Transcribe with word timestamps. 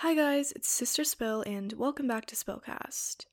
Hi 0.00 0.14
guys, 0.14 0.50
it's 0.56 0.70
Sister 0.70 1.04
Spill 1.04 1.42
and 1.42 1.74
welcome 1.74 2.08
back 2.08 2.24
to 2.24 2.34
Spillcast. 2.34 3.26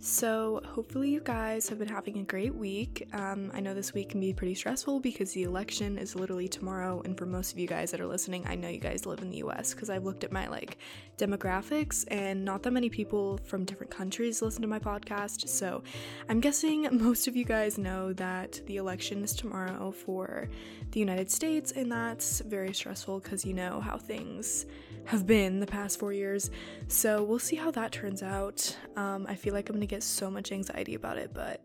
So, 0.00 0.60
hopefully, 0.64 1.10
you 1.10 1.20
guys 1.20 1.68
have 1.68 1.80
been 1.80 1.88
having 1.88 2.18
a 2.18 2.22
great 2.22 2.54
week. 2.54 3.08
Um, 3.12 3.50
I 3.52 3.58
know 3.58 3.74
this 3.74 3.92
week 3.94 4.10
can 4.10 4.20
be 4.20 4.32
pretty 4.32 4.54
stressful 4.54 5.00
because 5.00 5.32
the 5.32 5.42
election 5.42 5.98
is 5.98 6.14
literally 6.14 6.46
tomorrow, 6.46 7.02
and 7.04 7.18
for 7.18 7.26
most 7.26 7.52
of 7.52 7.58
you 7.58 7.66
guys 7.66 7.90
that 7.90 8.00
are 8.00 8.06
listening, 8.06 8.46
I 8.46 8.54
know 8.54 8.68
you 8.68 8.78
guys 8.78 9.06
live 9.06 9.22
in 9.22 9.30
the 9.30 9.38
US 9.38 9.74
because 9.74 9.90
I've 9.90 10.04
looked 10.04 10.22
at 10.22 10.30
my 10.30 10.46
like 10.46 10.78
demographics, 11.16 12.04
and 12.12 12.44
not 12.44 12.62
that 12.62 12.70
many 12.70 12.88
people 12.88 13.40
from 13.42 13.64
different 13.64 13.90
countries 13.90 14.40
listen 14.40 14.62
to 14.62 14.68
my 14.68 14.78
podcast. 14.78 15.48
So, 15.48 15.82
I'm 16.28 16.38
guessing 16.38 16.86
most 16.92 17.26
of 17.26 17.34
you 17.34 17.44
guys 17.44 17.76
know 17.76 18.12
that 18.12 18.60
the 18.66 18.76
election 18.76 19.24
is 19.24 19.32
tomorrow 19.32 19.90
for 19.90 20.48
the 20.92 21.00
United 21.00 21.28
States, 21.28 21.72
and 21.72 21.90
that's 21.90 22.38
very 22.42 22.72
stressful 22.72 23.18
because 23.18 23.44
you 23.44 23.52
know 23.52 23.80
how 23.80 23.96
things 23.96 24.64
have 25.06 25.26
been 25.26 25.58
the 25.58 25.66
past 25.66 25.98
four 25.98 26.12
years. 26.12 26.52
So, 26.86 27.24
we'll 27.24 27.40
see 27.40 27.56
how 27.56 27.72
that 27.72 27.90
turns 27.90 28.22
out. 28.22 28.76
Um, 28.94 29.26
I 29.28 29.34
feel 29.34 29.54
like 29.54 29.68
I'm 29.68 29.74
gonna 29.74 29.87
get 29.88 30.02
so 30.02 30.30
much 30.30 30.52
anxiety 30.52 30.94
about 30.94 31.18
it, 31.18 31.32
but 31.34 31.62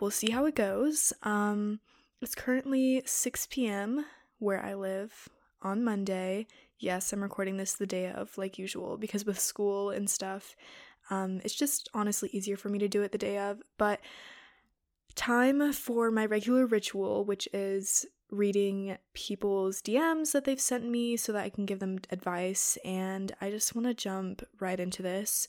we'll 0.00 0.10
see 0.10 0.30
how 0.30 0.46
it 0.46 0.54
goes. 0.54 1.12
Um, 1.22 1.80
it's 2.20 2.34
currently 2.34 3.02
6 3.04 3.48
p.m. 3.50 4.04
where 4.38 4.64
I 4.64 4.74
live 4.74 5.28
on 5.62 5.84
Monday. 5.84 6.46
Yes, 6.78 7.12
I'm 7.12 7.22
recording 7.22 7.56
this 7.56 7.74
the 7.74 7.86
day 7.86 8.10
of, 8.10 8.36
like 8.36 8.58
usual, 8.58 8.96
because 8.96 9.24
with 9.24 9.38
school 9.38 9.90
and 9.90 10.08
stuff, 10.08 10.56
um, 11.10 11.40
it's 11.44 11.54
just 11.54 11.88
honestly 11.94 12.28
easier 12.32 12.56
for 12.56 12.68
me 12.68 12.78
to 12.78 12.88
do 12.88 13.02
it 13.02 13.12
the 13.12 13.18
day 13.18 13.38
of. 13.38 13.62
But 13.78 14.00
time 15.14 15.72
for 15.72 16.10
my 16.10 16.26
regular 16.26 16.66
ritual, 16.66 17.24
which 17.24 17.48
is 17.52 18.06
reading 18.30 18.98
people's 19.14 19.80
DMs 19.80 20.32
that 20.32 20.44
they've 20.44 20.60
sent 20.60 20.88
me 20.88 21.16
so 21.16 21.32
that 21.32 21.44
I 21.44 21.48
can 21.48 21.64
give 21.64 21.78
them 21.78 21.98
advice. 22.10 22.76
And 22.84 23.32
I 23.40 23.50
just 23.50 23.74
want 23.74 23.86
to 23.86 23.94
jump 23.94 24.42
right 24.58 24.78
into 24.78 25.02
this. 25.02 25.48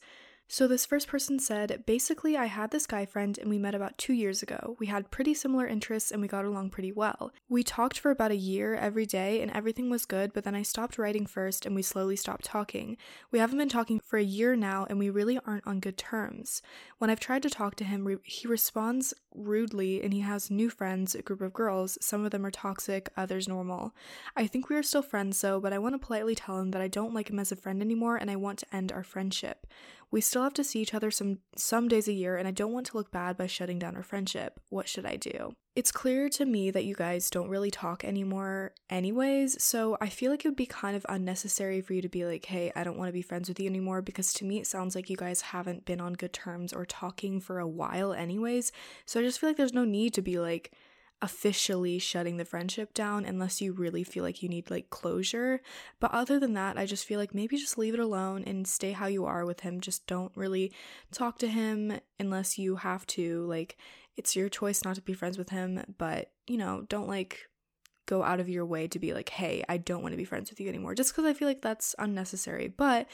So, 0.50 0.66
this 0.66 0.86
first 0.86 1.10
person 1.10 1.40
said, 1.40 1.84
basically, 1.86 2.38
I 2.38 2.46
had 2.46 2.72
this 2.72 2.88
guy 2.88 3.06
friend 3.06 3.38
and 3.38 3.50
we 3.50 3.58
met 3.58 3.76
about 3.76 3.98
two 3.98 4.14
years 4.14 4.42
ago. 4.42 4.78
We 4.80 4.88
had 4.88 5.12
pretty 5.12 5.34
similar 5.34 5.68
interests 5.68 6.10
and 6.10 6.22
we 6.22 6.30
got 6.30 6.46
along 6.46 6.70
pretty 6.70 6.94
well. 6.94 7.34
We 7.50 7.64
talked 7.64 8.00
for 8.00 8.12
about 8.12 8.32
a 8.32 8.38
year 8.38 8.74
every 8.74 9.06
day 9.06 9.42
and 9.42 9.52
everything 9.52 9.90
was 9.90 10.06
good, 10.06 10.32
but 10.32 10.46
then 10.46 10.56
I 10.56 10.62
stopped 10.62 10.98
writing 10.98 11.26
first 11.26 11.66
and 11.66 11.76
we 11.76 11.82
slowly 11.82 12.16
stopped 12.16 12.46
talking. 12.46 12.96
We 13.30 13.40
haven't 13.40 13.58
been 13.58 13.68
talking 13.68 14.00
for 14.00 14.18
a 14.18 14.24
year 14.24 14.56
now 14.56 14.88
and 14.90 14.98
we 14.98 15.10
really 15.10 15.38
aren't 15.46 15.68
on 15.68 15.82
good 15.82 15.98
terms. 15.98 16.62
When 16.98 17.10
I've 17.10 17.20
tried 17.20 17.44
to 17.44 17.50
talk 17.50 17.76
to 17.76 17.84
him, 17.84 18.08
re- 18.08 18.18
he 18.24 18.48
responds 18.48 19.14
rudely 19.36 20.02
and 20.02 20.14
he 20.14 20.22
has 20.22 20.50
new 20.50 20.70
friends, 20.70 21.14
a 21.14 21.22
group 21.22 21.42
of 21.42 21.52
girls. 21.52 21.98
Some 22.00 22.24
of 22.24 22.32
them 22.32 22.46
are 22.46 22.52
toxic, 22.52 23.10
others 23.18 23.50
normal. 23.50 23.94
I 24.38 24.48
think 24.48 24.70
we 24.70 24.78
are 24.78 24.84
still 24.84 25.02
friends 25.02 25.42
though, 25.42 25.60
but 25.60 25.74
I 25.74 25.78
want 25.78 25.96
to 25.96 26.00
politely 26.00 26.36
tell 26.36 26.58
him 26.58 26.72
that 26.72 26.82
I 26.82 26.88
don't 26.88 27.14
like 27.14 27.30
him 27.30 27.38
as 27.38 27.52
a 27.52 27.58
friend 27.58 27.82
anymore 27.82 28.16
and 28.16 28.32
I 28.32 28.38
want 28.38 28.60
to 28.60 28.76
end 28.76 28.94
our 28.94 29.04
friendship. 29.04 29.68
We 30.10 30.22
still 30.22 30.44
have 30.44 30.54
to 30.54 30.64
see 30.64 30.80
each 30.82 30.94
other 30.94 31.12
some 31.12 31.40
some 31.56 31.88
days 31.88 32.08
a 32.08 32.14
year 32.14 32.38
and 32.38 32.48
I 32.48 32.52
don't 32.52 32.72
want 32.72 32.86
to 32.88 32.98
look 32.98 33.12
bad 33.12 33.38
by 33.38 33.48
shutting 33.48 33.80
down 33.80 33.96
our 33.96 34.04
friendship. 34.04 34.60
What 34.70 34.88
should 34.88 35.06
I 35.06 35.16
do? 35.18 35.54
It's 35.76 35.92
clear 35.92 36.28
to 36.30 36.46
me 36.46 36.72
that 36.72 36.86
you 36.86 36.96
guys 36.96 37.30
don't 37.30 37.50
really 37.50 37.70
talk 37.70 38.04
anymore 38.04 38.74
anyways, 38.90 39.62
so 39.62 39.96
I 40.02 40.10
feel 40.10 40.32
like 40.32 40.44
it 40.44 40.48
would 40.48 40.56
be 40.56 40.66
kind 40.66 40.96
of 40.98 41.06
unnecessary 41.08 41.82
for 41.82 41.94
you 41.94 42.02
to 42.02 42.10
be 42.10 42.26
like, 42.26 42.46
"Hey, 42.46 42.72
I 42.76 42.84
don't 42.84 42.98
want 42.98 43.10
to 43.10 43.14
be 43.14 43.22
friends 43.22 43.48
with 43.48 43.60
you 43.60 43.68
anymore" 43.70 44.02
because 44.02 44.34
to 44.34 44.46
me 44.46 44.58
it 44.58 44.66
sounds 44.66 44.96
like 44.96 45.08
you 45.08 45.18
guys 45.18 45.42
haven't 45.42 45.86
been 45.86 46.02
on 46.02 46.14
good 46.14 46.34
terms 46.34 46.74
or 46.74 46.84
talking 46.86 47.40
for 47.40 47.60
a 47.60 47.68
while 47.68 48.12
anyways. 48.12 48.72
So 49.06 49.20
I 49.20 49.24
just 49.24 49.40
feel 49.40 49.50
like 49.50 49.58
there's 49.58 49.74
no 49.74 49.86
need 49.86 50.16
to 50.16 50.24
be 50.24 50.40
like 50.40 50.72
officially 51.22 51.98
shutting 51.98 52.38
the 52.38 52.46
friendship 52.46 52.94
down 52.94 53.26
unless 53.26 53.60
you 53.60 53.74
really 53.74 54.04
feel 54.04 54.24
like 54.24 54.44
you 54.44 54.50
need 54.50 54.70
like 54.70 54.90
closure. 54.90 55.62
But 56.00 56.14
other 56.14 56.40
than 56.40 56.54
that, 56.54 56.78
I 56.78 56.86
just 56.86 57.06
feel 57.06 57.20
like 57.20 57.34
maybe 57.34 57.58
just 57.58 57.78
leave 57.78 57.96
it 57.96 58.00
alone 58.00 58.44
and 58.46 58.68
stay 58.68 58.92
how 58.92 59.08
you 59.08 59.26
are 59.26 59.46
with 59.46 59.62
him. 59.62 59.82
Just 59.82 60.06
don't 60.06 60.32
really 60.36 60.72
talk 61.12 61.40
to 61.40 61.48
him 61.48 62.00
unless 62.20 62.60
you 62.60 62.76
have 62.76 63.08
to. 63.08 63.46
Like, 63.48 63.78
it's 64.16 64.36
your 64.36 64.50
choice 64.50 64.84
not 64.84 64.96
to 64.96 65.02
be 65.02 65.14
friends 65.14 65.38
with 65.38 65.50
him, 65.50 65.84
but 65.98 66.32
you 66.46 66.58
know, 66.58 66.86
don't 66.88 67.08
like 67.08 67.50
go 68.06 68.24
out 68.24 68.40
of 68.40 68.50
your 68.50 68.66
way 68.66 68.88
to 68.88 69.00
be 69.00 69.14
like, 69.14 69.30
hey, 69.30 69.64
I 69.68 69.78
don't 69.78 70.02
want 70.02 70.14
to 70.14 70.18
be 70.18 70.26
friends 70.26 70.50
with 70.50 70.60
you 70.60 70.70
anymore, 70.70 70.96
just 70.96 71.12
because 71.12 71.26
I 71.26 71.34
feel 71.34 71.48
like 71.48 71.62
that's 71.62 71.96
unnecessary. 72.00 72.68
But 72.68 73.08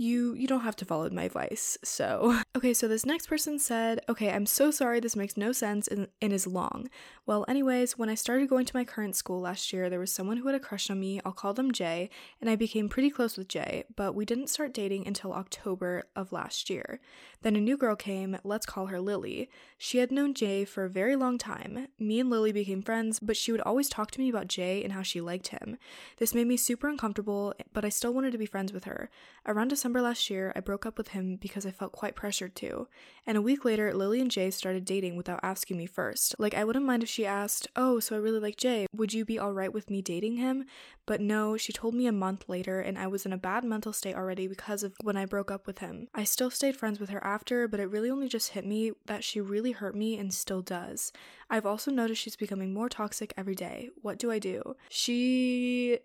you 0.00 0.32
you 0.34 0.46
don't 0.46 0.62
have 0.62 0.76
to 0.76 0.86
follow 0.86 1.08
my 1.10 1.24
advice. 1.24 1.76
So, 1.84 2.40
okay, 2.56 2.72
so 2.72 2.88
this 2.88 3.04
next 3.04 3.26
person 3.26 3.58
said, 3.58 4.00
"Okay, 4.08 4.30
I'm 4.30 4.46
so 4.46 4.70
sorry 4.70 4.98
this 4.98 5.14
makes 5.14 5.36
no 5.36 5.52
sense 5.52 5.86
and, 5.86 6.08
and 6.22 6.32
is 6.32 6.46
long. 6.46 6.88
Well, 7.26 7.44
anyways, 7.46 7.98
when 7.98 8.08
I 8.08 8.14
started 8.14 8.48
going 8.48 8.64
to 8.64 8.76
my 8.76 8.84
current 8.84 9.14
school 9.14 9.42
last 9.42 9.72
year, 9.72 9.90
there 9.90 10.00
was 10.00 10.10
someone 10.10 10.38
who 10.38 10.46
had 10.46 10.56
a 10.56 10.60
crush 10.60 10.88
on 10.88 10.98
me. 10.98 11.20
I'll 11.24 11.32
call 11.32 11.52
them 11.52 11.70
Jay, 11.70 12.08
and 12.40 12.48
I 12.48 12.56
became 12.56 12.88
pretty 12.88 13.10
close 13.10 13.36
with 13.36 13.48
Jay, 13.48 13.84
but 13.94 14.14
we 14.14 14.24
didn't 14.24 14.48
start 14.48 14.72
dating 14.72 15.06
until 15.06 15.34
October 15.34 16.04
of 16.16 16.32
last 16.32 16.70
year. 16.70 17.00
Then 17.42 17.56
a 17.56 17.60
new 17.60 17.76
girl 17.76 17.96
came, 17.96 18.38
let's 18.42 18.66
call 18.66 18.86
her 18.86 19.00
Lily. 19.00 19.48
She 19.78 19.98
had 19.98 20.10
known 20.10 20.34
Jay 20.34 20.64
for 20.64 20.84
a 20.84 20.90
very 20.90 21.16
long 21.16 21.38
time. 21.38 21.88
Me 21.98 22.20
and 22.20 22.28
Lily 22.28 22.52
became 22.52 22.82
friends, 22.82 23.20
but 23.20 23.36
she 23.36 23.52
would 23.52 23.62
always 23.62 23.88
talk 23.88 24.10
to 24.12 24.20
me 24.20 24.28
about 24.28 24.48
Jay 24.48 24.82
and 24.82 24.92
how 24.92 25.02
she 25.02 25.20
liked 25.20 25.48
him. 25.48 25.78
This 26.18 26.34
made 26.34 26.46
me 26.46 26.56
super 26.56 26.88
uncomfortable, 26.88 27.54
but 27.72 27.84
I 27.84 27.88
still 27.90 28.12
wanted 28.12 28.32
to 28.32 28.38
be 28.38 28.46
friends 28.46 28.72
with 28.72 28.84
her. 28.84 29.10
Around 29.46 29.68
December 29.68 29.89
last 29.98 30.28
year, 30.28 30.52
I 30.54 30.60
broke 30.60 30.84
up 30.84 30.98
with 30.98 31.08
him 31.08 31.36
because 31.36 31.64
I 31.64 31.70
felt 31.70 31.92
quite 31.92 32.14
pressured 32.14 32.54
to. 32.56 32.86
And 33.26 33.38
a 33.38 33.42
week 33.42 33.64
later, 33.64 33.94
Lily 33.94 34.20
and 34.20 34.30
Jay 34.30 34.50
started 34.50 34.84
dating 34.84 35.16
without 35.16 35.40
asking 35.42 35.78
me 35.78 35.86
first. 35.86 36.34
Like, 36.38 36.54
I 36.54 36.64
wouldn't 36.64 36.84
mind 36.84 37.02
if 37.02 37.08
she 37.08 37.24
asked, 37.24 37.66
Oh, 37.76 37.98
so 37.98 38.14
I 38.14 38.18
really 38.18 38.40
like 38.40 38.56
Jay. 38.56 38.86
Would 38.94 39.14
you 39.14 39.24
be 39.24 39.40
alright 39.40 39.72
with 39.72 39.88
me 39.88 40.02
dating 40.02 40.36
him? 40.36 40.66
But 41.06 41.20
no, 41.20 41.56
she 41.56 41.72
told 41.72 41.94
me 41.94 42.06
a 42.06 42.12
month 42.12 42.48
later, 42.48 42.80
and 42.80 42.98
I 42.98 43.06
was 43.06 43.26
in 43.26 43.32
a 43.32 43.38
bad 43.38 43.64
mental 43.64 43.92
state 43.92 44.14
already 44.14 44.46
because 44.46 44.82
of 44.82 44.94
when 45.02 45.16
I 45.16 45.24
broke 45.24 45.50
up 45.50 45.66
with 45.66 45.78
him. 45.78 46.08
I 46.14 46.24
still 46.24 46.50
stayed 46.50 46.76
friends 46.76 47.00
with 47.00 47.10
her 47.10 47.24
after, 47.24 47.66
but 47.66 47.80
it 47.80 47.90
really 47.90 48.10
only 48.10 48.28
just 48.28 48.52
hit 48.52 48.66
me 48.66 48.92
that 49.06 49.24
she 49.24 49.40
really 49.40 49.72
hurt 49.72 49.96
me 49.96 50.18
and 50.18 50.32
still 50.32 50.62
does. 50.62 51.12
I've 51.48 51.66
also 51.66 51.90
noticed 51.90 52.22
she's 52.22 52.36
becoming 52.36 52.72
more 52.72 52.88
toxic 52.88 53.32
every 53.36 53.56
day. 53.56 53.88
What 54.02 54.18
do 54.18 54.30
I 54.30 54.38
do? 54.38 54.76
She 54.88 55.98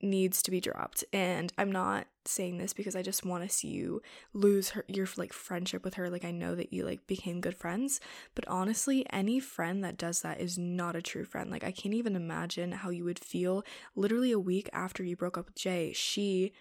needs 0.00 0.42
to 0.42 0.50
be 0.50 0.60
dropped. 0.60 1.04
And 1.12 1.52
i'm 1.58 1.72
not 1.72 2.06
saying 2.24 2.58
this 2.58 2.74
because 2.74 2.94
i 2.94 3.00
just 3.00 3.24
want 3.24 3.42
to 3.42 3.48
see 3.48 3.68
you 3.68 4.02
lose 4.34 4.70
her 4.70 4.84
your 4.86 5.08
like 5.16 5.32
friendship 5.32 5.84
with 5.84 5.94
her. 5.94 6.10
Like 6.10 6.24
i 6.24 6.30
know 6.30 6.54
that 6.54 6.72
you 6.72 6.84
like 6.84 7.06
became 7.06 7.40
good 7.40 7.56
friends 7.56 8.00
but 8.34 8.46
honestly 8.48 9.06
any 9.10 9.40
friend 9.40 9.82
that 9.84 9.96
does 9.96 10.22
that 10.22 10.40
is 10.40 10.58
not 10.58 10.96
a 10.96 11.02
true 11.02 11.24
friend. 11.24 11.50
Like 11.50 11.64
i 11.64 11.72
can't 11.72 11.94
even 11.94 12.16
imagine 12.16 12.72
how 12.72 12.90
you 12.90 13.04
would 13.04 13.18
feel 13.18 13.64
literally 13.96 14.32
a 14.32 14.38
week 14.38 14.68
after 14.72 15.02
you 15.02 15.16
broke 15.16 15.38
up 15.38 15.46
with 15.46 15.56
jay. 15.56 15.92
She 15.92 16.52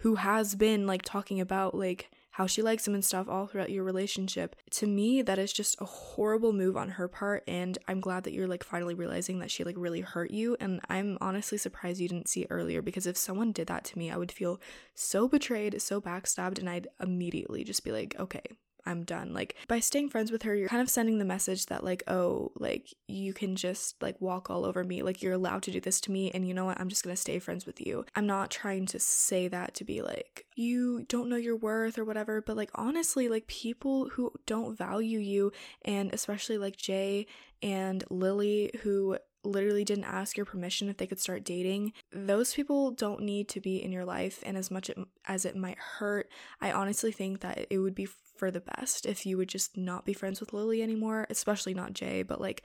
who 0.00 0.16
has 0.16 0.54
been 0.54 0.86
like 0.86 1.02
talking 1.02 1.40
about 1.40 1.74
like 1.74 2.10
how 2.36 2.46
she 2.46 2.60
likes 2.60 2.86
him 2.86 2.92
and 2.92 3.02
stuff 3.02 3.30
all 3.30 3.46
throughout 3.46 3.70
your 3.70 3.82
relationship. 3.82 4.56
To 4.72 4.86
me, 4.86 5.22
that 5.22 5.38
is 5.38 5.54
just 5.54 5.80
a 5.80 5.86
horrible 5.86 6.52
move 6.52 6.76
on 6.76 6.90
her 6.90 7.08
part, 7.08 7.42
and 7.48 7.78
I'm 7.88 7.98
glad 7.98 8.24
that 8.24 8.34
you're 8.34 8.46
like 8.46 8.62
finally 8.62 8.92
realizing 8.92 9.38
that 9.38 9.50
she 9.50 9.64
like 9.64 9.74
really 9.78 10.02
hurt 10.02 10.30
you. 10.30 10.54
And 10.60 10.82
I'm 10.90 11.16
honestly 11.22 11.56
surprised 11.56 11.98
you 11.98 12.08
didn't 12.08 12.28
see 12.28 12.46
earlier 12.50 12.82
because 12.82 13.06
if 13.06 13.16
someone 13.16 13.52
did 13.52 13.68
that 13.68 13.84
to 13.84 13.98
me, 13.98 14.10
I 14.10 14.18
would 14.18 14.30
feel 14.30 14.60
so 14.94 15.28
betrayed, 15.28 15.80
so 15.80 15.98
backstabbed, 15.98 16.58
and 16.58 16.68
I'd 16.68 16.88
immediately 17.00 17.64
just 17.64 17.84
be 17.84 17.90
like, 17.90 18.14
okay, 18.20 18.42
I'm 18.86 19.04
done. 19.04 19.32
Like 19.34 19.56
by 19.68 19.80
staying 19.80 20.10
friends 20.10 20.30
with 20.30 20.42
her, 20.42 20.54
you're 20.54 20.68
kind 20.68 20.82
of 20.82 20.88
sending 20.90 21.18
the 21.18 21.24
message 21.24 21.66
that 21.66 21.84
like, 21.84 22.02
oh, 22.06 22.52
like 22.56 22.94
you 23.08 23.32
can 23.32 23.56
just 23.56 24.00
like 24.02 24.20
walk 24.20 24.50
all 24.50 24.64
over 24.64 24.84
me. 24.84 25.02
Like 25.02 25.22
you're 25.22 25.32
allowed 25.32 25.62
to 25.64 25.70
do 25.70 25.80
this 25.80 26.00
to 26.02 26.12
me 26.12 26.30
and 26.30 26.46
you 26.46 26.54
know 26.54 26.64
what? 26.64 26.80
I'm 26.80 26.88
just 26.88 27.04
going 27.04 27.14
to 27.14 27.20
stay 27.20 27.38
friends 27.38 27.66
with 27.66 27.84
you. 27.84 28.04
I'm 28.14 28.26
not 28.26 28.50
trying 28.50 28.86
to 28.86 28.98
say 28.98 29.48
that 29.48 29.74
to 29.74 29.84
be 29.84 30.02
like 30.02 30.46
you 30.54 31.04
don't 31.08 31.28
know 31.28 31.36
your 31.36 31.56
worth 31.56 31.98
or 31.98 32.04
whatever, 32.04 32.40
but 32.40 32.56
like 32.56 32.70
honestly, 32.74 33.28
like 33.28 33.46
people 33.46 34.08
who 34.10 34.32
don't 34.46 34.76
value 34.76 35.18
you 35.18 35.52
and 35.82 36.12
especially 36.14 36.58
like 36.58 36.76
Jay 36.76 37.26
and 37.62 38.04
Lily 38.10 38.70
who 38.82 39.18
literally 39.46 39.84
didn't 39.84 40.04
ask 40.04 40.36
your 40.36 40.46
permission 40.46 40.88
if 40.88 40.96
they 40.96 41.06
could 41.06 41.20
start 41.20 41.44
dating, 41.44 41.92
those 42.12 42.54
people 42.54 42.90
don't 42.90 43.22
need 43.22 43.48
to 43.50 43.60
be 43.60 43.82
in 43.82 43.92
your 43.92 44.04
life. 44.04 44.42
And 44.44 44.56
as 44.56 44.70
much 44.70 44.90
as 45.26 45.44
it 45.44 45.56
might 45.56 45.78
hurt, 45.78 46.30
I 46.60 46.72
honestly 46.72 47.12
think 47.12 47.40
that 47.40 47.66
it 47.70 47.78
would 47.78 47.94
be 47.94 48.06
for 48.06 48.50
the 48.50 48.60
best 48.60 49.06
if 49.06 49.24
you 49.24 49.36
would 49.38 49.48
just 49.48 49.76
not 49.76 50.04
be 50.04 50.12
friends 50.12 50.40
with 50.40 50.52
Lily 50.52 50.82
anymore, 50.82 51.26
especially 51.30 51.74
not 51.74 51.94
Jay, 51.94 52.22
but 52.22 52.40
like 52.40 52.62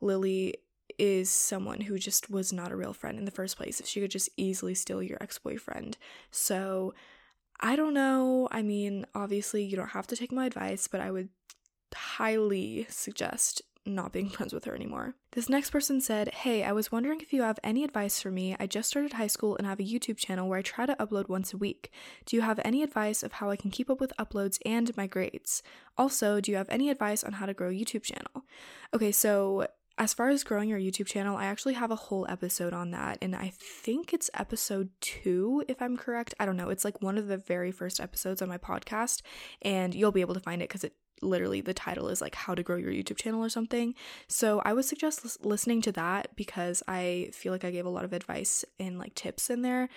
Lily 0.00 0.54
is 0.98 1.28
someone 1.30 1.82
who 1.82 1.98
just 1.98 2.30
was 2.30 2.52
not 2.52 2.72
a 2.72 2.76
real 2.76 2.92
friend 2.92 3.18
in 3.18 3.24
the 3.24 3.30
first 3.30 3.56
place 3.56 3.80
if 3.80 3.86
she 3.86 4.00
could 4.00 4.10
just 4.10 4.30
easily 4.36 4.74
steal 4.74 5.02
your 5.02 5.18
ex-boyfriend. 5.20 5.98
So 6.30 6.94
I 7.60 7.76
don't 7.76 7.94
know. 7.94 8.48
I 8.50 8.62
mean, 8.62 9.06
obviously 9.14 9.64
you 9.64 9.76
don't 9.76 9.88
have 9.88 10.06
to 10.08 10.16
take 10.16 10.32
my 10.32 10.46
advice, 10.46 10.86
but 10.88 11.00
I 11.00 11.10
would 11.10 11.28
highly 11.94 12.86
suggest 12.88 13.62
not 13.86 14.12
being 14.12 14.28
friends 14.36 14.52
with 14.52 14.64
her 14.64 14.74
anymore. 14.74 15.14
This 15.32 15.48
next 15.48 15.70
person 15.70 16.00
said, 16.00 16.28
Hey, 16.28 16.62
I 16.62 16.72
was 16.72 16.92
wondering 16.92 17.20
if 17.20 17.32
you 17.32 17.42
have 17.42 17.58
any 17.64 17.84
advice 17.84 18.20
for 18.20 18.30
me. 18.30 18.56
I 18.58 18.66
just 18.66 18.88
started 18.90 19.14
high 19.14 19.26
school 19.26 19.56
and 19.56 19.66
have 19.66 19.80
a 19.80 19.84
YouTube 19.84 20.16
channel 20.16 20.48
where 20.48 20.58
I 20.58 20.62
try 20.62 20.86
to 20.86 20.96
upload 20.96 21.28
once 21.28 21.52
a 21.52 21.58
week. 21.58 21.92
Do 22.26 22.36
you 22.36 22.42
have 22.42 22.60
any 22.64 22.82
advice 22.82 23.22
of 23.22 23.32
how 23.32 23.50
I 23.50 23.56
can 23.56 23.70
keep 23.70 23.90
up 23.90 24.00
with 24.00 24.12
uploads 24.18 24.58
and 24.64 24.94
my 24.96 25.06
grades? 25.06 25.62
Also, 25.96 26.40
do 26.40 26.50
you 26.50 26.56
have 26.56 26.68
any 26.70 26.90
advice 26.90 27.24
on 27.24 27.34
how 27.34 27.46
to 27.46 27.54
grow 27.54 27.68
a 27.68 27.72
YouTube 27.72 28.02
channel? 28.02 28.44
Okay, 28.94 29.12
so 29.12 29.66
As 30.00 30.14
far 30.14 30.28
as 30.28 30.44
growing 30.44 30.68
your 30.68 30.78
YouTube 30.78 31.06
channel, 31.06 31.36
I 31.36 31.46
actually 31.46 31.74
have 31.74 31.90
a 31.90 31.96
whole 31.96 32.24
episode 32.28 32.72
on 32.72 32.92
that, 32.92 33.18
and 33.20 33.34
I 33.34 33.52
think 33.52 34.14
it's 34.14 34.30
episode 34.32 34.90
two, 35.00 35.64
if 35.66 35.82
I'm 35.82 35.96
correct. 35.96 36.34
I 36.38 36.46
don't 36.46 36.56
know. 36.56 36.68
It's 36.68 36.84
like 36.84 37.02
one 37.02 37.18
of 37.18 37.26
the 37.26 37.36
very 37.36 37.72
first 37.72 37.98
episodes 37.98 38.40
on 38.40 38.48
my 38.48 38.58
podcast, 38.58 39.22
and 39.60 39.96
you'll 39.96 40.12
be 40.12 40.20
able 40.20 40.34
to 40.34 40.40
find 40.40 40.62
it 40.62 40.68
because 40.68 40.84
it 40.84 40.94
literally 41.22 41.60
the 41.60 41.74
title 41.74 42.08
is 42.08 42.20
like 42.20 42.34
how 42.34 42.54
to 42.54 42.62
grow 42.62 42.76
your 42.76 42.92
YouTube 42.92 43.16
channel 43.16 43.44
or 43.44 43.48
something. 43.48 43.94
So 44.28 44.60
I 44.64 44.72
would 44.72 44.84
suggest 44.84 45.20
l- 45.24 45.48
listening 45.48 45.82
to 45.82 45.92
that 45.92 46.36
because 46.36 46.82
I 46.88 47.30
feel 47.32 47.52
like 47.52 47.64
I 47.64 47.70
gave 47.70 47.86
a 47.86 47.90
lot 47.90 48.04
of 48.04 48.12
advice 48.12 48.64
and 48.78 48.98
like 48.98 49.14
tips 49.14 49.50
in 49.50 49.62
there. 49.62 49.88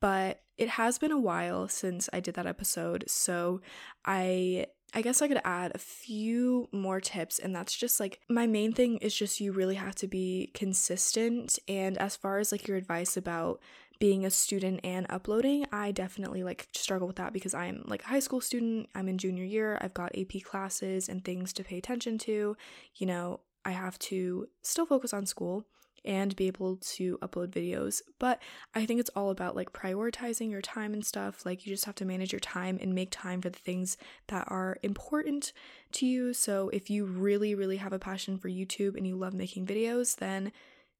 But 0.00 0.42
it 0.58 0.68
has 0.70 0.98
been 0.98 1.12
a 1.12 1.18
while 1.18 1.68
since 1.68 2.08
I 2.12 2.20
did 2.20 2.34
that 2.34 2.46
episode, 2.46 3.04
so 3.08 3.60
I 4.04 4.66
I 4.96 5.02
guess 5.02 5.20
I 5.20 5.28
could 5.28 5.40
add 5.44 5.72
a 5.74 5.78
few 5.78 6.68
more 6.70 7.00
tips, 7.00 7.40
and 7.40 7.54
that's 7.54 7.76
just 7.76 7.98
like 7.98 8.20
my 8.28 8.46
main 8.46 8.72
thing 8.72 8.98
is 8.98 9.14
just 9.14 9.40
you 9.40 9.50
really 9.52 9.74
have 9.74 9.96
to 9.96 10.06
be 10.06 10.52
consistent. 10.54 11.58
And 11.66 11.98
as 11.98 12.14
far 12.14 12.38
as 12.38 12.52
like 12.52 12.68
your 12.68 12.76
advice 12.76 13.16
about 13.16 13.60
being 13.98 14.24
a 14.24 14.30
student 14.30 14.80
and 14.84 15.06
uploading, 15.08 15.66
I 15.72 15.92
definitely 15.92 16.42
like 16.42 16.68
struggle 16.72 17.06
with 17.06 17.16
that 17.16 17.32
because 17.32 17.54
I'm 17.54 17.84
like 17.86 18.02
a 18.04 18.08
high 18.08 18.20
school 18.20 18.40
student, 18.40 18.88
I'm 18.94 19.08
in 19.08 19.18
junior 19.18 19.44
year, 19.44 19.78
I've 19.80 19.94
got 19.94 20.16
AP 20.18 20.42
classes 20.42 21.08
and 21.08 21.24
things 21.24 21.52
to 21.54 21.64
pay 21.64 21.78
attention 21.78 22.18
to. 22.18 22.56
You 22.96 23.06
know, 23.06 23.40
I 23.64 23.70
have 23.70 23.98
to 24.00 24.48
still 24.62 24.86
focus 24.86 25.12
on 25.12 25.26
school 25.26 25.64
and 26.04 26.36
be 26.36 26.46
able 26.46 26.76
to 26.76 27.18
upload 27.18 27.48
videos. 27.48 28.02
But 28.18 28.40
I 28.74 28.84
think 28.84 29.00
it's 29.00 29.10
all 29.16 29.30
about 29.30 29.56
like 29.56 29.72
prioritizing 29.72 30.50
your 30.50 30.60
time 30.60 30.92
and 30.92 31.04
stuff. 31.04 31.46
Like 31.46 31.64
you 31.64 31.72
just 31.72 31.86
have 31.86 31.94
to 31.96 32.04
manage 32.04 32.32
your 32.32 32.40
time 32.40 32.78
and 32.80 32.94
make 32.94 33.10
time 33.10 33.40
for 33.40 33.48
the 33.48 33.58
things 33.58 33.96
that 34.28 34.44
are 34.48 34.76
important 34.82 35.52
to 35.92 36.06
you. 36.06 36.34
So 36.34 36.68
if 36.70 36.90
you 36.90 37.06
really, 37.06 37.54
really 37.54 37.78
have 37.78 37.92
a 37.92 37.98
passion 37.98 38.36
for 38.36 38.48
YouTube 38.48 38.96
and 38.96 39.06
you 39.06 39.16
love 39.16 39.32
making 39.32 39.66
videos, 39.66 40.16
then 40.16 40.52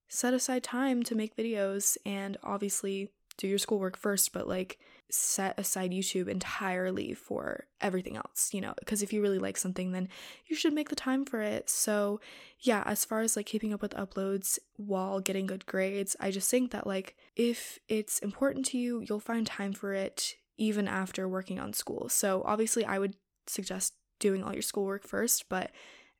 set 0.08 0.34
aside 0.34 0.62
time 0.62 1.02
to 1.04 1.14
make 1.14 1.36
videos 1.36 1.96
and 2.04 2.36
obviously 2.42 3.10
do 3.36 3.48
your 3.48 3.58
schoolwork 3.58 3.96
first, 3.96 4.32
but 4.32 4.46
like 4.46 4.78
set 5.10 5.58
aside 5.58 5.90
YouTube 5.90 6.28
entirely 6.28 7.14
for 7.14 7.66
everything 7.80 8.16
else, 8.16 8.50
you 8.52 8.60
know, 8.60 8.74
because 8.78 9.02
if 9.02 9.12
you 9.12 9.20
really 9.20 9.38
like 9.38 9.56
something, 9.56 9.92
then 9.92 10.08
you 10.46 10.56
should 10.56 10.72
make 10.72 10.88
the 10.88 10.96
time 10.96 11.24
for 11.24 11.40
it. 11.40 11.68
So, 11.68 12.20
yeah, 12.60 12.82
as 12.86 13.04
far 13.04 13.20
as 13.20 13.36
like 13.36 13.46
keeping 13.46 13.72
up 13.72 13.82
with 13.82 13.92
uploads 13.92 14.58
while 14.76 15.20
getting 15.20 15.46
good 15.46 15.66
grades, 15.66 16.16
I 16.20 16.30
just 16.30 16.50
think 16.50 16.70
that 16.70 16.86
like 16.86 17.16
if 17.36 17.78
it's 17.88 18.18
important 18.20 18.66
to 18.66 18.78
you, 18.78 19.04
you'll 19.08 19.20
find 19.20 19.46
time 19.46 19.72
for 19.72 19.92
it 19.94 20.34
even 20.56 20.86
after 20.86 21.28
working 21.28 21.58
on 21.58 21.72
school. 21.72 22.08
So, 22.08 22.42
obviously, 22.44 22.84
I 22.84 22.98
would 22.98 23.16
suggest 23.46 23.94
doing 24.20 24.42
all 24.42 24.52
your 24.52 24.62
schoolwork 24.62 25.04
first, 25.04 25.48
but 25.48 25.70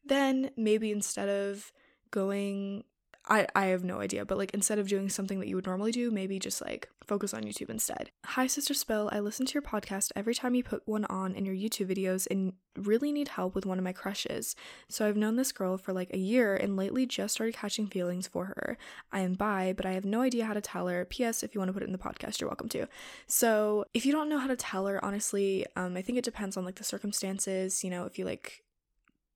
then 0.05 0.51
maybe 0.57 0.91
instead 0.91 1.29
of 1.29 1.73
going 2.11 2.85
I, 3.27 3.47
I 3.55 3.67
have 3.67 3.85
no 3.85 4.01
idea, 4.01 4.27
but 4.27 4.37
like 4.37 4.53
instead 4.53 4.79
of 4.79 4.89
doing 4.89 5.09
something 5.09 5.41
that 5.41 5.49
you 5.49 5.57
would 5.57 5.67
normally 5.67 5.93
do, 5.93 6.11
maybe 6.11 6.39
just 6.39 6.61
like 6.61 6.91
focus 7.07 7.33
on 7.33 7.43
YouTube 7.43 7.71
instead. 7.71 8.11
Hi, 8.27 8.47
Sister 8.47 8.75
Spill. 8.75 9.09
I 9.13 9.21
listen 9.21 9.47
to 9.47 9.55
your 9.55 9.63
podcast 9.63 10.13
every 10.15 10.35
time 10.35 10.55
you 10.55 10.63
put 10.63 10.83
one 10.87 11.07
on 11.07 11.35
in 11.35 11.47
your 11.47 11.55
YouTube 11.55 11.95
videos 11.95 12.27
and 12.31 12.53
really 12.77 13.13
need 13.13 13.29
help 13.29 13.55
with 13.55 13.65
one 13.65 13.79
of 13.79 13.85
my 13.85 13.93
crushes. 13.93 14.55
So 14.89 15.07
I've 15.07 15.17
known 15.17 15.37
this 15.37 15.53
girl 15.53 15.79
for 15.79 15.95
like 15.95 16.11
a 16.13 16.19
year 16.19 16.55
and 16.55 16.77
lately 16.77 17.07
just 17.07 17.35
started 17.35 17.55
catching 17.55 17.87
feelings 17.87 18.27
for 18.27 18.47
her. 18.47 18.77
I 19.11 19.21
am 19.21 19.35
bi, 19.35 19.73
but 19.75 19.87
I 19.87 19.93
have 19.93 20.05
no 20.05 20.21
idea 20.21 20.45
how 20.45 20.55
to 20.55 20.61
tell 20.61 20.89
her. 20.89 21.07
P.S. 21.07 21.43
If 21.43 21.55
you 21.55 21.61
want 21.61 21.71
to 21.71 21.73
put 21.73 21.83
it 21.83 21.87
in 21.87 21.93
the 21.93 21.99
podcast, 21.99 22.41
you're 22.41 22.51
welcome 22.51 22.69
to. 22.71 22.87
So 23.27 23.87
if 23.95 24.05
you 24.05 24.13
don't 24.13 24.29
know 24.29 24.39
how 24.39 24.49
to 24.49 24.57
tell 24.57 24.87
her, 24.87 25.03
honestly, 25.03 25.65
um, 25.77 25.97
I 25.97 26.03
think 26.03 26.19
it 26.19 26.25
depends 26.25 26.59
on 26.59 26.65
like 26.65 26.77
the 26.77 26.85
circumstances. 26.85 27.83
You 27.83 27.91
know, 27.91 28.05
if 28.05 28.19
you 28.19 28.27
like 28.27 28.64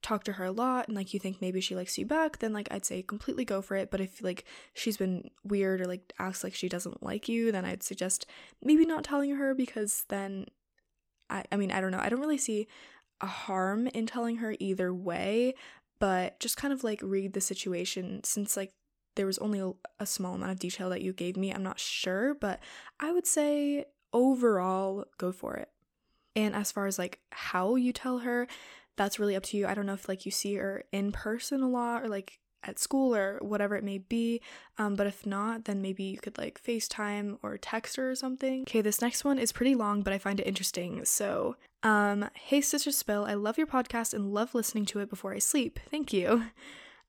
talk 0.02 0.24
to 0.24 0.34
her 0.34 0.44
a 0.44 0.52
lot 0.52 0.86
and 0.86 0.96
like 0.96 1.12
you 1.12 1.20
think 1.20 1.40
maybe 1.40 1.60
she 1.60 1.74
likes 1.74 1.98
you 1.98 2.06
back, 2.06 2.38
then 2.38 2.52
like 2.52 2.68
I'd 2.70 2.84
say 2.84 3.02
completely 3.02 3.44
go 3.44 3.60
for 3.60 3.76
it. 3.76 3.90
But 3.90 4.00
if 4.00 4.22
like 4.22 4.44
she's 4.74 4.96
been 4.96 5.30
weird 5.44 5.80
or 5.80 5.86
like 5.86 6.12
acts 6.18 6.44
like 6.44 6.54
she 6.54 6.68
doesn't 6.68 7.02
like 7.02 7.28
you, 7.28 7.50
then 7.50 7.64
I'd 7.64 7.82
suggest 7.82 8.26
maybe 8.62 8.86
not 8.86 9.04
telling 9.04 9.36
her 9.36 9.54
because 9.54 10.04
then 10.08 10.46
I 11.30 11.44
I 11.50 11.56
mean, 11.56 11.72
I 11.72 11.80
don't 11.80 11.90
know. 11.90 12.00
I 12.00 12.08
don't 12.08 12.20
really 12.20 12.38
see 12.38 12.68
a 13.20 13.26
harm 13.26 13.88
in 13.88 14.06
telling 14.06 14.36
her 14.36 14.54
either 14.60 14.94
way, 14.94 15.54
but 15.98 16.38
just 16.38 16.56
kind 16.56 16.72
of 16.72 16.84
like 16.84 17.00
read 17.02 17.32
the 17.32 17.40
situation 17.40 18.22
since 18.24 18.56
like 18.56 18.72
there 19.16 19.26
was 19.26 19.38
only 19.38 19.58
a, 19.58 19.72
a 19.98 20.06
small 20.06 20.34
amount 20.34 20.52
of 20.52 20.60
detail 20.60 20.90
that 20.90 21.02
you 21.02 21.12
gave 21.12 21.36
me. 21.36 21.50
I'm 21.50 21.64
not 21.64 21.80
sure, 21.80 22.34
but 22.34 22.60
I 23.00 23.10
would 23.10 23.26
say 23.26 23.86
overall 24.12 25.06
go 25.18 25.32
for 25.32 25.56
it. 25.56 25.70
And 26.36 26.54
as 26.54 26.70
far 26.70 26.86
as 26.86 27.00
like 27.00 27.18
how 27.32 27.74
you 27.74 27.92
tell 27.92 28.18
her, 28.18 28.46
that's 28.98 29.18
really 29.18 29.36
up 29.36 29.44
to 29.44 29.56
you. 29.56 29.66
I 29.66 29.72
don't 29.72 29.86
know 29.86 29.94
if 29.94 30.08
like 30.08 30.26
you 30.26 30.30
see 30.30 30.56
her 30.56 30.84
in 30.92 31.12
person 31.12 31.62
a 31.62 31.68
lot 31.68 32.02
or 32.02 32.08
like 32.08 32.38
at 32.64 32.78
school 32.78 33.14
or 33.14 33.38
whatever 33.40 33.76
it 33.76 33.84
may 33.84 33.98
be. 33.98 34.42
Um, 34.76 34.94
but 34.94 35.06
if 35.06 35.24
not, 35.24 35.64
then 35.64 35.80
maybe 35.80 36.04
you 36.04 36.18
could 36.18 36.36
like 36.38 36.60
FaceTime 36.62 37.38
or 37.42 37.56
text 37.56 37.96
her 37.96 38.10
or 38.10 38.14
something. 38.14 38.62
Okay, 38.62 38.80
this 38.80 39.00
next 39.00 39.24
one 39.24 39.38
is 39.38 39.52
pretty 39.52 39.74
long, 39.74 40.02
but 40.02 40.12
I 40.12 40.18
find 40.18 40.40
it 40.40 40.46
interesting. 40.46 41.04
So, 41.04 41.56
um, 41.82 42.28
hey, 42.34 42.60
Sister 42.60 42.90
Spill, 42.90 43.24
I 43.24 43.34
love 43.34 43.56
your 43.56 43.66
podcast 43.66 44.12
and 44.12 44.34
love 44.34 44.54
listening 44.54 44.84
to 44.86 45.00
it 45.00 45.08
before 45.08 45.32
I 45.32 45.38
sleep. 45.38 45.78
Thank 45.90 46.12
you. 46.12 46.44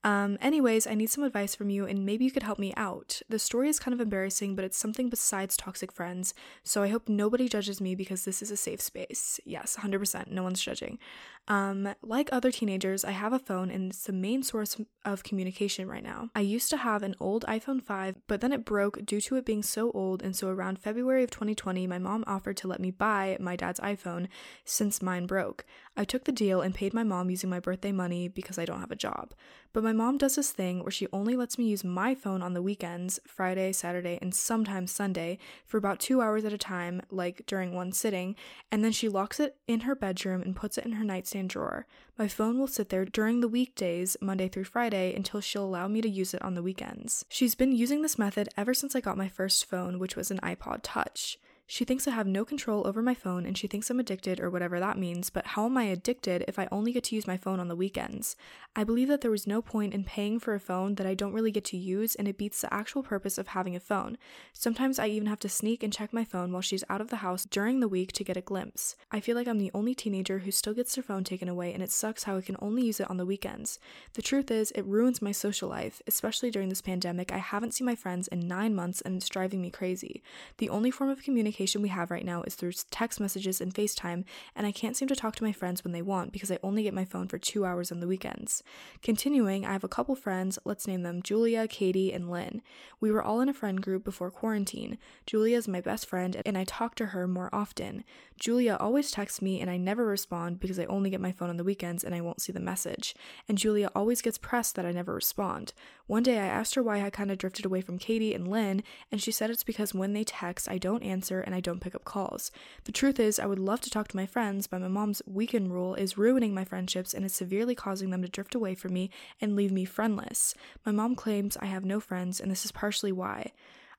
Um, 0.04 0.38
anyways, 0.40 0.88
I 0.88 0.96
need 0.96 1.10
some 1.10 1.26
advice 1.26 1.56
from 1.56 1.70
you 1.70 1.86
and 1.86 2.06
maybe 2.06 2.24
you 2.24 2.32
could 2.32 2.44
help 2.44 2.58
me 2.58 2.74
out. 2.78 3.22
The 3.28 3.38
story 3.38 3.68
is 3.68 3.80
kind 3.80 3.94
of 3.94 4.00
embarrassing, 4.00 4.56
but 4.56 4.64
it's 4.64 4.78
something 4.78 5.10
besides 5.10 5.58
toxic 5.58 5.92
friends, 5.92 6.34
so 6.64 6.82
I 6.82 6.88
hope 6.88 7.10
nobody 7.10 7.50
judges 7.50 7.82
me 7.82 7.96
because 7.96 8.24
this 8.24 8.42
is 8.42 8.50
a 8.50 8.56
safe 8.56 8.80
space. 8.80 9.42
Yes, 9.44 9.76
100%, 9.78 10.28
no 10.32 10.44
one's 10.44 10.62
judging. 10.62 11.00
Um, 11.50 11.96
like 12.04 12.30
other 12.31 12.51
teenagers, 12.51 13.04
I 13.04 13.12
have 13.12 13.34
a 13.34 13.40
phone 13.40 13.72
and 13.72 13.92
it's 13.92 14.04
the 14.04 14.13
main 14.13 14.44
source 14.44 14.80
of 15.04 15.24
communication 15.24 15.88
right 15.88 16.04
now. 16.04 16.30
I 16.36 16.42
used 16.42 16.69
to 16.69 16.78
have 16.78 17.01
an 17.01 17.16
old 17.19 17.44
iPhone 17.48 17.81
5, 17.81 18.16
but 18.28 18.42
then 18.42 18.54
it 18.54 18.63
broke 18.63 19.04
due 19.04 19.19
to 19.22 19.36
it 19.36 19.46
being 19.46 19.63
so 19.63 19.92
old, 19.92 20.22
and 20.22 20.36
so 20.36 20.50
around 20.50 20.78
February 20.78 21.24
of 21.24 21.31
2020, 21.31 21.88
my 21.88 21.98
mom 21.98 22.24
offered 22.28 22.57
to 22.57 22.68
let 22.68 22.80
me 22.80 22.92
buy 22.92 23.36
my 23.40 23.56
dad's 23.56 23.80
iPhone 23.80 24.28
since 24.63 25.01
mine 25.01 25.25
broke. 25.25 25.66
I 25.98 26.04
took 26.04 26.25
the 26.25 26.31
deal 26.31 26.62
and 26.62 26.75
paid 26.75 26.94
my 26.94 27.04
mom 27.04 27.31
using 27.31 27.50
my 27.50 27.60
birthday 27.60 27.92
money 27.92 28.28
because 28.28 28.60
I 28.60 28.66
don't 28.66 28.81
have 28.81 28.92
a 28.92 28.95
job. 28.95 29.34
But 29.74 29.84
my 29.84 29.94
mom 29.94 30.18
does 30.18 30.36
this 30.36 30.52
thing 30.52 30.84
where 30.84 30.92
she 30.92 31.07
only 31.13 31.36
lets 31.36 31.57
me 31.57 31.66
use 31.66 31.84
my 31.84 32.13
phone 32.16 32.42
on 32.42 32.54
the 32.54 32.62
weekends, 32.62 33.19
Friday, 33.28 33.72
Saturday, 33.72 34.19
and 34.22 34.34
sometimes 34.34 34.92
Sunday, 34.92 35.40
for 35.66 35.78
about 35.78 36.00
two 36.00 36.22
hours 36.22 36.45
at 36.45 36.54
a 36.54 36.57
time, 36.57 37.02
like 37.10 37.44
during 37.45 37.74
one 37.74 37.92
sitting, 37.92 38.36
and 38.72 38.84
then 38.84 38.92
she 38.92 39.10
locks 39.10 39.40
it 39.40 39.57
in 39.68 39.81
her 39.81 39.95
bedroom 39.95 40.42
and 40.42 40.56
puts 40.56 40.78
it 40.78 40.86
in 40.86 40.94
her 40.94 41.04
nightstand 41.04 41.39
drawer. 41.48 41.86
My 42.18 42.28
phone 42.28 42.60
will 42.60 42.68
sit 42.68 42.90
there 42.90 43.06
during 43.06 43.40
the 43.40 43.48
weekdays, 43.48 44.18
Monday 44.22 44.48
through 44.48 44.66
Friday, 44.66 45.14
until 45.16 45.42
she'll 45.42 45.64
allow 45.64 45.88
me 45.88 46.02
to 46.02 46.10
use 46.10 46.34
it 46.34 46.42
on 46.42 46.56
the 46.56 46.64
weekends. 46.64 47.24
She's 47.30 47.56
been 47.56 47.72
using 47.72 48.02
this 48.02 48.20
method 48.20 48.50
ever 48.58 48.74
since 48.74 48.96
I 48.96 49.00
got 49.00 49.18
my 49.18 49.30
first 49.30 49.66
phone, 49.66 50.00
which 50.00 50.16
was 50.16 50.32
an 50.32 50.40
iPod 50.40 50.80
Touch. 50.84 51.38
She 51.71 51.86
thinks 51.86 52.07
I 52.07 52.12
have 52.12 52.25
no 52.25 52.45
control 52.45 52.88
over 52.88 53.00
my 53.00 53.13
phone 53.13 53.45
and 53.45 53.56
she 53.56 53.68
thinks 53.68 53.92
I'm 53.92 54.00
addicted 54.00 54.39
or 54.39 54.50
whatever 54.50 54.80
that 54.80 54.98
means, 54.98 55.30
but 55.30 55.45
how 55.45 55.68
am 55.68 55.78
I 55.78 55.83
addicted 55.83 56.44
if 56.47 56.57
I 56.57 56.68
only 56.71 56.92
get 56.92 57.04
to 57.06 57.16
use 57.16 57.28
my 57.28 57.38
phone 57.38 57.59
on 57.59 57.68
the 57.68 57.76
weekends? 57.76 58.35
I 58.76 58.83
believe 58.83 59.07
that 59.09 59.21
there 59.21 59.30
was 59.30 59.45
no 59.45 59.61
point 59.61 59.94
in 59.94 60.04
paying 60.04 60.40
for 60.40 60.56
a 60.56 60.59
phone 60.59 60.95
that 60.95 61.06
I 61.06 61.14
don't 61.14 61.31
really 61.31 61.52
get 61.52 61.66
to 61.66 61.78
use 61.78 62.16
and 62.16 62.28
it 62.28 62.40
beats 62.40 62.61
the 62.61 62.73
actual 62.73 63.04
purpose 63.04 63.38
of 63.38 63.49
having 63.49 63.76
a 63.76 63.80
phone. 63.80 64.18
Sometimes 64.52 64.97
I 64.97 65.09
even 65.09 65.28
have 65.28 65.38
to 65.42 65.49
sneak 65.49 65.83
and 65.83 65.94
check 65.94 66.11
my 66.11 66.23
phone 66.23 66.52
while 66.52 66.64
she's 66.64 66.83
out 66.90 67.02
of 67.02 67.11
the 67.11 67.18
house 67.18 67.45
during 67.45 67.81
the 67.81 67.88
week 67.88 68.14
to 68.14 68.23
get 68.23 68.35
a 68.35 68.42
glimpse. 68.42 68.95
I 69.11 69.19
feel 69.19 69.35
like 69.35 69.47
I'm 69.47 69.59
the 69.59 69.71
only 69.76 69.94
teenager 69.94 70.40
who 70.40 70.49
still 70.49 70.73
gets 70.73 70.95
their 70.95 71.04
phone 71.04 71.23
taken 71.23 71.47
away 71.47 71.71
and 71.71 71.83
it 71.83 71.92
sucks 71.92 72.23
how 72.23 72.35
I 72.35 72.42
can 72.42 72.57
only 72.64 72.83
use 72.83 72.99
it 72.99 73.11
on 73.11 73.18
the 73.18 73.28
weekends. 73.28 73.78
The 74.16 74.23
truth 74.23 74.49
is, 74.49 74.71
it 74.71 74.85
ruins 74.85 75.21
my 75.21 75.31
social 75.31 75.69
life, 75.69 76.02
especially 76.07 76.49
during 76.49 76.69
this 76.69 76.81
pandemic. 76.81 77.31
I 77.31 77.38
haven't 77.38 77.76
seen 77.76 77.85
my 77.85 77.95
friends 77.95 78.28
in 78.30 78.47
nine 78.47 78.73
months 78.73 79.02
and 79.02 79.18
it's 79.18 79.30
driving 79.30 79.61
me 79.61 79.69
crazy. 79.69 80.23
The 80.57 80.69
only 80.69 80.90
form 80.90 81.11
of 81.11 81.21
communication 81.21 81.58
communication 81.59 81.81
we 81.81 81.89
have 81.89 82.09
right 82.09 82.25
now 82.25 82.42
is 82.44 82.56
through 82.56 82.71
text 82.89 83.19
messages 83.19 83.59
and 83.59 83.73
FaceTime, 83.73 84.23
and 84.56 84.66
I 84.66 84.71
can't 84.71 84.95
seem 84.95 85.09
to 85.09 85.16
talk 85.16 85.35
to 85.35 85.44
my 85.44 85.51
friends 85.51 85.83
when 85.83 85.92
they 85.92 86.01
want 86.01 86.31
because 86.31 86.49
I 86.49 86.57
only 86.63 86.83
get 86.83 86.94
my 86.94 87.04
phone 87.04 87.28
for 87.28 87.37
two 87.37 87.66
hours 87.66 87.92
on 87.92 87.99
the 87.99 88.07
weekends. 88.07 88.63
Continuing, 89.04 89.66
I 89.66 89.73
have 89.73 89.83
a 89.83 89.89
couple 89.89 90.16
friends, 90.16 90.57
let's 90.63 90.87
name 90.87 91.04
them 91.04 91.21
Julia, 91.21 91.68
Katie, 91.68 92.13
and 92.13 92.31
Lynn. 92.31 92.61
We 93.01 93.11
were 93.11 93.21
all 93.21 93.42
in 93.42 93.49
a 93.49 93.54
friend 93.54 93.81
group 93.81 94.06
before 94.06 94.31
quarantine. 94.31 94.97
Julia 95.25 95.57
is 95.57 95.68
my 95.68 95.81
best 95.81 96.06
friend, 96.06 96.42
and 96.45 96.57
I 96.57 96.63
talk 96.63 96.95
to 96.95 97.07
her 97.07 97.28
more 97.28 97.49
often. 97.51 98.06
Julia 98.39 98.78
always 98.80 99.11
texts 99.11 99.42
me, 99.42 99.59
and 99.59 99.69
I 99.69 99.75
never 99.75 100.06
respond 100.06 100.61
because 100.61 100.80
I 100.80 100.85
only 100.85 101.09
get 101.09 101.19
my 101.19 101.33
phone 101.33 101.49
on 101.49 101.57
the 101.57 101.63
weekends 101.66 102.06
and 102.06 102.16
I 102.16 102.21
won't 102.21 102.42
see 102.42 102.54
the 102.54 102.61
message. 102.61 103.13
And 103.49 103.57
Julia 103.57 103.89
always 103.94 104.21
gets 104.21 104.37
pressed 104.37 104.75
that 104.75 104.85
I 104.85 104.94
never 104.94 105.13
respond. 105.13 105.73
One 106.09 106.23
day 106.23 106.39
I 106.39 106.47
asked 106.47 106.73
her 106.73 106.81
why 106.81 107.04
I 107.04 107.11
kind 107.11 107.30
of 107.30 107.37
drifted 107.37 107.66
away 107.66 107.81
from 107.81 107.99
Katie 107.99 108.33
and 108.33 108.47
Lynn, 108.47 108.81
and 109.11 109.21
she 109.21 109.31
said 109.31 109.51
it's 109.51 109.63
because 109.63 109.94
when 109.94 110.13
they 110.13 110.23
text, 110.23 110.68
I 110.68 110.80
don't 110.80 111.04
answer 111.04 111.39
and 111.39 111.54
I 111.54 111.59
don't 111.59 111.81
pick 111.81 111.94
up 111.94 112.04
calls. 112.04 112.51
The 112.85 112.92
truth 112.92 113.19
is, 113.19 113.37
I 113.37 113.45
would 113.45 113.59
love 113.59 113.80
to 113.81 113.92
talk 113.92 114.07
to 114.07 114.16
my 114.16 114.25
friends, 114.25 114.66
but 114.66 114.81
my 114.81 114.87
mom's 114.87 115.21
weekend 115.28 115.71
rule 115.71 115.94
is 115.94 116.18
ruining 116.18 116.51
my 116.51 116.66
friendships 116.66 117.13
and 117.13 117.23
is 117.23 117.35
severely 117.35 117.75
causing 117.75 118.09
them 118.09 118.23
to 118.23 118.28
drift 118.28 118.56
away 118.56 118.73
from 118.73 118.92
me 118.92 119.11
and 119.39 119.56
leave 119.56 119.71
me 119.71 119.85
friendless. 119.85 120.56
My 120.83 120.92
mom 120.92 121.13
claims 121.13 121.57
I 121.57 121.68
have 121.68 121.85
no 121.85 121.99
friends, 121.99 122.39
and 122.39 122.49
this 122.49 122.66
is 122.66 122.71
partially 122.71 123.11
why. 123.11 123.51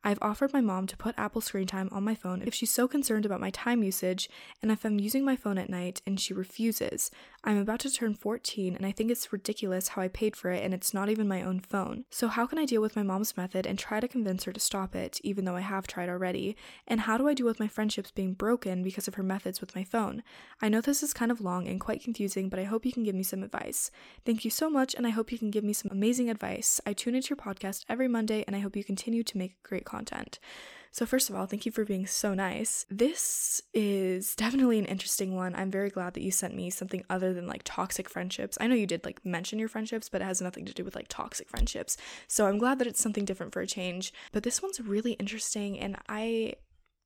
I've 0.03 0.19
offered 0.23 0.55
my 0.55 0.63
mom 0.63 0.87
to 0.87 0.97
put 0.97 1.19
Apple 1.19 1.43
screen 1.43 1.67
time 1.67 1.91
on 1.93 2.03
my 2.03 2.15
phone 2.15 2.43
if 2.47 2.55
she's 2.55 2.73
so 2.73 2.89
concerned 2.89 3.27
about 3.27 3.41
my 3.41 3.51
time 3.51 3.83
usage 3.83 4.31
and 4.63 4.73
if 4.73 4.85
I'm 4.85 4.99
using 4.99 5.27
my 5.27 5.37
phone 5.37 5.59
at 5.59 5.69
night 5.69 6.01
and 6.07 6.19
she 6.19 6.33
refuses. 6.33 7.11
I'm 7.43 7.57
about 7.57 7.81
to 7.81 7.91
turn 7.91 8.15
14 8.15 8.77
and 8.77 8.85
I 8.85 8.93
think 8.93 9.11
it's 9.11 9.33
ridiculous 9.33 9.89
how 9.89 10.03
I 10.03 10.09
paid 10.09 10.37
for 10.37 10.51
it 10.51 10.63
and 10.63 10.75
it's 10.75 10.93
not 10.93 11.09
even 11.09 11.27
my 11.27 11.43
own 11.43 11.61
phone. 11.61 12.05
So, 12.11 12.29
how 12.29 12.47
can 12.47 12.59
I 12.59 12.67
deal 12.67 12.83
with 12.83 12.97
my 12.97 13.03
mom's 13.03 13.35
method 13.35 13.67
and 13.67 13.79
try 13.79 13.99
to 13.99 14.09
convince 14.09 14.45
her 14.45 14.53
to 14.53 14.61
stop 14.61 14.95
it, 14.95 15.21
even 15.25 15.47
though 15.47 15.57
I 15.57 15.63
have 15.63 15.87
tried 15.87 16.11
already? 16.11 16.55
And 16.87 17.01
how 17.01 17.17
do 17.17 17.29
I 17.29 17.35
deal 17.35 17.47
with 17.47 17.59
my 17.59 17.69
friendships 17.69 18.11
being 18.11 18.35
broken 18.35 18.83
because 18.83 19.09
of 19.09 19.15
her 19.15 19.23
methods 19.23 19.61
with 19.61 19.75
my 19.75 19.85
phone? 19.85 20.23
I 20.61 20.69
know 20.69 20.83
this 20.83 21.03
is 21.03 21.15
kind 21.15 21.33
of 21.33 21.41
long 21.41 21.67
and 21.67 21.81
quite 21.81 22.05
confusing, 22.05 22.51
but 22.51 22.59
I 22.59 22.65
hope 22.65 22.85
you 22.85 22.93
can 22.93 23.05
give 23.05 23.15
me 23.15 23.23
some 23.23 23.43
advice. 23.43 23.91
Thank 24.27 24.45
you 24.45 24.51
so 24.51 24.69
much, 24.69 24.95
and 24.95 25.07
I 25.07 25.11
hope 25.11 25.33
you 25.33 25.39
can 25.39 25.51
give 25.51 25.65
me 25.65 25.73
some 25.73 25.91
amazing 25.91 26.29
advice. 26.29 26.79
I 26.85 26.93
tune 26.93 27.15
into 27.15 27.31
your 27.31 27.37
podcast 27.37 27.85
every 27.89 28.09
Monday 28.09 28.45
and 28.47 28.55
I 28.55 28.61
hope 28.61 28.77
you 28.77 28.85
continue 28.85 29.23
to 29.23 29.39
make 29.39 29.63
great 29.63 29.87
content. 29.87 30.39
So, 30.93 31.07
first 31.07 31.31
of 31.31 31.37
all, 31.37 31.47
thank 31.47 31.65
you 31.65 31.73
for 31.73 31.85
being 31.85 32.07
so 32.07 32.35
nice. 32.35 32.85
This 32.91 33.63
is 33.73 34.35
definitely 34.35 34.79
an 34.79 34.87
interesting 34.87 35.37
one. 35.37 35.55
I'm 35.55 35.71
very 35.71 35.89
glad 35.89 36.15
that 36.15 36.23
you 36.23 36.33
sent 36.33 36.57
me 36.57 36.69
something 36.69 37.05
other 37.09 37.33
than 37.33 37.47
like 37.47 37.63
toxic 37.65 38.09
friendships. 38.09 38.59
I 38.61 38.67
know 38.67 38.75
you 38.75 38.89
did 38.89 39.05
like 39.05 39.25
mention 39.25 39.61
your 39.61 39.69
friendships, 39.69 40.09
but 40.09 40.21
it 40.21 40.25
has 40.25 40.43
nothing 40.43 40.65
to 40.67 40.75
do 40.75 40.85
with 40.85 40.97
like 40.97 41.07
toxic 41.09 41.49
friendships. 41.49 41.97
So, 42.27 42.47
I'm 42.47 42.59
glad 42.59 42.79
that 42.81 42.89
it's 42.89 43.01
something 43.03 43.25
different 43.25 43.53
for 43.53 43.61
a 43.61 43.67
change. 43.67 44.13
But 44.33 44.43
this 44.43 44.63
one's 44.63 44.81
really 44.81 45.13
interesting, 45.13 45.79
and 45.79 45.97
I 46.09 46.55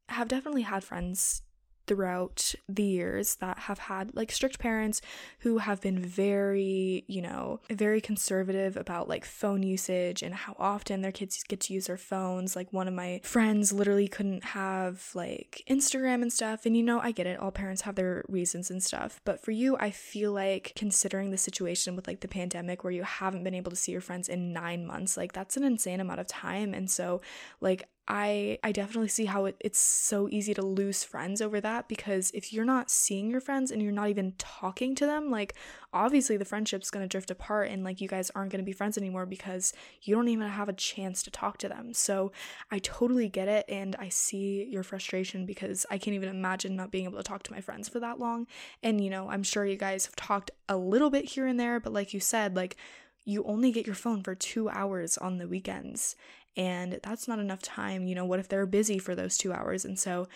have 0.09 0.29
definitely 0.29 0.63
had 0.63 0.85
friends 0.85 1.43
throughout 1.87 2.55
the 2.69 2.83
years 2.83 3.37
that 3.37 3.59
have 3.61 3.79
had 3.79 4.15
like 4.15 4.33
strict 4.33 4.59
parents 4.59 5.01
who 5.41 5.59
have 5.59 5.81
been 5.81 5.99
very, 5.99 7.05
you 7.07 7.23
know, 7.23 7.61
very 7.71 8.01
conservative 8.01 8.77
about 8.77 9.09
like 9.09 9.25
phone 9.25 9.63
usage 9.63 10.23
and 10.23 10.35
how 10.35 10.57
often 10.59 11.03
their 11.03 11.13
kids 11.13 11.43
get 11.47 11.61
to 11.61 11.75
use 11.75 11.87
their 11.87 11.97
phones. 11.97 12.57
Like 12.57 12.73
one 12.73 12.89
of 12.89 12.95
my 12.95 13.21
friends 13.23 13.73
literally 13.73 14.09
couldn't 14.09 14.45
have 14.45 15.11
like 15.15 15.63
Instagram 15.69 16.23
and 16.23 16.33
stuff. 16.33 16.67
And 16.67 16.77
you 16.77 16.83
know, 16.83 17.01
I 17.01 17.13
get 17.13 17.27
it, 17.27 17.39
all 17.39 17.51
parents 17.51 17.83
have 17.83 17.95
their 17.95 18.25
reasons 18.29 18.71
and 18.71 18.83
stuff. 18.83 19.21
But 19.25 19.43
for 19.45 19.51
you, 19.51 19.77
I 19.79 19.91
feel 19.91 20.33
like 20.33 20.73
considering 20.77 21.31
the 21.31 21.39
situation 21.39 21.97
with 21.97 22.07
like 22.07 22.21
the 22.21 22.29
pandemic 22.29 22.85
where 22.85 22.93
you 22.93 23.03
haven't 23.03 23.45
been 23.45 23.55
able 23.55 23.71
to 23.71 23.77
see 23.77 23.93
your 23.93 24.01
friends 24.01 24.29
in 24.29 24.53
nine 24.53 24.87
months, 24.87 25.17
like 25.17 25.33
that's 25.33 25.57
an 25.57 25.65
insane 25.65 26.01
amount 26.01 26.21
of 26.21 26.27
time. 26.27 26.75
And 26.75 26.91
so, 26.91 27.21
like, 27.61 27.89
I 28.07 28.59
I 28.63 28.73
definitely 28.73 29.09
see 29.09 29.25
how 29.25 29.47
it, 29.47 29.57
it's 29.61 29.79
so 29.79 30.29
easy 30.31 30.53
to 30.55 30.63
lose 30.63 31.03
friends 31.05 31.41
over 31.41 31.59
that 31.63 31.89
because 31.89 32.31
if 32.33 32.53
you're 32.53 32.65
not 32.65 32.91
seeing 32.91 33.31
your 33.31 33.41
friends 33.41 33.71
and 33.71 33.81
you're 33.81 33.93
not 33.93 34.11
even 34.11 34.35
talking 34.37 34.95
to 34.97 35.07
them, 35.07 35.31
like 35.31 35.55
obviously 35.93 36.37
the 36.37 36.45
friendship's 36.45 36.91
going 36.91 37.03
to 37.03 37.09
drift 37.09 37.31
apart 37.31 37.71
and 37.71 37.83
like 37.83 38.03
you 38.03 38.09
guys 38.09 38.31
aren't 38.35 38.53
going 38.53 38.63
to 38.63 38.65
be 38.65 38.73
friends 38.73 38.99
anymore 38.99 39.25
because 39.25 39.73
you 40.03 40.15
don't 40.15 40.29
even 40.29 40.47
have 40.49 40.69
a 40.69 40.75
chance 40.75 41.23
to 41.23 41.31
talk 41.31 41.57
to 41.59 41.69
them. 41.69 41.95
So 41.95 42.31
I 42.71 42.79
totally 42.81 43.31
get 43.31 43.49
it 43.49 43.65
and 43.71 43.97
I 43.97 44.11
see 44.11 44.65
your 44.65 44.83
frustration 44.83 45.47
because 45.47 45.87
I 45.91 45.97
can't 45.97 46.15
even 46.15 46.29
imagine 46.29 46.77
not 46.77 46.91
being 46.91 47.05
able 47.07 47.19
to 47.19 47.25
talk 47.25 47.43
to 47.45 47.53
my 47.53 47.63
friends 47.63 47.89
for 47.89 48.01
that 48.01 48.19
long. 48.19 48.47
And 48.83 49.03
you 49.03 49.09
know, 49.09 49.31
I'm 49.31 49.43
sure 49.43 49.65
you 49.65 49.77
guys 49.77 50.05
have 50.05 50.17
talked 50.17 50.51
a 50.69 50.77
little 50.77 51.09
bit 51.09 51.25
here 51.25 51.47
and 51.47 51.59
there, 51.59 51.81
but 51.81 51.95
like 51.95 52.13
you 52.13 52.21
said, 52.21 52.55
like 52.55 52.77
you 53.25 53.43
only 53.45 53.73
get 53.73 53.87
your 53.87 53.95
phone 53.95 54.23
for 54.23 54.35
2 54.35 54.69
hours 54.69 55.17
on 55.17 55.39
the 55.39 55.49
weekends 55.49 56.17
and 56.57 57.01
that's 57.03 57.29
not 57.29 57.39
enough 57.39 57.63
time. 57.63 58.07
You 58.07 58.15
know, 58.15 58.25
what 58.25 58.39
if 58.39 58.49
they're 58.49 58.67
busy 58.67 58.99
for 58.99 59.15
those 59.15 59.37
two 59.37 59.53
hours? 59.53 59.85
And 59.85 59.99
so 59.99 60.29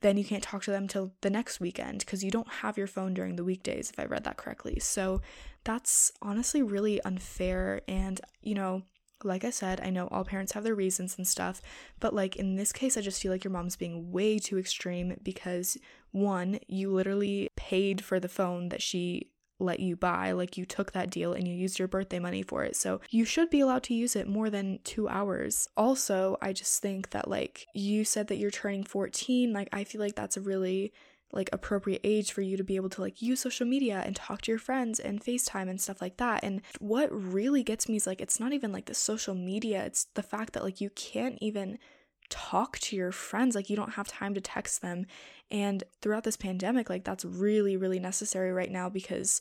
then 0.00 0.16
you 0.16 0.24
can't 0.24 0.42
talk 0.42 0.62
to 0.62 0.70
them 0.70 0.88
till 0.88 1.12
the 1.20 1.30
next 1.30 1.60
weekend 1.60 2.00
because 2.00 2.24
you 2.24 2.30
don't 2.30 2.48
have 2.48 2.78
your 2.78 2.86
phone 2.86 3.14
during 3.14 3.36
the 3.36 3.44
weekdays, 3.44 3.90
if 3.90 3.98
I 3.98 4.06
read 4.06 4.24
that 4.24 4.38
correctly. 4.38 4.78
So 4.80 5.20
that's 5.64 6.12
honestly 6.22 6.62
really 6.62 7.02
unfair. 7.04 7.82
And, 7.86 8.20
you 8.40 8.54
know, 8.54 8.82
like 9.22 9.44
I 9.44 9.50
said, 9.50 9.80
I 9.82 9.90
know 9.90 10.08
all 10.10 10.24
parents 10.24 10.52
have 10.52 10.64
their 10.64 10.74
reasons 10.74 11.18
and 11.18 11.26
stuff, 11.28 11.60
but 11.98 12.14
like 12.14 12.36
in 12.36 12.56
this 12.56 12.72
case, 12.72 12.96
I 12.96 13.02
just 13.02 13.20
feel 13.20 13.30
like 13.30 13.44
your 13.44 13.52
mom's 13.52 13.76
being 13.76 14.10
way 14.10 14.38
too 14.38 14.58
extreme 14.58 15.18
because 15.22 15.76
one, 16.12 16.58
you 16.66 16.90
literally 16.90 17.48
paid 17.54 18.02
for 18.02 18.18
the 18.18 18.28
phone 18.28 18.70
that 18.70 18.80
she 18.80 19.30
let 19.60 19.80
you 19.80 19.96
buy. 19.96 20.32
Like 20.32 20.56
you 20.56 20.64
took 20.64 20.92
that 20.92 21.10
deal 21.10 21.32
and 21.32 21.46
you 21.46 21.54
used 21.54 21.78
your 21.78 21.88
birthday 21.88 22.18
money 22.18 22.42
for 22.42 22.64
it. 22.64 22.76
So 22.76 23.00
you 23.10 23.24
should 23.24 23.50
be 23.50 23.60
allowed 23.60 23.82
to 23.84 23.94
use 23.94 24.16
it 24.16 24.26
more 24.26 24.50
than 24.50 24.80
two 24.84 25.08
hours. 25.08 25.68
Also, 25.76 26.36
I 26.40 26.52
just 26.52 26.80
think 26.82 27.10
that 27.10 27.28
like 27.28 27.66
you 27.74 28.04
said 28.04 28.28
that 28.28 28.36
you're 28.36 28.50
turning 28.50 28.84
14. 28.84 29.52
Like 29.52 29.68
I 29.72 29.84
feel 29.84 30.00
like 30.00 30.14
that's 30.14 30.36
a 30.36 30.40
really 30.40 30.92
like 31.32 31.48
appropriate 31.52 32.00
age 32.02 32.32
for 32.32 32.42
you 32.42 32.56
to 32.56 32.64
be 32.64 32.76
able 32.76 32.88
to 32.90 33.00
like 33.00 33.22
use 33.22 33.40
social 33.40 33.66
media 33.66 34.02
and 34.04 34.16
talk 34.16 34.42
to 34.42 34.50
your 34.50 34.58
friends 34.58 34.98
and 34.98 35.22
FaceTime 35.22 35.68
and 35.68 35.80
stuff 35.80 36.00
like 36.00 36.16
that. 36.16 36.42
And 36.42 36.62
what 36.80 37.08
really 37.12 37.62
gets 37.62 37.88
me 37.88 37.96
is 37.96 38.06
like 38.06 38.20
it's 38.20 38.40
not 38.40 38.52
even 38.52 38.72
like 38.72 38.86
the 38.86 38.94
social 38.94 39.34
media, 39.34 39.84
it's 39.84 40.04
the 40.14 40.22
fact 40.22 40.54
that 40.54 40.64
like 40.64 40.80
you 40.80 40.90
can't 40.90 41.38
even 41.40 41.78
talk 42.30 42.78
to 42.78 42.96
your 42.96 43.12
friends 43.12 43.54
like 43.54 43.68
you 43.68 43.76
don't 43.76 43.94
have 43.94 44.08
time 44.08 44.34
to 44.34 44.40
text 44.40 44.80
them. 44.80 45.06
And 45.50 45.84
throughout 46.00 46.24
this 46.24 46.36
pandemic 46.36 46.88
like 46.88 47.04
that's 47.04 47.24
really 47.24 47.76
really 47.76 47.98
necessary 47.98 48.52
right 48.52 48.70
now 48.70 48.88
because 48.88 49.40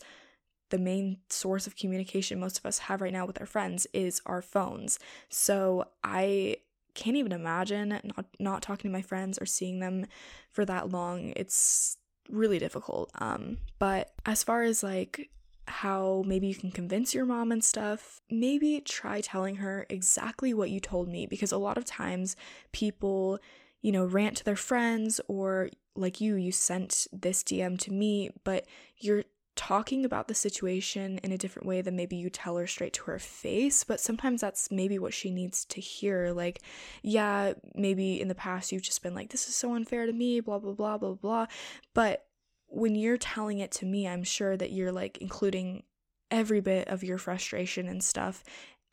the 0.70 0.78
main 0.78 1.18
source 1.30 1.66
of 1.66 1.76
communication 1.76 2.40
most 2.40 2.60
of 2.60 2.66
us 2.66 2.80
have 2.80 3.02
right 3.02 3.14
now 3.14 3.26
with 3.26 3.40
our 3.40 3.48
friends 3.48 3.88
is 3.94 4.22
our 4.26 4.42
phones. 4.42 5.00
So 5.30 5.86
i 6.04 6.58
can't 6.96 7.16
even 7.16 7.32
imagine 7.32 8.02
not 8.04 8.26
not 8.40 8.62
talking 8.62 8.90
to 8.90 8.98
my 8.98 9.02
friends 9.02 9.38
or 9.40 9.46
seeing 9.46 9.80
them 9.80 10.06
for 10.52 10.66
that 10.66 10.90
long. 10.90 11.32
It's 11.36 11.98
really 12.30 12.60
difficult. 12.60 13.12
Um 13.16 13.58
but 13.78 14.12
as 14.26 14.44
far 14.44 14.64
as 14.64 14.84
like 14.84 15.30
how 15.70 16.24
maybe 16.26 16.48
you 16.48 16.56
can 16.56 16.72
convince 16.72 17.14
your 17.14 17.26
mom 17.26 17.52
and 17.52 17.64
stuff, 17.64 18.22
maybe 18.30 18.82
try 18.82 19.22
telling 19.22 19.58
her 19.58 19.86
exactly 19.90 20.54
what 20.54 20.70
you 20.70 20.80
told 20.80 21.08
me 21.08 21.26
because 21.26 21.52
a 21.52 21.58
lot 21.58 21.78
of 21.78 21.86
times 21.86 22.36
people, 22.72 23.40
you 23.82 23.92
know, 23.92 24.06
rant 24.06 24.38
to 24.38 24.44
their 24.44 24.56
friends 24.56 25.22
or 25.28 25.70
like 25.96 26.20
you, 26.20 26.36
you 26.36 26.52
sent 26.52 27.08
this 27.12 27.44
DM 27.44 27.78
to 27.80 27.92
me, 27.92 28.32
but 28.44 28.66
you're 28.98 29.24
talking 29.56 30.06
about 30.06 30.30
the 30.30 30.34
situation 30.34 31.18
in 31.18 31.34
a 31.34 31.38
different 31.38 31.68
way 31.68 31.82
than 31.82 31.96
maybe 31.96 32.16
you 32.16 32.30
tell 32.30 32.56
her 32.56 32.66
straight 32.66 32.94
to 32.94 33.04
her 33.04 33.20
face, 33.20 33.84
but 33.84 34.00
sometimes 34.00 34.40
that's 34.40 34.72
maybe 34.72 34.98
what 34.98 35.14
she 35.14 35.32
needs 35.32 35.66
to 35.66 35.82
hear. 35.82 36.32
Like, 36.32 36.62
yeah, 37.04 37.54
maybe 37.76 38.22
in 38.22 38.30
the 38.30 38.36
past 38.36 38.72
you've 38.72 38.82
just 38.82 39.04
been 39.04 39.14
like, 39.14 39.32
this 39.32 39.50
is 39.50 39.56
so 39.56 39.76
unfair 39.76 40.06
to 40.06 40.14
me, 40.14 40.40
blah, 40.40 40.60
blah, 40.60 40.72
blah, 40.72 40.98
blah, 40.98 41.14
blah. 41.14 41.46
But 41.94 42.26
when 42.70 42.96
you're 42.96 43.18
telling 43.18 43.60
it 43.60 43.72
to 43.72 43.86
me, 43.86 44.08
I'm 44.08 44.24
sure 44.24 44.56
that 44.56 44.72
you're 44.72 44.92
like 44.92 45.18
including 45.20 45.84
every 46.32 46.62
bit 46.62 46.88
of 46.88 47.04
your 47.04 47.18
frustration 47.18 47.88
and 47.88 48.04
stuff. 48.04 48.44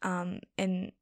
Um, 0.03 0.41
and 0.57 0.93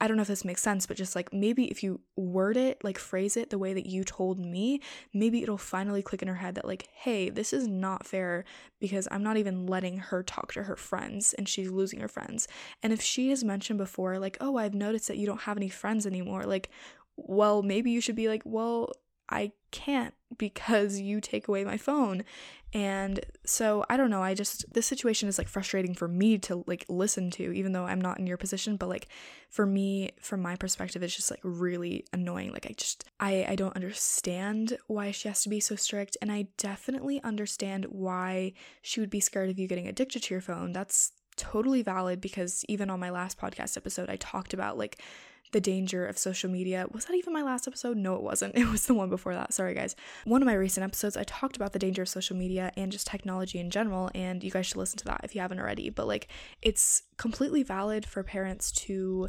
I 0.00 0.08
don't 0.08 0.16
know 0.16 0.22
if 0.22 0.28
this 0.28 0.44
makes 0.44 0.60
sense, 0.60 0.86
but 0.86 0.96
just 0.96 1.14
like 1.14 1.32
maybe 1.32 1.70
if 1.70 1.82
you 1.82 2.00
word 2.16 2.56
it, 2.56 2.82
like 2.82 2.98
phrase 2.98 3.36
it 3.36 3.50
the 3.50 3.58
way 3.58 3.72
that 3.72 3.86
you 3.86 4.02
told 4.02 4.38
me, 4.38 4.80
maybe 5.12 5.42
it'll 5.42 5.56
finally 5.56 6.02
click 6.02 6.20
in 6.20 6.28
her 6.28 6.34
head 6.34 6.56
that, 6.56 6.66
like, 6.66 6.88
hey, 6.92 7.30
this 7.30 7.52
is 7.52 7.68
not 7.68 8.04
fair 8.04 8.44
because 8.80 9.06
I'm 9.10 9.22
not 9.22 9.36
even 9.36 9.66
letting 9.66 9.98
her 9.98 10.22
talk 10.22 10.52
to 10.54 10.64
her 10.64 10.76
friends 10.76 11.32
and 11.34 11.48
she's 11.48 11.70
losing 11.70 12.00
her 12.00 12.08
friends. 12.08 12.48
And 12.82 12.92
if 12.92 13.00
she 13.00 13.30
has 13.30 13.44
mentioned 13.44 13.78
before, 13.78 14.18
like, 14.18 14.36
oh, 14.40 14.56
I've 14.56 14.74
noticed 14.74 15.08
that 15.08 15.16
you 15.16 15.26
don't 15.26 15.42
have 15.42 15.56
any 15.56 15.68
friends 15.68 16.06
anymore, 16.06 16.44
like, 16.44 16.70
well, 17.16 17.62
maybe 17.62 17.92
you 17.92 18.00
should 18.00 18.16
be 18.16 18.28
like, 18.28 18.42
well, 18.44 18.92
I 19.30 19.52
can't 19.70 20.14
because 20.38 21.00
you 21.00 21.20
take 21.20 21.48
away 21.48 21.64
my 21.64 21.76
phone. 21.76 22.24
And 22.72 23.20
so 23.46 23.84
I 23.88 23.96
don't 23.96 24.10
know, 24.10 24.22
I 24.22 24.34
just 24.34 24.72
this 24.74 24.86
situation 24.86 25.28
is 25.28 25.38
like 25.38 25.46
frustrating 25.46 25.94
for 25.94 26.08
me 26.08 26.38
to 26.38 26.64
like 26.66 26.84
listen 26.88 27.30
to 27.32 27.52
even 27.52 27.70
though 27.72 27.86
I'm 27.86 28.00
not 28.00 28.18
in 28.18 28.26
your 28.26 28.36
position, 28.36 28.76
but 28.76 28.88
like 28.88 29.06
for 29.48 29.64
me 29.64 30.10
from 30.20 30.42
my 30.42 30.56
perspective 30.56 31.02
it's 31.02 31.14
just 31.14 31.30
like 31.30 31.40
really 31.44 32.04
annoying. 32.12 32.52
Like 32.52 32.66
I 32.66 32.74
just 32.76 33.04
I 33.20 33.46
I 33.48 33.54
don't 33.54 33.76
understand 33.76 34.76
why 34.88 35.12
she 35.12 35.28
has 35.28 35.42
to 35.44 35.48
be 35.48 35.60
so 35.60 35.76
strict 35.76 36.16
and 36.20 36.32
I 36.32 36.48
definitely 36.58 37.22
understand 37.22 37.86
why 37.90 38.54
she 38.82 38.98
would 38.98 39.10
be 39.10 39.20
scared 39.20 39.50
of 39.50 39.58
you 39.58 39.68
getting 39.68 39.86
addicted 39.86 40.24
to 40.24 40.34
your 40.34 40.40
phone. 40.40 40.72
That's 40.72 41.12
totally 41.36 41.82
valid 41.82 42.20
because 42.20 42.64
even 42.68 42.90
on 42.90 42.98
my 42.98 43.10
last 43.10 43.38
podcast 43.38 43.76
episode 43.76 44.10
I 44.10 44.16
talked 44.16 44.52
about 44.52 44.78
like 44.78 45.00
the 45.54 45.60
danger 45.60 46.04
of 46.04 46.18
social 46.18 46.50
media. 46.50 46.84
Was 46.90 47.04
that 47.04 47.14
even 47.14 47.32
my 47.32 47.42
last 47.42 47.68
episode? 47.68 47.96
No, 47.96 48.16
it 48.16 48.22
wasn't. 48.22 48.54
It 48.64 48.70
was 48.70 48.86
the 48.86 48.94
one 48.94 49.08
before 49.08 49.34
that. 49.34 49.54
Sorry, 49.54 49.72
guys. 49.72 49.94
One 50.24 50.42
of 50.42 50.46
my 50.46 50.54
recent 50.54 50.84
episodes, 50.84 51.16
I 51.16 51.22
talked 51.22 51.54
about 51.54 51.72
the 51.72 51.78
danger 51.78 52.02
of 52.02 52.08
social 52.08 52.36
media 52.36 52.72
and 52.76 52.90
just 52.90 53.06
technology 53.06 53.58
in 53.60 53.70
general, 53.70 54.10
and 54.14 54.42
you 54.42 54.50
guys 54.50 54.66
should 54.66 54.78
listen 54.78 54.98
to 54.98 55.04
that 55.04 55.20
if 55.22 55.34
you 55.34 55.40
haven't 55.40 55.60
already. 55.60 55.90
But 55.90 56.08
like, 56.08 56.28
it's 56.60 57.04
completely 57.18 57.62
valid 57.62 58.04
for 58.04 58.24
parents 58.24 58.72
to 58.72 59.28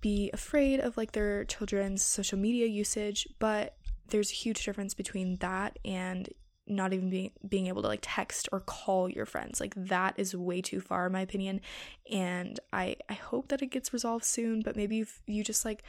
be 0.00 0.30
afraid 0.32 0.78
of 0.78 0.96
like 0.96 1.12
their 1.12 1.44
children's 1.44 2.02
social 2.02 2.38
media 2.38 2.66
usage, 2.66 3.26
but 3.40 3.76
there's 4.08 4.30
a 4.30 4.34
huge 4.34 4.64
difference 4.64 4.94
between 4.94 5.36
that 5.38 5.78
and 5.84 6.28
not 6.70 6.92
even 6.92 7.10
being 7.10 7.30
being 7.48 7.66
able 7.66 7.82
to 7.82 7.88
like 7.88 8.00
text 8.02 8.48
or 8.52 8.60
call 8.60 9.08
your 9.08 9.26
friends. 9.26 9.60
Like 9.60 9.74
that 9.76 10.14
is 10.16 10.34
way 10.34 10.62
too 10.62 10.80
far 10.80 11.06
in 11.06 11.12
my 11.12 11.20
opinion. 11.20 11.60
And 12.10 12.58
i 12.72 12.96
i 13.08 13.14
hope 13.14 13.48
that 13.48 13.62
it 13.62 13.66
gets 13.66 13.92
resolved 13.92 14.24
soon 14.24 14.62
but 14.62 14.76
maybe 14.76 15.00
if 15.00 15.20
you 15.26 15.44
just 15.44 15.64
like 15.64 15.82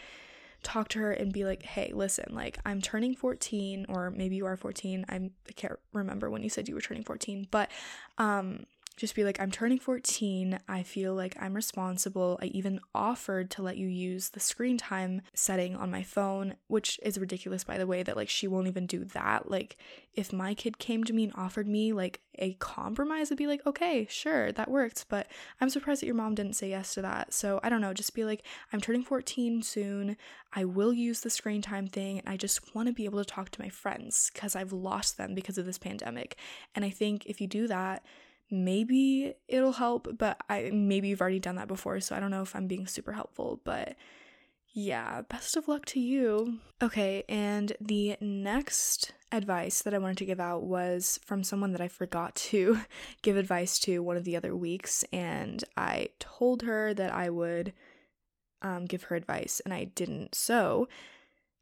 talk 0.64 0.88
to 0.90 1.00
her 1.00 1.12
and 1.12 1.34
be 1.34 1.44
like 1.44 1.64
hey 1.64 1.92
listen 1.94 2.26
like 2.32 2.60
i'm 2.66 2.82
turning 2.82 3.16
14 3.16 3.86
or 3.90 4.12
maybe 4.12 4.36
you 4.36 4.46
are 4.46 4.56
14 4.56 5.06
I'm, 5.10 5.32
i 5.50 5.52
can't 5.54 5.80
remember 5.92 6.30
when 6.30 6.44
you 6.44 6.50
said 6.50 6.70
you 6.70 6.76
were 6.76 6.82
turning 6.82 7.04
14 7.04 7.48
but 7.50 7.70
um 8.18 8.66
just 8.98 9.16
be 9.16 9.24
like, 9.24 9.40
I'm 9.40 9.52
turning 9.52 9.80
14. 9.80 10.60
I 10.68 10.84
feel 10.84 11.16
like 11.16 11.36
I'm 11.40 11.54
responsible. 11.54 12.38
I 12.42 12.46
even 12.48 12.80
offered 12.94 13.50
to 13.52 13.62
let 13.62 13.78
you 13.78 13.88
use 13.88 14.30
the 14.30 14.40
screen 14.40 14.78
time 14.78 15.22
setting 15.34 15.76
on 15.76 15.90
my 15.90 16.04
phone, 16.04 16.56
which 16.68 17.00
is 17.02 17.18
ridiculous, 17.18 17.64
by 17.64 17.78
the 17.78 17.88
way, 17.88 18.04
that 18.04 18.18
like 18.18 18.30
she 18.30 18.48
won't 18.48 18.68
even 18.68 18.86
do 18.86 19.06
that. 19.06 19.50
Like, 19.50 19.78
if 20.14 20.34
my 20.34 20.54
kid 20.54 20.78
came 20.78 21.04
to 21.06 21.14
me 21.14 21.24
and 21.24 21.34
offered 21.36 21.68
me 21.68 21.94
like 21.94 22.20
a 22.38 22.54
compromise, 22.56 23.32
I'd 23.32 23.38
be 23.38 23.48
like, 23.48 23.66
okay, 23.66 24.06
sure, 24.10 24.52
that 24.52 24.70
works. 24.70 25.06
But 25.08 25.28
I'm 25.62 25.70
surprised 25.70 26.02
that 26.02 26.08
your 26.08 26.16
mom 26.16 26.36
didn't 26.36 26.56
say 26.56 26.70
yes 26.70 26.94
to 26.96 27.02
that. 27.02 27.34
So 27.34 27.60
I 27.64 27.70
don't 27.70 27.82
know, 27.82 27.94
just 27.94 28.14
be 28.14 28.26
like, 28.26 28.44
I'm 28.74 28.82
turning 28.82 29.04
14 29.04 29.62
soon. 29.64 30.18
I 30.54 30.66
will 30.66 30.94
use 30.94 31.22
the 31.22 31.30
screen 31.30 31.62
time 31.62 31.88
thing. 31.88 32.20
And 32.20 32.28
I 32.28 32.36
just 32.36 32.76
want 32.76 32.88
to 32.88 32.94
be 32.94 33.06
able 33.06 33.20
to 33.20 33.26
talk 33.26 33.50
to 33.52 33.62
my 33.62 33.70
friends 33.70 34.30
because 34.34 34.56
I've 34.56 34.74
lost 34.74 35.18
them 35.18 35.34
because 35.34 35.58
of 35.58 35.66
this 35.66 35.78
pandemic. 35.78 36.36
And 36.76 36.84
I 36.84 36.90
think 36.90 37.26
if 37.26 37.40
you 37.40 37.48
do 37.48 37.68
that, 37.68 38.04
maybe 38.52 39.34
it'll 39.48 39.72
help, 39.72 40.18
but 40.18 40.38
I 40.50 40.70
maybe 40.72 41.08
you've 41.08 41.22
already 41.22 41.40
done 41.40 41.56
that 41.56 41.68
before, 41.68 42.00
so 42.02 42.16
I 42.16 42.20
don't 42.20 42.32
know 42.32 42.42
if 42.42 42.56
I'm 42.56 42.68
being 42.68 42.86
super 42.86 43.14
helpful, 43.14 43.62
but 43.64 43.96
yeah, 44.74 45.22
best 45.22 45.58
of 45.58 45.68
luck 45.68 45.86
to 45.88 46.00
you. 46.00 46.60
Okay, 46.82 47.24
and 47.28 47.74
the 47.82 48.18
next 48.22 49.14
advice 49.32 49.82
that 49.82 49.94
I 49.94 49.98
wanted 49.98 50.18
to 50.18 50.26
give 50.26 50.40
out 50.40 50.64
was 50.64 51.20
from 51.26 51.44
someone 51.44 51.72
that 51.72 51.82
I 51.82 51.88
forgot 51.88 52.36
to 52.36 52.82
give 53.22 53.38
advice 53.38 53.80
to 53.80 54.04
one 54.04 54.18
of 54.18 54.24
the 54.24 54.36
other 54.36 54.56
weeks, 54.56 55.04
and 55.12 55.64
I 55.76 56.10
told 56.20 56.62
her 56.64 56.94
that 56.94 57.14
I 57.14 57.30
would 57.30 57.74
um, 58.62 58.86
give 58.86 59.04
her 59.04 59.16
advice, 59.16 59.62
and 59.66 59.74
I 59.74 59.86
didn't. 59.86 60.36
So 60.36 60.88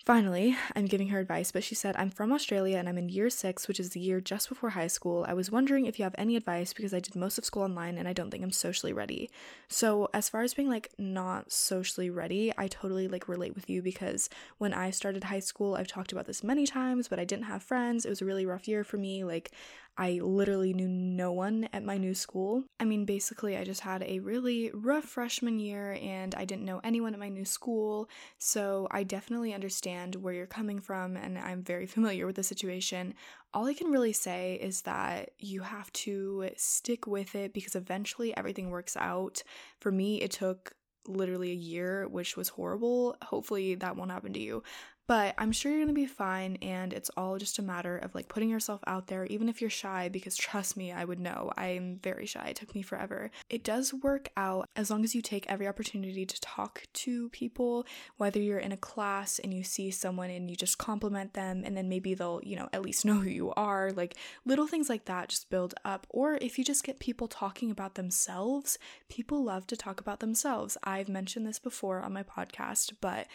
Finally, 0.05 0.55
I'm 0.75 0.85
giving 0.85 1.09
her 1.09 1.19
advice, 1.19 1.51
but 1.51 1.63
she 1.63 1.75
said, 1.75 1.95
I'm 1.97 2.09
from 2.09 2.31
Australia 2.31 2.77
and 2.77 2.89
I'm 2.89 2.97
in 2.97 3.09
year 3.09 3.29
six, 3.29 3.67
which 3.67 3.79
is 3.79 3.89
the 3.89 3.99
year 3.99 4.19
just 4.21 4.49
before 4.49 4.71
high 4.71 4.87
school. 4.87 5.25
I 5.27 5.33
was 5.33 5.51
wondering 5.51 5.85
if 5.85 5.99
you 5.99 6.03
have 6.03 6.15
any 6.17 6.35
advice 6.35 6.73
because 6.73 6.93
I 6.93 6.99
did 6.99 7.15
most 7.15 7.37
of 7.37 7.45
school 7.45 7.63
online 7.63 7.97
and 7.97 8.07
I 8.07 8.13
don't 8.13 8.31
think 8.31 8.43
I'm 8.43 8.51
socially 8.51 8.93
ready. 8.93 9.29
So, 9.67 10.09
as 10.13 10.29
far 10.29 10.41
as 10.41 10.53
being 10.53 10.69
like 10.69 10.89
not 10.97 11.51
socially 11.51 12.09
ready, 12.09 12.51
I 12.57 12.67
totally 12.67 13.07
like 13.07 13.27
relate 13.27 13.53
with 13.53 13.69
you 13.69 13.81
because 13.81 14.29
when 14.57 14.73
I 14.73 14.89
started 14.89 15.25
high 15.25 15.41
school, 15.41 15.75
I've 15.75 15.87
talked 15.87 16.11
about 16.11 16.25
this 16.25 16.43
many 16.43 16.65
times, 16.65 17.07
but 17.07 17.19
I 17.19 17.25
didn't 17.25 17.45
have 17.45 17.61
friends. 17.61 18.05
It 18.05 18.09
was 18.09 18.21
a 18.21 18.25
really 18.25 18.45
rough 18.45 18.67
year 18.67 18.83
for 18.83 18.97
me. 18.97 19.23
Like, 19.23 19.51
I 19.99 20.21
literally 20.23 20.71
knew 20.71 20.87
no 20.87 21.33
one 21.33 21.67
at 21.73 21.83
my 21.83 21.97
new 21.97 22.15
school. 22.15 22.63
I 22.79 22.85
mean, 22.85 23.03
basically, 23.03 23.57
I 23.57 23.65
just 23.65 23.81
had 23.81 24.01
a 24.03 24.19
really 24.19 24.71
rough 24.73 25.03
freshman 25.03 25.59
year 25.59 25.99
and 26.01 26.33
I 26.35 26.45
didn't 26.45 26.63
know 26.63 26.79
anyone 26.85 27.13
at 27.13 27.19
my 27.19 27.27
new 27.27 27.43
school. 27.43 28.07
So 28.37 28.87
I 28.91 29.03
definitely 29.03 29.53
understand 29.53 30.15
where 30.15 30.33
you're 30.33 30.45
coming 30.47 30.79
from 30.79 31.17
and 31.17 31.37
I'm 31.37 31.63
very 31.63 31.85
familiar 31.95 32.25
with 32.25 32.37
the 32.37 32.43
situation. 32.43 33.13
All 33.53 33.65
I 33.67 33.73
can 33.73 33.91
really 33.91 34.13
say 34.13 34.57
is 34.61 34.83
that 34.83 35.31
you 35.37 35.63
have 35.63 35.91
to 35.93 36.49
stick 36.55 37.05
with 37.05 37.35
it 37.35 37.53
because 37.53 37.75
eventually 37.75 38.35
everything 38.37 38.69
works 38.69 38.95
out. 38.95 39.43
For 39.81 39.91
me, 39.91 40.21
it 40.21 40.31
took 40.31 40.75
literally 41.07 41.51
a 41.51 41.55
year, 41.55 42.07
which 42.07 42.37
was 42.37 42.47
horrible. 42.47 43.17
Hopefully, 43.21 43.75
that 43.75 43.97
won't 43.97 44.11
happen 44.11 44.31
to 44.31 44.39
you. 44.39 44.63
But 45.09 45.33
I'm 45.39 45.51
sure 45.51 45.71
you're 45.71 45.81
gonna 45.81 45.93
be 45.93 46.05
fine, 46.05 46.59
and 46.61 46.93
it's 46.93 47.09
all 47.17 47.39
just 47.39 47.57
a 47.57 47.63
matter 47.63 47.97
of 47.97 48.13
like 48.13 48.27
putting 48.27 48.47
yourself 48.47 48.79
out 48.85 49.07
there, 49.07 49.25
even 49.25 49.49
if 49.49 49.59
you're 49.59 49.67
shy, 49.71 50.07
because 50.07 50.37
trust 50.37 50.77
me, 50.77 50.91
I 50.91 51.03
would 51.03 51.19
know. 51.19 51.51
I'm 51.57 51.99
very 52.03 52.27
shy. 52.27 52.49
It 52.49 52.57
took 52.57 52.75
me 52.75 52.83
forever. 52.83 53.31
It 53.49 53.63
does 53.63 53.91
work 53.91 54.29
out 54.37 54.69
as 54.75 54.91
long 54.91 55.03
as 55.03 55.15
you 55.15 55.23
take 55.23 55.49
every 55.49 55.67
opportunity 55.67 56.27
to 56.27 56.41
talk 56.41 56.83
to 56.93 57.29
people, 57.29 57.87
whether 58.17 58.39
you're 58.39 58.59
in 58.59 58.71
a 58.71 58.77
class 58.77 59.39
and 59.39 59.51
you 59.51 59.63
see 59.63 59.89
someone 59.89 60.29
and 60.29 60.47
you 60.47 60.55
just 60.55 60.77
compliment 60.77 61.33
them, 61.33 61.63
and 61.65 61.75
then 61.75 61.89
maybe 61.89 62.13
they'll, 62.13 62.39
you 62.43 62.55
know, 62.55 62.69
at 62.71 62.83
least 62.83 63.03
know 63.07 63.15
who 63.15 63.31
you 63.31 63.51
are. 63.53 63.89
Like 63.89 64.15
little 64.45 64.67
things 64.67 64.89
like 64.89 65.05
that 65.05 65.29
just 65.29 65.49
build 65.49 65.73
up. 65.83 66.05
Or 66.11 66.35
if 66.39 66.59
you 66.59 66.63
just 66.63 66.83
get 66.83 66.99
people 66.99 67.27
talking 67.27 67.71
about 67.71 67.95
themselves, 67.95 68.77
people 69.09 69.43
love 69.43 69.65
to 69.65 69.75
talk 69.75 69.99
about 69.99 70.19
themselves. 70.19 70.77
I've 70.83 71.09
mentioned 71.09 71.47
this 71.47 71.57
before 71.57 72.01
on 72.01 72.13
my 72.13 72.21
podcast, 72.21 72.93
but 73.01 73.25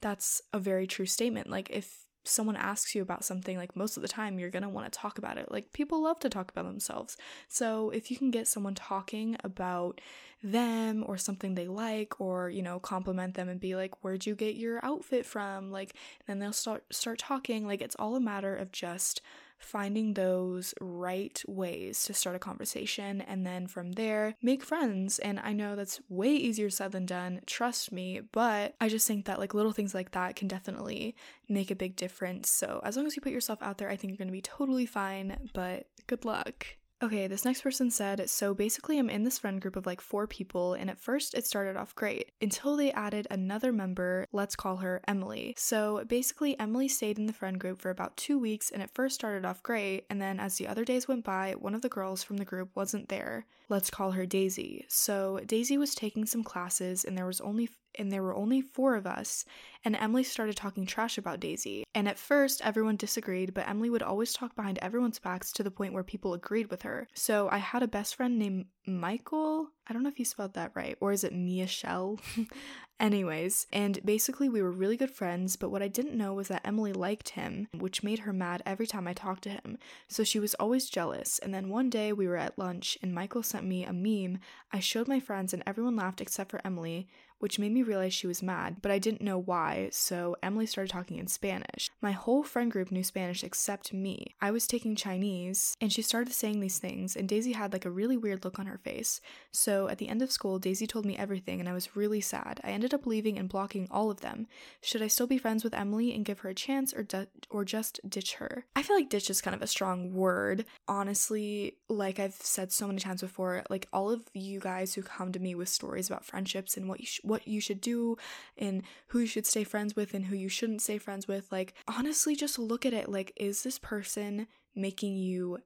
that's 0.00 0.42
a 0.52 0.60
very 0.60 0.86
true 0.86 1.06
statement. 1.06 1.23
Like, 1.30 1.70
if 1.70 2.04
someone 2.26 2.56
asks 2.56 2.94
you 2.94 3.02
about 3.02 3.24
something, 3.24 3.56
like, 3.58 3.76
most 3.76 3.96
of 3.96 4.02
the 4.02 4.08
time 4.08 4.38
you're 4.38 4.50
gonna 4.50 4.68
wanna 4.68 4.88
talk 4.90 5.18
about 5.18 5.36
it. 5.36 5.50
Like, 5.50 5.72
people 5.72 6.02
love 6.02 6.18
to 6.20 6.30
talk 6.30 6.50
about 6.50 6.64
themselves. 6.64 7.16
So, 7.48 7.90
if 7.90 8.10
you 8.10 8.16
can 8.16 8.30
get 8.30 8.48
someone 8.48 8.74
talking 8.74 9.36
about 9.44 10.00
them 10.42 11.04
or 11.06 11.16
something 11.18 11.54
they 11.54 11.68
like, 11.68 12.20
or, 12.20 12.48
you 12.50 12.62
know, 12.62 12.78
compliment 12.80 13.34
them 13.34 13.48
and 13.48 13.60
be 13.60 13.76
like, 13.76 14.02
where'd 14.02 14.26
you 14.26 14.34
get 14.34 14.56
your 14.56 14.84
outfit 14.84 15.26
from? 15.26 15.70
Like, 15.70 15.94
then 16.26 16.38
they'll 16.38 16.52
start, 16.52 16.84
start 16.92 17.18
talking. 17.18 17.66
Like, 17.66 17.82
it's 17.82 17.96
all 17.98 18.16
a 18.16 18.20
matter 18.20 18.56
of 18.56 18.72
just 18.72 19.20
finding 19.64 20.14
those 20.14 20.74
right 20.80 21.42
ways 21.46 22.04
to 22.04 22.14
start 22.14 22.36
a 22.36 22.38
conversation 22.38 23.20
and 23.20 23.46
then 23.46 23.66
from 23.66 23.92
there 23.92 24.34
make 24.42 24.62
friends. 24.62 25.18
And 25.18 25.40
I 25.40 25.52
know 25.52 25.74
that's 25.74 26.00
way 26.08 26.32
easier 26.34 26.70
said 26.70 26.92
than 26.92 27.06
done, 27.06 27.40
trust 27.46 27.90
me, 27.92 28.20
but 28.32 28.74
I 28.80 28.88
just 28.88 29.08
think 29.08 29.24
that 29.24 29.38
like 29.38 29.54
little 29.54 29.72
things 29.72 29.94
like 29.94 30.12
that 30.12 30.36
can 30.36 30.48
definitely 30.48 31.16
make 31.48 31.70
a 31.70 31.76
big 31.76 31.96
difference. 31.96 32.50
So 32.50 32.80
as 32.84 32.96
long 32.96 33.06
as 33.06 33.16
you 33.16 33.22
put 33.22 33.32
yourself 33.32 33.62
out 33.62 33.78
there, 33.78 33.90
I 33.90 33.96
think 33.96 34.10
you're 34.10 34.18
going 34.18 34.28
to 34.28 34.32
be 34.32 34.42
totally 34.42 34.86
fine, 34.86 35.50
but 35.54 35.86
good 36.06 36.24
luck. 36.24 36.66
Okay, 37.02 37.26
this 37.26 37.44
next 37.44 37.60
person 37.60 37.90
said, 37.90 38.30
so 38.30 38.54
basically 38.54 38.98
I'm 38.98 39.10
in 39.10 39.24
this 39.24 39.38
friend 39.38 39.60
group 39.60 39.76
of 39.76 39.84
like 39.84 40.00
four 40.00 40.26
people, 40.26 40.74
and 40.74 40.88
at 40.88 40.98
first 40.98 41.34
it 41.34 41.46
started 41.46 41.76
off 41.76 41.94
great 41.94 42.30
until 42.40 42.76
they 42.76 42.92
added 42.92 43.26
another 43.30 43.72
member, 43.72 44.26
let's 44.32 44.56
call 44.56 44.76
her 44.76 45.02
Emily. 45.06 45.54
So 45.58 46.04
basically, 46.06 46.58
Emily 46.58 46.88
stayed 46.88 47.18
in 47.18 47.26
the 47.26 47.32
friend 47.32 47.58
group 47.60 47.82
for 47.82 47.90
about 47.90 48.16
two 48.16 48.38
weeks, 48.38 48.70
and 48.70 48.80
at 48.80 48.94
first 48.94 49.16
started 49.16 49.44
off 49.44 49.62
great, 49.62 50.06
and 50.08 50.22
then 50.22 50.40
as 50.40 50.56
the 50.56 50.68
other 50.68 50.84
days 50.84 51.06
went 51.06 51.24
by, 51.24 51.54
one 51.58 51.74
of 51.74 51.82
the 51.82 51.88
girls 51.88 52.22
from 52.22 52.38
the 52.38 52.44
group 52.44 52.70
wasn't 52.74 53.08
there. 53.08 53.44
Let's 53.68 53.90
call 53.90 54.12
her 54.12 54.26
Daisy. 54.26 54.84
So 54.88 55.40
Daisy 55.46 55.78
was 55.78 55.94
taking 55.94 56.26
some 56.26 56.44
classes, 56.44 57.04
and 57.04 57.16
there 57.16 57.26
was 57.26 57.40
only 57.40 57.68
and 57.96 58.10
there 58.10 58.22
were 58.22 58.34
only 58.34 58.60
four 58.60 58.96
of 58.96 59.06
us, 59.06 59.44
and 59.84 59.94
Emily 59.94 60.24
started 60.24 60.56
talking 60.56 60.84
trash 60.84 61.16
about 61.16 61.38
Daisy. 61.40 61.84
And 61.94 62.08
at 62.08 62.18
first, 62.18 62.60
everyone 62.64 62.96
disagreed, 62.96 63.54
but 63.54 63.68
Emily 63.68 63.88
would 63.88 64.02
always 64.02 64.32
talk 64.32 64.56
behind 64.56 64.78
everyone's 64.82 65.20
backs 65.20 65.52
to 65.52 65.62
the 65.62 65.70
point 65.70 65.92
where 65.92 66.02
people 66.02 66.34
agreed 66.34 66.70
with 66.70 66.82
her. 66.82 67.06
So 67.14 67.48
I 67.50 67.58
had 67.58 67.82
a 67.82 67.88
best 67.88 68.16
friend 68.16 68.38
named 68.38 68.66
Michael. 68.86 69.68
I 69.86 69.92
don't 69.92 70.02
know 70.02 70.08
if 70.08 70.18
you 70.18 70.24
spelled 70.24 70.54
that 70.54 70.72
right, 70.74 70.96
or 71.00 71.12
is 71.12 71.24
it 71.24 71.34
Michelle? 71.34 72.18
Anyways, 73.00 73.66
and 73.72 73.98
basically 74.04 74.48
we 74.48 74.62
were 74.62 74.70
really 74.70 74.96
good 74.96 75.10
friends, 75.10 75.56
but 75.56 75.70
what 75.70 75.82
I 75.82 75.88
didn't 75.88 76.16
know 76.16 76.32
was 76.32 76.48
that 76.48 76.64
Emily 76.64 76.92
liked 76.92 77.30
him, 77.30 77.66
which 77.76 78.04
made 78.04 78.20
her 78.20 78.32
mad 78.32 78.62
every 78.64 78.86
time 78.86 79.08
I 79.08 79.12
talked 79.12 79.42
to 79.44 79.50
him. 79.50 79.78
So 80.08 80.22
she 80.22 80.38
was 80.38 80.54
always 80.54 80.88
jealous. 80.88 81.40
And 81.40 81.52
then 81.52 81.68
one 81.68 81.90
day 81.90 82.12
we 82.12 82.28
were 82.28 82.36
at 82.36 82.58
lunch 82.58 82.96
and 83.02 83.12
Michael 83.12 83.42
sent 83.42 83.66
me 83.66 83.84
a 83.84 83.92
meme. 83.92 84.38
I 84.72 84.78
showed 84.78 85.08
my 85.08 85.18
friends 85.18 85.52
and 85.52 85.62
everyone 85.66 85.96
laughed 85.96 86.20
except 86.20 86.50
for 86.50 86.60
Emily, 86.64 87.08
which 87.38 87.58
made 87.58 87.72
me 87.72 87.82
realize 87.82 88.14
she 88.14 88.26
was 88.26 88.42
mad, 88.42 88.76
but 88.80 88.90
I 88.90 88.98
didn't 88.98 89.20
know 89.20 89.38
why, 89.38 89.88
so 89.92 90.36
Emily 90.42 90.66
started 90.66 90.90
talking 90.90 91.18
in 91.18 91.26
Spanish. 91.26 91.90
My 92.00 92.12
whole 92.12 92.42
friend 92.42 92.70
group 92.70 92.90
knew 92.90 93.04
Spanish 93.04 93.44
except 93.44 93.92
me. 93.92 94.34
I 94.40 94.50
was 94.50 94.66
taking 94.66 94.96
Chinese, 94.96 95.76
and 95.80 95.92
she 95.92 96.02
started 96.02 96.32
saying 96.32 96.60
these 96.60 96.78
things, 96.78 97.16
and 97.16 97.28
Daisy 97.28 97.52
had 97.52 97.72
like 97.72 97.84
a 97.84 97.90
really 97.90 98.16
weird 98.16 98.44
look 98.44 98.58
on 98.58 98.66
her 98.66 98.78
face. 98.78 99.20
So 99.52 99.88
at 99.88 99.98
the 99.98 100.08
end 100.08 100.22
of 100.22 100.32
school, 100.32 100.58
Daisy 100.58 100.86
told 100.86 101.04
me 101.04 101.16
everything, 101.16 101.60
and 101.60 101.68
I 101.68 101.72
was 101.72 101.96
really 101.96 102.20
sad. 102.20 102.60
I 102.64 102.70
ended 102.70 102.94
up 102.94 103.06
leaving 103.06 103.38
and 103.38 103.48
blocking 103.48 103.88
all 103.90 104.10
of 104.10 104.20
them. 104.20 104.46
Should 104.80 105.02
I 105.02 105.08
still 105.08 105.26
be 105.26 105.38
friends 105.38 105.64
with 105.64 105.74
Emily 105.74 106.14
and 106.14 106.24
give 106.24 106.40
her 106.40 106.48
a 106.48 106.54
chance, 106.54 106.94
or 106.94 107.02
du- 107.02 107.28
or 107.50 107.64
just 107.64 108.00
ditch 108.08 108.34
her? 108.34 108.64
I 108.74 108.82
feel 108.82 108.96
like 108.96 109.08
ditch 109.08 109.30
is 109.30 109.40
kind 109.40 109.54
of 109.54 109.62
a 109.62 109.66
strong 109.66 110.14
word. 110.14 110.64
Honestly, 110.88 111.76
like 111.88 112.18
I've 112.18 112.34
said 112.34 112.72
so 112.72 112.86
many 112.86 113.00
times 113.00 113.20
before, 113.20 113.62
like 113.68 113.88
all 113.92 114.10
of 114.10 114.22
you 114.32 114.60
guys 114.60 114.94
who 114.94 115.02
come 115.02 115.32
to 115.32 115.38
me 115.38 115.54
with 115.54 115.68
stories 115.68 116.08
about 116.08 116.24
friendships 116.24 116.76
and 116.76 116.88
what 116.88 117.00
you 117.00 117.06
sh- 117.06 117.20
what 117.24 117.48
you 117.48 117.60
should 117.60 117.80
do 117.80 118.16
and 118.58 118.82
who 119.08 119.20
you 119.20 119.26
should 119.26 119.46
stay 119.46 119.64
friends 119.64 119.96
with 119.96 120.14
and 120.14 120.26
who 120.26 120.36
you 120.36 120.48
shouldn't 120.48 120.82
stay 120.82 120.98
friends 120.98 121.26
with. 121.26 121.50
Like, 121.50 121.74
honestly, 121.88 122.36
just 122.36 122.58
look 122.58 122.84
at 122.84 122.92
it 122.92 123.08
like, 123.08 123.32
is 123.36 123.62
this 123.62 123.78
person 123.78 124.46
making 124.74 125.16
you 125.16 125.58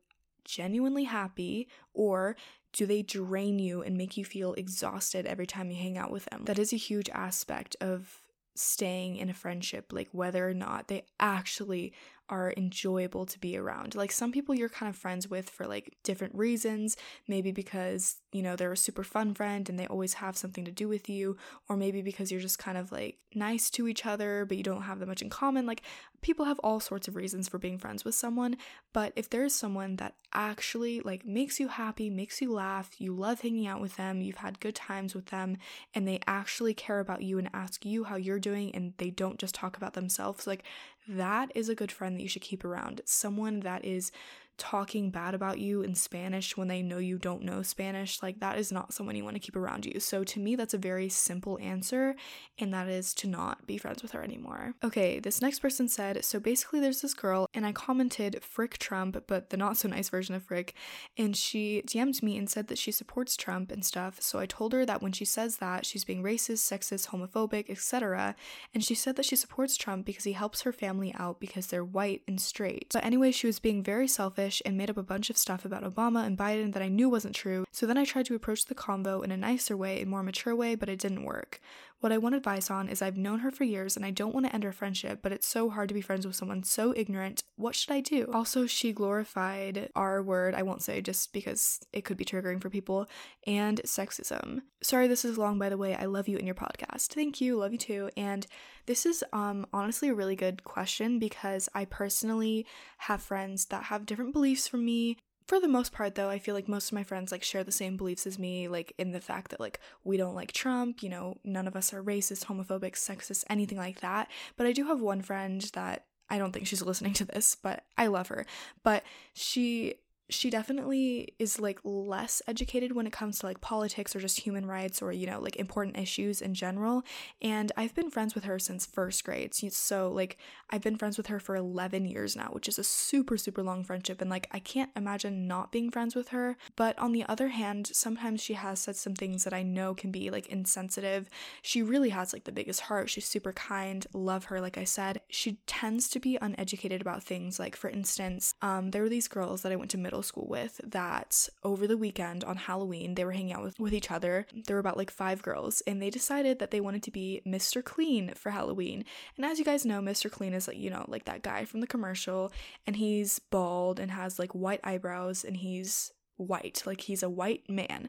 genuinely 0.44 1.04
happy 1.04 1.68
or 1.92 2.36
do 2.72 2.86
they 2.86 3.02
drain 3.02 3.58
you 3.58 3.82
and 3.82 3.96
make 3.96 4.16
you 4.16 4.24
feel 4.24 4.54
exhausted 4.54 5.26
every 5.26 5.46
time 5.46 5.70
you 5.70 5.76
hang 5.76 5.98
out 5.98 6.10
with 6.10 6.26
them? 6.26 6.44
That 6.44 6.58
is 6.58 6.72
a 6.72 6.76
huge 6.76 7.08
aspect 7.10 7.76
of 7.80 8.22
staying 8.54 9.16
in 9.16 9.30
a 9.30 9.34
friendship, 9.34 9.92
like 9.92 10.08
whether 10.12 10.48
or 10.48 10.54
not 10.54 10.88
they 10.88 11.04
actually 11.20 11.92
are 12.28 12.52
enjoyable 12.56 13.26
to 13.26 13.38
be 13.38 13.56
around. 13.56 13.94
Like 13.94 14.12
some 14.12 14.32
people 14.32 14.54
you're 14.54 14.68
kind 14.68 14.90
of 14.90 14.96
friends 14.96 15.28
with 15.28 15.48
for 15.48 15.66
like 15.66 15.96
different 16.02 16.34
reasons, 16.34 16.96
maybe 17.26 17.52
because, 17.52 18.16
you 18.32 18.42
know, 18.42 18.56
they're 18.56 18.72
a 18.72 18.76
super 18.76 19.04
fun 19.04 19.34
friend 19.34 19.68
and 19.68 19.78
they 19.78 19.86
always 19.86 20.14
have 20.14 20.36
something 20.36 20.64
to 20.64 20.70
do 20.70 20.88
with 20.88 21.08
you, 21.08 21.36
or 21.68 21.76
maybe 21.76 22.02
because 22.02 22.30
you're 22.30 22.40
just 22.40 22.58
kind 22.58 22.78
of 22.78 22.92
like 22.92 23.18
nice 23.34 23.70
to 23.70 23.88
each 23.88 24.06
other, 24.06 24.44
but 24.44 24.56
you 24.56 24.62
don't 24.62 24.82
have 24.82 24.98
that 24.98 25.08
much 25.08 25.22
in 25.22 25.30
common. 25.30 25.66
Like 25.66 25.82
people 26.20 26.44
have 26.46 26.58
all 26.60 26.80
sorts 26.80 27.08
of 27.08 27.16
reasons 27.16 27.48
for 27.48 27.58
being 27.58 27.78
friends 27.78 28.04
with 28.04 28.14
someone, 28.14 28.56
but 28.92 29.12
if 29.16 29.30
there's 29.30 29.54
someone 29.54 29.96
that 29.96 30.14
actually 30.34 31.00
like 31.00 31.24
makes 31.24 31.58
you 31.58 31.68
happy, 31.68 32.10
makes 32.10 32.40
you 32.42 32.52
laugh, 32.52 33.00
you 33.00 33.14
love 33.14 33.40
hanging 33.40 33.66
out 33.66 33.80
with 33.80 33.96
them, 33.96 34.20
you've 34.20 34.36
had 34.36 34.60
good 34.60 34.74
times 34.74 35.14
with 35.14 35.26
them, 35.26 35.56
and 35.94 36.06
they 36.06 36.20
actually 36.26 36.74
care 36.74 37.00
about 37.00 37.22
you 37.22 37.38
and 37.38 37.48
ask 37.54 37.84
you 37.84 38.04
how 38.04 38.16
you're 38.16 38.38
doing 38.38 38.74
and 38.74 38.92
they 38.98 39.10
don't 39.10 39.38
just 39.38 39.54
talk 39.54 39.76
about 39.76 39.94
themselves, 39.94 40.46
like 40.46 40.64
that 41.08 41.50
is 41.54 41.68
a 41.68 41.74
good 41.74 41.90
friend 41.90 42.16
that 42.16 42.22
you 42.22 42.28
should 42.28 42.42
keep 42.42 42.64
around. 42.64 43.00
Someone 43.04 43.60
that 43.60 43.84
is 43.84 44.12
talking 44.58 45.10
bad 45.10 45.34
about 45.34 45.58
you 45.58 45.82
in 45.82 45.94
Spanish 45.94 46.56
when 46.56 46.68
they 46.68 46.82
know 46.82 46.98
you 46.98 47.16
don't 47.16 47.42
know 47.42 47.62
Spanish, 47.62 48.22
like 48.22 48.40
that 48.40 48.58
is 48.58 48.70
not 48.70 48.92
someone 48.92 49.16
you 49.16 49.24
want 49.24 49.36
to 49.36 49.40
keep 49.40 49.56
around 49.56 49.86
you. 49.86 50.00
So 50.00 50.24
to 50.24 50.40
me, 50.40 50.56
that's 50.56 50.74
a 50.74 50.78
very 50.78 51.08
simple 51.08 51.58
answer, 51.60 52.16
and 52.58 52.74
that 52.74 52.88
is 52.88 53.14
to 53.14 53.28
not 53.28 53.66
be 53.66 53.78
friends 53.78 54.02
with 54.02 54.12
her 54.12 54.22
anymore. 54.22 54.74
Okay, 54.84 55.20
this 55.20 55.40
next 55.40 55.60
person 55.60 55.88
said, 55.88 56.24
so 56.24 56.40
basically 56.40 56.80
there's 56.80 57.00
this 57.00 57.14
girl, 57.14 57.48
and 57.54 57.64
I 57.64 57.72
commented 57.72 58.42
Frick 58.42 58.78
Trump, 58.78 59.22
but 59.26 59.50
the 59.50 59.56
not 59.56 59.76
so 59.76 59.88
nice 59.88 60.08
version 60.08 60.34
of 60.34 60.42
Frick, 60.42 60.74
and 61.16 61.36
she 61.36 61.82
DM'd 61.86 62.22
me 62.22 62.36
and 62.36 62.50
said 62.50 62.68
that 62.68 62.78
she 62.78 62.90
supports 62.90 63.36
Trump 63.36 63.70
and 63.70 63.84
stuff. 63.84 64.20
So 64.20 64.38
I 64.38 64.46
told 64.46 64.72
her 64.72 64.84
that 64.84 65.02
when 65.02 65.12
she 65.12 65.24
says 65.24 65.58
that, 65.58 65.86
she's 65.86 66.04
being 66.04 66.22
racist, 66.22 66.68
sexist, 66.70 67.08
homophobic, 67.08 67.70
etc. 67.70 68.34
And 68.74 68.84
she 68.84 68.94
said 68.94 69.16
that 69.16 69.24
she 69.24 69.36
supports 69.36 69.76
Trump 69.76 70.04
because 70.04 70.24
he 70.24 70.32
helps 70.32 70.62
her 70.62 70.72
family 70.72 71.14
out 71.18 71.38
because 71.38 71.68
they're 71.68 71.84
white 71.84 72.22
and 72.26 72.40
straight. 72.40 72.88
But 72.92 73.04
anyway, 73.04 73.30
she 73.30 73.46
was 73.46 73.60
being 73.60 73.82
very 73.82 74.08
selfish 74.08 74.47
and 74.64 74.76
made 74.76 74.90
up 74.90 74.96
a 74.96 75.02
bunch 75.02 75.30
of 75.30 75.36
stuff 75.36 75.64
about 75.64 75.84
Obama 75.84 76.26
and 76.26 76.36
Biden 76.36 76.72
that 76.72 76.82
I 76.82 76.88
knew 76.88 77.08
wasn't 77.08 77.34
true, 77.34 77.64
so 77.72 77.86
then 77.86 77.98
I 77.98 78.04
tried 78.04 78.26
to 78.26 78.34
approach 78.34 78.64
the 78.64 78.74
convo 78.74 79.22
in 79.22 79.30
a 79.30 79.36
nicer 79.36 79.76
way, 79.76 80.00
a 80.00 80.06
more 80.06 80.22
mature 80.22 80.54
way, 80.54 80.74
but 80.74 80.88
it 80.88 80.98
didn't 80.98 81.24
work. 81.24 81.60
What 82.00 82.12
I 82.12 82.18
want 82.18 82.36
advice 82.36 82.70
on 82.70 82.88
is 82.88 83.02
I've 83.02 83.16
known 83.16 83.40
her 83.40 83.50
for 83.50 83.64
years 83.64 83.96
and 83.96 84.06
I 84.06 84.12
don't 84.12 84.32
want 84.32 84.46
to 84.46 84.54
end 84.54 84.64
our 84.64 84.72
friendship, 84.72 85.18
but 85.20 85.32
it's 85.32 85.48
so 85.48 85.68
hard 85.68 85.88
to 85.88 85.94
be 85.94 86.00
friends 86.00 86.24
with 86.24 86.36
someone 86.36 86.62
so 86.62 86.94
ignorant. 86.96 87.42
What 87.56 87.74
should 87.74 87.92
I 87.92 88.00
do? 88.00 88.30
Also, 88.32 88.66
she 88.66 88.92
glorified 88.92 89.90
R 89.96 90.22
word, 90.22 90.54
I 90.54 90.62
won't 90.62 90.82
say 90.82 91.00
just 91.00 91.32
because 91.32 91.80
it 91.92 92.04
could 92.04 92.16
be 92.16 92.24
triggering 92.24 92.62
for 92.62 92.70
people, 92.70 93.08
and 93.48 93.80
sexism. 93.84 94.60
Sorry 94.80 95.08
this 95.08 95.24
is 95.24 95.38
long 95.38 95.58
by 95.58 95.68
the 95.68 95.76
way. 95.76 95.96
I 95.96 96.04
love 96.04 96.28
you 96.28 96.36
in 96.36 96.46
your 96.46 96.54
podcast. 96.54 97.08
Thank 97.08 97.40
you. 97.40 97.56
Love 97.56 97.72
you 97.72 97.78
too. 97.78 98.10
And 98.16 98.46
this 98.86 99.04
is 99.04 99.24
um 99.32 99.66
honestly 99.72 100.08
a 100.08 100.14
really 100.14 100.36
good 100.36 100.62
question 100.62 101.18
because 101.18 101.68
I 101.74 101.84
personally 101.84 102.64
have 102.98 103.20
friends 103.20 103.66
that 103.66 103.84
have 103.84 104.06
different 104.06 104.32
beliefs 104.32 104.68
from 104.68 104.84
me 104.84 105.16
for 105.48 105.58
the 105.58 105.66
most 105.66 105.92
part 105.92 106.14
though 106.14 106.28
i 106.28 106.38
feel 106.38 106.54
like 106.54 106.68
most 106.68 106.88
of 106.88 106.92
my 106.92 107.02
friends 107.02 107.32
like 107.32 107.42
share 107.42 107.64
the 107.64 107.72
same 107.72 107.96
beliefs 107.96 108.26
as 108.26 108.38
me 108.38 108.68
like 108.68 108.92
in 108.98 109.12
the 109.12 109.20
fact 109.20 109.50
that 109.50 109.58
like 109.58 109.80
we 110.04 110.16
don't 110.16 110.34
like 110.34 110.52
trump 110.52 111.02
you 111.02 111.08
know 111.08 111.38
none 111.42 111.66
of 111.66 111.74
us 111.74 111.92
are 111.92 112.02
racist 112.02 112.44
homophobic 112.44 112.92
sexist 112.92 113.44
anything 113.48 113.78
like 113.78 114.00
that. 114.00 114.28
But 114.56 114.66
i 114.66 114.72
do 114.72 114.86
have 114.86 115.00
one 115.00 115.22
friend 115.22 115.62
that 115.72 116.04
i 116.28 116.38
don't 116.38 116.52
think 116.52 116.66
she's 116.66 116.82
listening 116.90 117.14
to 117.14 117.24
this 117.24 117.56
but 117.56 117.84
i 117.96 118.06
love 118.06 118.28
her. 118.28 118.46
But 118.82 119.02
she 119.32 119.94
she 120.30 120.50
definitely 120.50 121.34
is 121.38 121.58
like 121.58 121.78
less 121.84 122.42
educated 122.46 122.92
when 122.92 123.06
it 123.06 123.12
comes 123.12 123.38
to 123.38 123.46
like 123.46 123.60
politics 123.60 124.14
or 124.14 124.20
just 124.20 124.40
human 124.40 124.66
rights 124.66 125.00
or 125.00 125.10
you 125.10 125.26
know 125.26 125.40
like 125.40 125.56
important 125.56 125.96
issues 125.96 126.42
in 126.42 126.54
general. 126.54 127.02
And 127.40 127.72
i've 127.76 127.94
been 127.94 128.10
friends 128.10 128.34
with 128.34 128.44
her 128.44 128.58
since 128.58 128.84
first 128.84 129.24
grade. 129.24 129.54
So 129.54 130.10
like 130.10 130.36
i've 130.70 130.82
been 130.82 130.96
friends 130.96 131.16
with 131.16 131.28
her 131.28 131.40
for 131.40 131.56
11 131.56 132.04
years 132.04 132.36
now 132.36 132.50
which 132.52 132.68
is 132.68 132.78
a 132.78 132.84
super 132.84 133.36
super 133.36 133.62
long 133.62 133.84
friendship. 133.84 134.20
And 134.20 134.30
like 134.30 134.48
i 134.52 134.58
can't 134.58 134.90
imagine 134.94 135.48
not 135.48 135.72
being 135.72 135.90
friends 135.90 136.14
with 136.14 136.28
her. 136.28 136.56
But 136.76 136.98
on 136.98 137.12
the 137.12 137.24
other 137.26 137.48
hand 137.48 137.90
sometimes 137.92 138.42
she 138.42 138.54
has 138.54 138.80
said 138.80 138.96
some 138.96 139.14
things 139.14 139.44
that 139.44 139.54
i 139.54 139.62
know 139.62 139.94
can 139.94 140.10
be 140.10 140.30
like 140.30 140.46
insensitive. 140.48 141.28
She 141.62 141.82
really 141.82 142.10
has 142.10 142.32
like 142.32 142.44
the 142.44 142.52
biggest 142.52 142.82
heart. 142.82 143.08
She's 143.08 143.26
super 143.26 143.52
kind. 143.52 144.06
Love 144.12 144.44
her 144.46 144.60
like 144.60 144.76
i 144.76 144.84
said. 144.84 145.22
She 145.28 145.58
tends 145.66 146.08
to 146.10 146.20
be 146.20 146.36
uneducated 146.40 147.00
about 147.00 147.22
things. 147.22 147.58
Like 147.58 147.76
for 147.76 147.88
instance 147.88 148.54
um 148.60 148.90
there 148.90 149.02
were 149.02 149.08
these 149.08 149.28
girls 149.28 149.62
that 149.62 149.72
i 149.72 149.76
went 149.76 149.90
to 149.90 149.98
middle 149.98 150.17
middle 150.18 150.26
school 150.26 150.48
with 150.48 150.80
that 150.82 151.48
over 151.62 151.86
the 151.86 151.96
weekend 151.96 152.42
on 152.42 152.56
Halloween, 152.56 153.14
they 153.14 153.24
were 153.24 153.30
hanging 153.30 153.52
out 153.52 153.62
with, 153.62 153.78
with 153.78 153.94
each 153.94 154.10
other. 154.10 154.46
There 154.66 154.74
were 154.74 154.80
about 154.80 154.96
like 154.96 155.12
five 155.12 155.42
girls, 155.42 155.80
and 155.86 156.02
they 156.02 156.10
decided 156.10 156.58
that 156.58 156.72
they 156.72 156.80
wanted 156.80 157.04
to 157.04 157.12
be 157.12 157.40
Mr. 157.46 157.84
Clean 157.84 158.34
for 158.34 158.50
Halloween. 158.50 159.04
And 159.36 159.46
as 159.46 159.60
you 159.60 159.64
guys 159.64 159.86
know, 159.86 160.00
Mr. 160.00 160.28
Clean 160.28 160.52
is 160.52 160.66
like, 160.66 160.76
you 160.76 160.90
know, 160.90 161.04
like 161.06 161.24
that 161.26 161.42
guy 161.42 161.64
from 161.64 161.80
the 161.80 161.86
commercial, 161.86 162.50
and 162.84 162.96
he's 162.96 163.38
bald 163.38 164.00
and 164.00 164.10
has 164.10 164.40
like 164.40 164.52
white 164.56 164.80
eyebrows, 164.82 165.44
and 165.44 165.58
he's 165.58 166.12
white, 166.36 166.82
like 166.84 167.02
he's 167.02 167.22
a 167.22 167.30
white 167.30 167.70
man. 167.70 168.08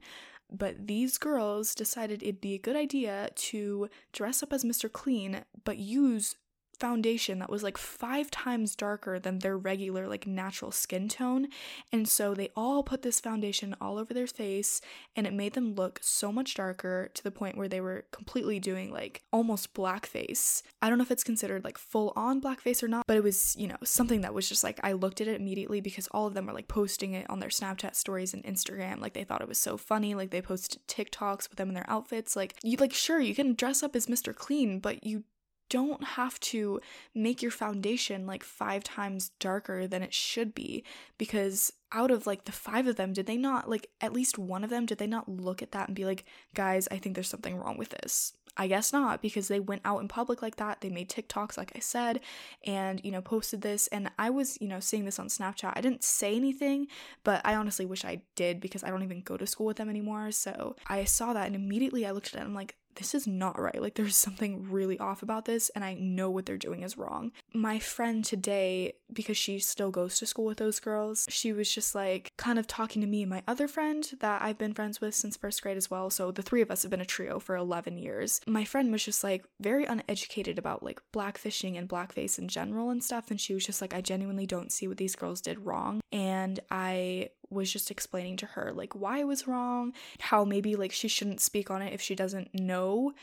But 0.52 0.88
these 0.88 1.20
girls 1.20 1.76
decided 1.76 2.24
it'd 2.24 2.42
be 2.42 2.56
a 2.56 2.60
good 2.60 2.76
idea 2.76 3.30
to 3.36 3.88
dress 4.14 4.42
up 4.42 4.52
as 4.52 4.64
Mr. 4.64 4.92
Clean, 4.92 5.44
but 5.64 5.78
use 5.78 6.38
foundation 6.80 7.40
that 7.40 7.50
was 7.50 7.64
like 7.64 7.78
five 7.78 8.32
times 8.32 8.76
darker 8.76 9.20
than 9.20 9.40
their 9.40 9.58
regular 9.58 10.08
like 10.08 10.26
natural 10.26 10.72
skin 10.72 11.08
tone. 11.10 11.48
And 11.92 12.08
so 12.08 12.34
they 12.34 12.50
all 12.56 12.84
put 12.84 13.02
this 13.02 13.20
foundation 13.20 13.76
all 13.82 13.98
over 13.98 14.14
their 14.14 14.28
face 14.28 14.82
and 15.16 15.28
it 15.28 15.34
made 15.34 15.54
them 15.54 15.76
look 15.76 16.00
so 16.02 16.32
much 16.32 16.56
darker 16.56 17.10
to 17.14 17.24
the 17.24 17.32
point 17.32 17.58
where 17.58 17.68
they 17.68 17.82
were 17.82 18.06
completely 18.12 18.60
doing 18.60 18.92
like 18.92 19.24
almost 19.32 19.74
blackface. 19.74 20.62
I 20.82 20.90
don't 20.90 20.98
know 20.98 21.04
if 21.04 21.12
it's 21.12 21.24
considered 21.24 21.64
like 21.64 21.78
full 21.78 22.14
on 22.16 22.42
blackface 22.42 22.82
or 22.84 22.88
not 22.88 23.06
but 23.08 23.18
it 23.18 23.24
was 23.24 23.56
you 23.58 23.68
know 23.68 23.78
something 23.84 24.22
that 24.22 24.34
was 24.34 24.48
just 24.48 24.64
like 24.64 24.80
i 24.84 24.92
looked 24.92 25.22
at 25.22 25.28
it 25.28 25.40
immediately 25.40 25.82
because 25.82 26.08
all 26.12 26.28
of 26.28 26.34
them 26.34 26.46
were 26.46 26.54
like 26.54 26.68
posting 26.68 27.14
it 27.14 27.30
on 27.30 27.40
their 27.40 27.50
snapchat 27.50 27.96
stories 27.96 28.34
and 28.34 28.44
instagram. 28.44 29.00
Like 29.00 29.14
they 29.14 29.24
thought 29.24 29.42
it 29.42 29.48
was 29.48 29.58
so 29.58 29.78
funny. 29.78 30.16
Like 30.16 30.32
they 30.32 30.42
posted 30.42 30.86
tiktoks 30.88 31.50
with 31.50 31.58
them 31.58 31.70
in 31.70 31.76
their 31.76 31.90
outfits. 31.90 32.36
Like 32.36 32.56
you 32.64 32.78
like 32.78 32.94
sure 32.94 33.20
you 33.20 33.36
can 33.36 33.54
dress 33.54 33.84
up 33.84 33.96
as 33.96 34.08
mr 34.08 34.36
clean 34.36 34.80
but 34.80 35.04
you 35.04 35.24
don't 35.70 36.04
have 36.04 36.40
to 36.40 36.82
make 37.14 37.42
your 37.42 37.52
foundation 37.52 38.26
like 38.26 38.44
five 38.44 38.84
times 38.84 39.32
darker 39.40 39.88
than 39.88 40.02
it 40.02 40.14
should 40.14 40.54
be 40.54 40.84
because 41.18 41.72
out 41.92 42.12
of 42.12 42.28
like 42.28 42.46
the 42.46 42.52
five 42.52 42.88
of 42.88 42.96
them 42.96 43.14
did 43.14 43.26
they 43.26 43.38
not 43.38 43.70
like 43.70 43.90
at 44.02 44.14
least 44.14 44.38
one 44.38 44.64
of 44.64 44.70
them 44.70 44.86
did 44.86 44.98
they 44.98 45.08
not 45.08 45.30
look 45.30 45.62
at 45.62 45.72
that 45.72 45.88
and 45.88 45.96
be 45.96 46.06
like 46.06 46.26
guys 46.54 46.88
i 46.92 46.98
think 46.98 47.16
there's 47.16 47.30
something 47.30 47.58
wrong 47.58 47.78
with 47.78 47.90
this. 47.90 48.34
I 48.58 48.68
guess 48.68 48.92
not 48.92 49.22
because 49.22 49.48
they 49.48 49.62
went 49.62 49.84
out 49.86 50.02
in 50.02 50.10
public 50.10 50.42
like 50.42 50.58
that 50.58 50.82
they 50.82 50.90
made 50.90 51.10
tiktoks 51.10 51.58
like 51.58 51.72
i 51.76 51.80
said 51.80 52.20
and 52.66 53.00
you 53.06 53.12
know 53.12 53.22
posted 53.22 53.62
this 53.62 53.88
and 53.88 54.12
i 54.20 54.30
was 54.30 54.58
you 54.60 54.68
know 54.68 54.82
seeing 54.82 55.06
this 55.06 55.20
on 55.20 55.28
snapchat. 55.28 55.74
I 55.76 55.82
didn't 55.82 56.04
say 56.04 56.36
anything 56.36 56.88
but 57.24 57.42
i 57.46 57.56
honestly 57.56 57.86
wish 57.86 58.04
i 58.04 58.22
did 58.36 58.60
because 58.60 58.84
i 58.84 58.90
don't 58.90 59.04
even 59.04 59.22
go 59.22 59.38
to 59.38 59.48
school 59.48 59.68
with 59.68 59.78
them 59.78 59.90
anymore 59.90 60.32
so 60.32 60.76
i 60.88 61.06
saw 61.06 61.32
that 61.32 61.46
and 61.46 61.56
immediately 61.56 62.06
i 62.06 62.12
looked 62.12 62.30
at 62.30 62.34
it 62.34 62.40
and 62.40 62.48
i'm 62.48 62.56
like 62.56 62.76
this 63.00 63.16
is 63.16 63.26
not 63.26 63.60
right. 63.60 63.82
Like, 63.82 63.96
there's 63.96 64.16
something 64.16 64.70
really 64.70 65.00
off 65.00 65.24
about 65.24 65.46
this, 65.46 65.70
and 65.70 65.84
I 65.84 65.96
know 65.96 66.30
what 66.30 66.46
they're 66.46 66.58
doing 66.58 66.84
is 66.84 66.98
wrong. 66.98 67.32
My 67.54 67.80
friend 67.80 68.24
today, 68.24 68.94
because 69.12 69.38
she 69.38 69.58
still 69.60 69.90
goes 69.90 70.20
to 70.20 70.26
school 70.26 70.46
with 70.46 70.58
those 70.58 70.80
girls, 70.80 71.26
she 71.30 71.54
was 71.54 71.74
just 71.74 71.96
like 71.96 72.32
kind 72.38 72.60
of 72.60 72.68
talking 72.68 73.02
to 73.02 73.08
me 73.08 73.22
and 73.24 73.30
my 73.30 73.42
other 73.48 73.68
friend 73.68 74.10
that 74.20 74.42
I've 74.42 74.58
been 74.58 74.74
friends 74.74 75.02
with 75.02 75.16
since 75.16 75.38
first 75.38 75.62
grade 75.62 75.78
as 75.78 75.90
well. 75.90 76.10
So 76.10 76.32
the 76.32 76.42
three 76.42 76.62
of 76.62 76.70
us 76.70 76.84
have 76.84 76.92
been 76.92 77.02
a 77.02 77.06
trio 77.06 77.40
for 77.40 77.56
11 77.56 77.98
years. 77.98 78.42
My 78.46 78.66
friend 78.66 78.92
was 78.92 79.04
just 79.04 79.24
like 79.24 79.46
very 79.60 79.86
uneducated 79.86 80.60
about 80.60 80.84
like 80.84 81.02
blackfishing 81.14 81.78
and 81.78 81.90
blackface 81.90 82.38
in 82.38 82.48
general 82.48 82.90
and 82.90 83.04
stuff. 83.04 83.32
And 83.32 83.40
she 83.40 83.54
was 83.54 83.66
just 83.66 83.82
like, 83.82 83.94
I 83.94 84.02
genuinely 84.02 84.46
don't 84.46 84.72
see 84.72 84.88
what 84.88 84.98
these 84.98 85.16
girls 85.16 85.42
did 85.42 85.66
wrong. 85.66 86.02
And 86.12 86.60
I 86.70 87.30
was 87.50 87.72
just 87.72 87.92
explaining 87.92 88.38
to 88.38 88.46
her 88.46 88.72
like 88.74 88.94
why 88.96 89.20
it 89.20 89.28
was 89.28 89.48
wrong, 89.48 89.94
how 90.20 90.44
maybe 90.44 90.76
like 90.76 90.92
she 90.92 91.08
shouldn't 91.08 91.42
speak 91.42 91.72
on 91.72 91.82
it 91.82 91.94
if 91.94 92.02
she 92.02 92.16
doesn't 92.16 92.54
know. 92.54 93.14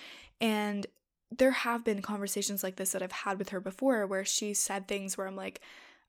And 0.41 0.87
there 1.37 1.51
have 1.51 1.85
been 1.85 2.03
conversations 2.03 2.63
like 2.63 2.77
this 2.77 2.93
that 2.93 3.03
I've 3.03 3.13
had 3.13 3.39
with 3.39 3.51
her 3.51 3.61
before 3.61 4.07
where 4.07 4.25
she 4.25 4.55
said 4.55 4.87
things 4.87 5.17
where 5.17 5.27
I'm 5.27 5.37
like, 5.37 5.61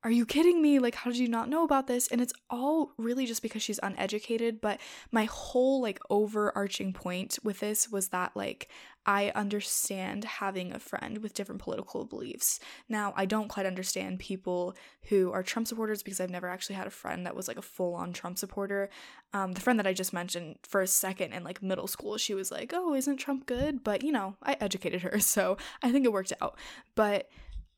are 0.03 0.12
you 0.12 0.25
kidding 0.25 0.62
me? 0.62 0.79
Like, 0.79 0.95
how 0.95 1.10
did 1.10 1.19
you 1.19 1.27
not 1.27 1.49
know 1.49 1.63
about 1.63 1.88
this? 1.88 2.07
And 2.07 2.21
it's 2.21 2.33
all 2.49 2.93
really 2.97 3.25
just 3.25 3.41
because 3.41 3.63
she's 3.63 3.79
uneducated. 3.81 4.62
But 4.62 4.79
my 5.12 5.25
whole, 5.25 5.81
like, 5.81 5.99
overarching 6.10 6.93
point 6.93 7.39
with 7.43 7.60
this 7.60 7.89
was 7.89 8.10
that, 8.10 8.31
like, 8.36 8.69
I 9.07 9.31
understand 9.36 10.25
having 10.25 10.71
a 10.71 10.79
friend 10.79 11.19
with 11.19 11.33
different 11.33 11.62
political 11.62 12.05
beliefs. 12.05 12.60
Now, 12.89 13.13
I 13.15 13.25
don't 13.25 13.47
quite 13.47 13.65
understand 13.65 14.19
people 14.19 14.75
who 15.03 15.31
are 15.31 15.41
Trump 15.41 15.67
supporters 15.67 16.03
because 16.03 16.19
I've 16.19 16.29
never 16.29 16.47
actually 16.47 16.75
had 16.75 16.88
a 16.88 16.91
friend 16.91 17.25
that 17.25 17.36
was 17.36 17.47
like 17.47 17.57
a 17.57 17.62
full 17.62 17.95
on 17.95 18.12
Trump 18.12 18.38
supporter. 18.38 18.89
Um, 19.33 19.53
the 19.53 19.62
friend 19.62 19.79
that 19.79 19.88
I 19.88 19.93
just 19.93 20.12
mentioned 20.12 20.57
for 20.63 20.81
a 20.81 20.88
second 20.88 21.31
in 21.31 21.45
like 21.45 21.63
middle 21.63 21.88
school, 21.88 22.17
she 22.17 22.33
was 22.33 22.51
like, 22.51 22.73
oh, 22.75 22.93
isn't 22.93 23.17
Trump 23.17 23.45
good? 23.45 23.81
But, 23.81 24.03
you 24.03 24.12
know, 24.12 24.36
I 24.43 24.57
educated 24.60 25.01
her. 25.01 25.19
So 25.27 25.57
I 25.83 25.91
think 25.91 26.05
it 26.05 26.13
worked 26.13 26.33
out. 26.41 26.57
But 26.95 27.29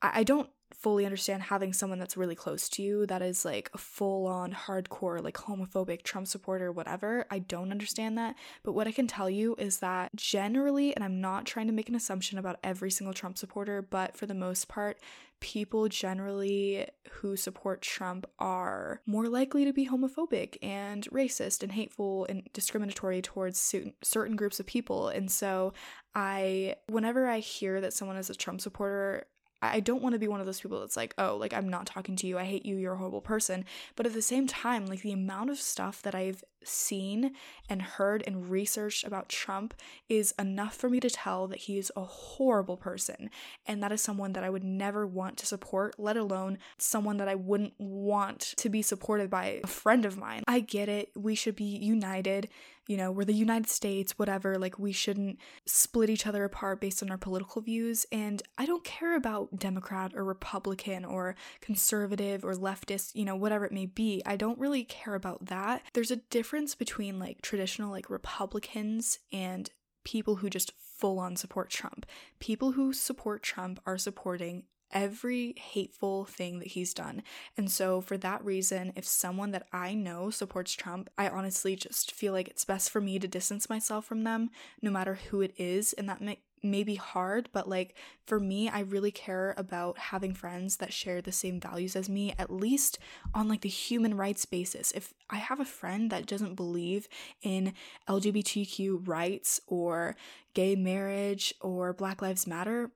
I, 0.02 0.20
I 0.20 0.24
don't 0.24 0.50
fully 0.74 1.06
understand 1.06 1.44
having 1.44 1.74
someone 1.74 2.00
that's 2.00 2.18
really 2.18 2.36
close 2.36 2.70
to 2.70 2.82
you 2.82 3.06
that 3.08 3.22
is 3.22 3.44
like 3.44 3.70
a 3.74 3.78
full 3.78 4.28
on 4.28 4.54
hardcore, 4.54 5.24
like 5.24 5.36
homophobic 5.36 6.04
Trump 6.04 6.28
supporter, 6.28 6.72
whatever. 6.72 7.26
I 7.30 7.40
don't 7.40 7.72
understand 7.72 8.18
that. 8.18 8.36
But 8.64 8.74
what 8.74 8.88
I 8.88 8.92
can 8.92 9.08
tell 9.08 9.30
you 9.30 9.56
is 9.58 9.80
that 9.80 10.16
generally, 10.16 10.96
and 10.96 11.04
I'm 11.04 11.22
not 11.22 11.46
trying 11.46 11.68
to 11.68 11.74
make 11.74 11.90
an 11.90 11.96
assumption 11.96 12.38
about 12.38 12.60
every 12.64 12.92
single 12.92 13.14
Trump 13.14 13.38
supporter, 13.38 13.82
but 13.82 14.16
for 14.16 14.26
the 14.26 14.34
most 14.34 14.68
part, 14.68 15.00
people 15.42 15.88
generally 15.88 16.86
who 17.10 17.36
support 17.36 17.82
Trump 17.82 18.26
are 18.40 19.02
more 19.06 19.28
likely 19.28 19.66
to 19.66 19.74
be 19.74 19.88
homophobic 19.88 20.58
and 20.62 21.06
racist 21.12 21.64
and 21.64 21.72
hateful 21.72 22.26
and 22.30 22.48
discriminatory 22.54 23.22
towards 23.22 23.74
certain 24.02 24.36
groups 24.36 24.60
of 24.60 24.66
people. 24.66 25.08
And 25.10 25.32
so 25.32 25.74
I 26.14 26.76
whenever 26.88 27.28
I 27.28 27.40
hear 27.40 27.80
that 27.82 27.94
someone 27.94 28.18
is 28.18 28.30
a 28.30 28.36
Trump 28.36 28.62
supporter, 28.62 29.26
I 29.62 29.80
don't 29.80 30.02
want 30.02 30.14
to 30.14 30.20
be 30.20 30.28
one 30.28 30.40
of 30.40 30.46
those 30.46 30.62
people 30.62 30.80
that's 30.80 30.98
like, 30.98 31.14
oh, 31.18 31.36
like 31.36 31.54
I'm 31.54 31.68
not 31.68 31.86
talking 31.86 32.16
to 32.18 32.28
you. 32.28 32.38
I 32.38 32.46
hate 32.46 32.66
you. 32.66 32.78
You're 32.78 32.94
a 32.94 32.98
horrible 32.98 33.22
person. 33.22 33.66
But 33.96 34.06
at 34.06 34.14
the 34.14 34.22
same 34.22 34.48
time, 34.48 34.86
like 34.86 35.02
the 35.02 35.12
amount 35.12 35.50
of 35.50 35.60
stuff 35.60 36.02
that 36.04 36.16
I've 36.16 36.44
seen 36.64 37.34
and 37.70 37.82
heard 37.82 38.24
and 38.26 38.50
researched 38.50 39.06
about 39.06 39.30
Trump 39.30 39.74
is 40.08 40.34
enough 40.40 40.76
for 40.76 40.90
me 40.90 41.00
to 41.00 41.10
tell 41.10 41.48
that 41.48 41.60
he 41.60 41.78
is 41.78 41.92
a 41.96 42.04
horrible 42.04 42.78
person. 42.78 43.30
And 43.66 43.82
that 43.84 43.92
is 43.92 44.02
someone 44.02 44.34
that 44.34 44.44
I 44.44 44.50
would 44.50 44.64
never 44.64 45.06
want 45.06 45.38
to 45.38 45.46
support, 45.46 45.96
let 45.98 46.18
alone 46.18 46.58
someone 46.78 47.18
that 47.18 47.28
I 47.28 47.36
wouldn't 47.36 47.74
want 47.78 48.54
to 48.58 48.70
be 48.70 48.82
supported 48.82 49.30
by 49.30 49.62
a 49.64 49.68
friend 49.68 50.06
of 50.06 50.18
mine. 50.18 50.44
I 50.48 50.60
get 50.62 50.90
it. 50.90 51.12
We 51.16 51.36
should 51.36 51.56
be 51.56 51.64
united 51.64 52.50
you 52.90 52.98
know, 52.98 53.12
we're 53.12 53.24
the 53.24 53.34
United 53.34 53.70
States, 53.70 54.18
whatever, 54.18 54.58
like 54.58 54.80
we 54.80 54.92
shouldn't 54.92 55.38
split 55.68 56.10
each 56.10 56.26
other 56.26 56.44
apart 56.44 56.82
based 56.82 57.04
on 57.04 57.12
our 57.12 57.20
political 57.20 57.62
views. 57.62 58.08
And 58.12 58.42
I 58.58 58.66
don't 58.66 58.84
care 58.84 59.16
about 59.16 59.60
Democrat 59.60 60.14
or 60.16 60.24
Republican 60.24 61.06
or 61.06 61.36
conservative 61.62 62.44
or 62.44 62.56
leftist, 62.56 63.14
you 63.14 63.26
know, 63.26 63.36
whatever 63.36 63.64
it 63.66 63.72
may 63.72 63.86
be. 63.86 64.24
I 64.26 64.36
don't 64.38 64.58
really 64.58 64.84
care 64.84 65.14
about 65.14 65.46
that. 65.46 65.84
There's 65.94 66.10
a 66.10 66.16
difference 66.16 66.74
between 66.74 67.20
like 67.20 67.44
traditional 67.44 67.92
like 67.92 68.10
Republicans 68.10 69.20
and 69.32 69.70
people 70.04 70.38
who 70.38 70.50
just 70.50 70.74
full 70.80 71.20
on 71.20 71.36
support 71.36 71.70
Trump. 71.70 72.08
People 72.40 72.72
who 72.72 72.92
support 72.92 73.44
Trump 73.44 73.80
are 73.86 74.00
supporting 74.00 74.64
every 74.92 75.54
hateful 75.58 76.26
thing 76.26 76.60
that 76.60 76.70
he's 76.70 76.94
done. 76.94 77.24
And 77.58 77.72
so, 77.72 78.02
for 78.02 78.18
that 78.18 78.44
reason, 78.44 78.94
if 78.96 79.06
someone 79.06 79.52
that 79.52 79.68
I 79.72 79.94
know 79.94 80.30
supports 80.30 80.74
Trump, 80.74 81.10
I 81.18 81.30
honestly 81.30 81.76
just 81.76 82.12
feel 82.12 82.34
like 82.34 82.48
it's 82.48 82.66
best 82.66 82.90
for 82.90 83.02
me 83.02 83.20
to 83.20 83.28
distance 83.28 83.70
myself 83.70 84.06
from 84.06 84.24
them, 84.24 84.50
no 84.82 84.92
matter 84.92 85.20
who 85.30 85.42
it 85.42 85.54
is. 85.58 85.94
And 85.94 86.08
that 86.10 86.22
may, 86.22 86.40
may 86.64 86.84
be 86.84 86.96
hard, 86.96 87.50
but 87.52 87.68
like 87.68 87.96
for 88.26 88.40
me, 88.40 88.70
I 88.70 88.82
really 88.82 89.12
care 89.12 89.54
about 89.58 89.98
having 89.98 90.34
friends 90.34 90.78
that 90.78 90.94
share 90.94 91.22
the 91.22 91.32
same 91.32 91.60
values 91.60 91.96
as 91.96 92.10
me, 92.10 92.34
at 92.38 92.52
least 92.52 93.00
on 93.34 93.48
like 93.48 93.62
the 93.62 93.70
human 93.70 94.16
rights 94.16 94.46
basis. 94.46 94.92
If 94.92 95.14
I 95.30 95.38
have 95.38 95.60
a 95.60 95.66
friend 95.66 96.12
that 96.12 96.26
doesn't 96.26 96.56
believe 96.56 97.08
in 97.42 97.74
LGBTQ 98.08 99.08
rights 99.08 99.62
or 99.68 100.16
gay 100.54 100.76
marriage 100.76 101.54
or 101.62 101.94
Black 101.94 102.22
Lives 102.22 102.48
Matter, 102.48 102.92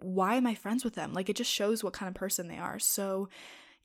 why 0.00 0.34
am 0.36 0.46
I 0.46 0.54
friends 0.54 0.84
with 0.84 0.94
them? 0.94 1.12
Like 1.12 1.28
it 1.28 1.36
just 1.36 1.50
shows 1.50 1.82
what 1.82 1.92
kind 1.92 2.08
of 2.08 2.14
person 2.14 2.48
they 2.48 2.58
are. 2.58 2.78
So, 2.78 3.28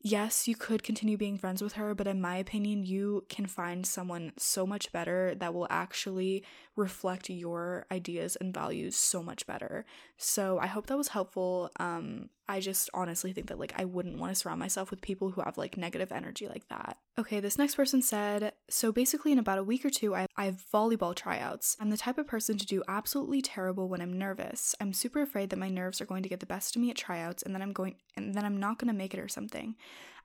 yes, 0.00 0.46
you 0.48 0.54
could 0.54 0.82
continue 0.82 1.16
being 1.16 1.38
friends 1.38 1.62
with 1.62 1.74
her, 1.74 1.94
but 1.94 2.06
in 2.06 2.20
my 2.20 2.36
opinion, 2.36 2.84
you 2.84 3.24
can 3.28 3.46
find 3.46 3.86
someone 3.86 4.32
so 4.36 4.66
much 4.66 4.92
better 4.92 5.34
that 5.36 5.54
will 5.54 5.66
actually 5.70 6.44
reflect 6.78 7.28
your 7.28 7.86
ideas 7.90 8.36
and 8.36 8.54
values 8.54 8.96
so 8.96 9.22
much 9.22 9.46
better. 9.46 9.84
So, 10.16 10.58
I 10.58 10.66
hope 10.66 10.86
that 10.86 10.96
was 10.96 11.08
helpful. 11.08 11.70
Um 11.78 12.30
I 12.50 12.60
just 12.60 12.88
honestly 12.94 13.34
think 13.34 13.48
that 13.48 13.58
like 13.58 13.74
I 13.76 13.84
wouldn't 13.84 14.18
want 14.18 14.30
to 14.32 14.34
surround 14.34 14.58
myself 14.58 14.90
with 14.90 15.02
people 15.02 15.30
who 15.30 15.42
have 15.42 15.58
like 15.58 15.76
negative 15.76 16.10
energy 16.10 16.48
like 16.48 16.66
that. 16.68 16.96
Okay, 17.18 17.40
this 17.40 17.58
next 17.58 17.74
person 17.74 18.00
said, 18.00 18.54
so 18.70 18.90
basically 18.90 19.32
in 19.32 19.38
about 19.38 19.58
a 19.58 19.64
week 19.64 19.84
or 19.84 19.90
two 19.90 20.14
I, 20.14 20.26
I 20.34 20.46
have 20.46 20.64
volleyball 20.72 21.14
tryouts. 21.14 21.76
I'm 21.78 21.90
the 21.90 21.98
type 21.98 22.16
of 22.16 22.26
person 22.26 22.56
to 22.56 22.64
do 22.64 22.82
absolutely 22.88 23.42
terrible 23.42 23.88
when 23.88 24.00
I'm 24.00 24.18
nervous. 24.18 24.74
I'm 24.80 24.94
super 24.94 25.20
afraid 25.20 25.50
that 25.50 25.58
my 25.58 25.68
nerves 25.68 26.00
are 26.00 26.06
going 26.06 26.22
to 26.22 26.28
get 26.28 26.40
the 26.40 26.46
best 26.46 26.74
of 26.74 26.80
me 26.80 26.90
at 26.90 26.96
tryouts 26.96 27.42
and 27.42 27.54
then 27.54 27.60
I'm 27.60 27.72
going 27.72 27.96
and 28.16 28.34
then 28.34 28.46
I'm 28.46 28.58
not 28.58 28.78
going 28.78 28.88
to 28.88 28.96
make 28.96 29.12
it 29.12 29.20
or 29.20 29.28
something. 29.28 29.76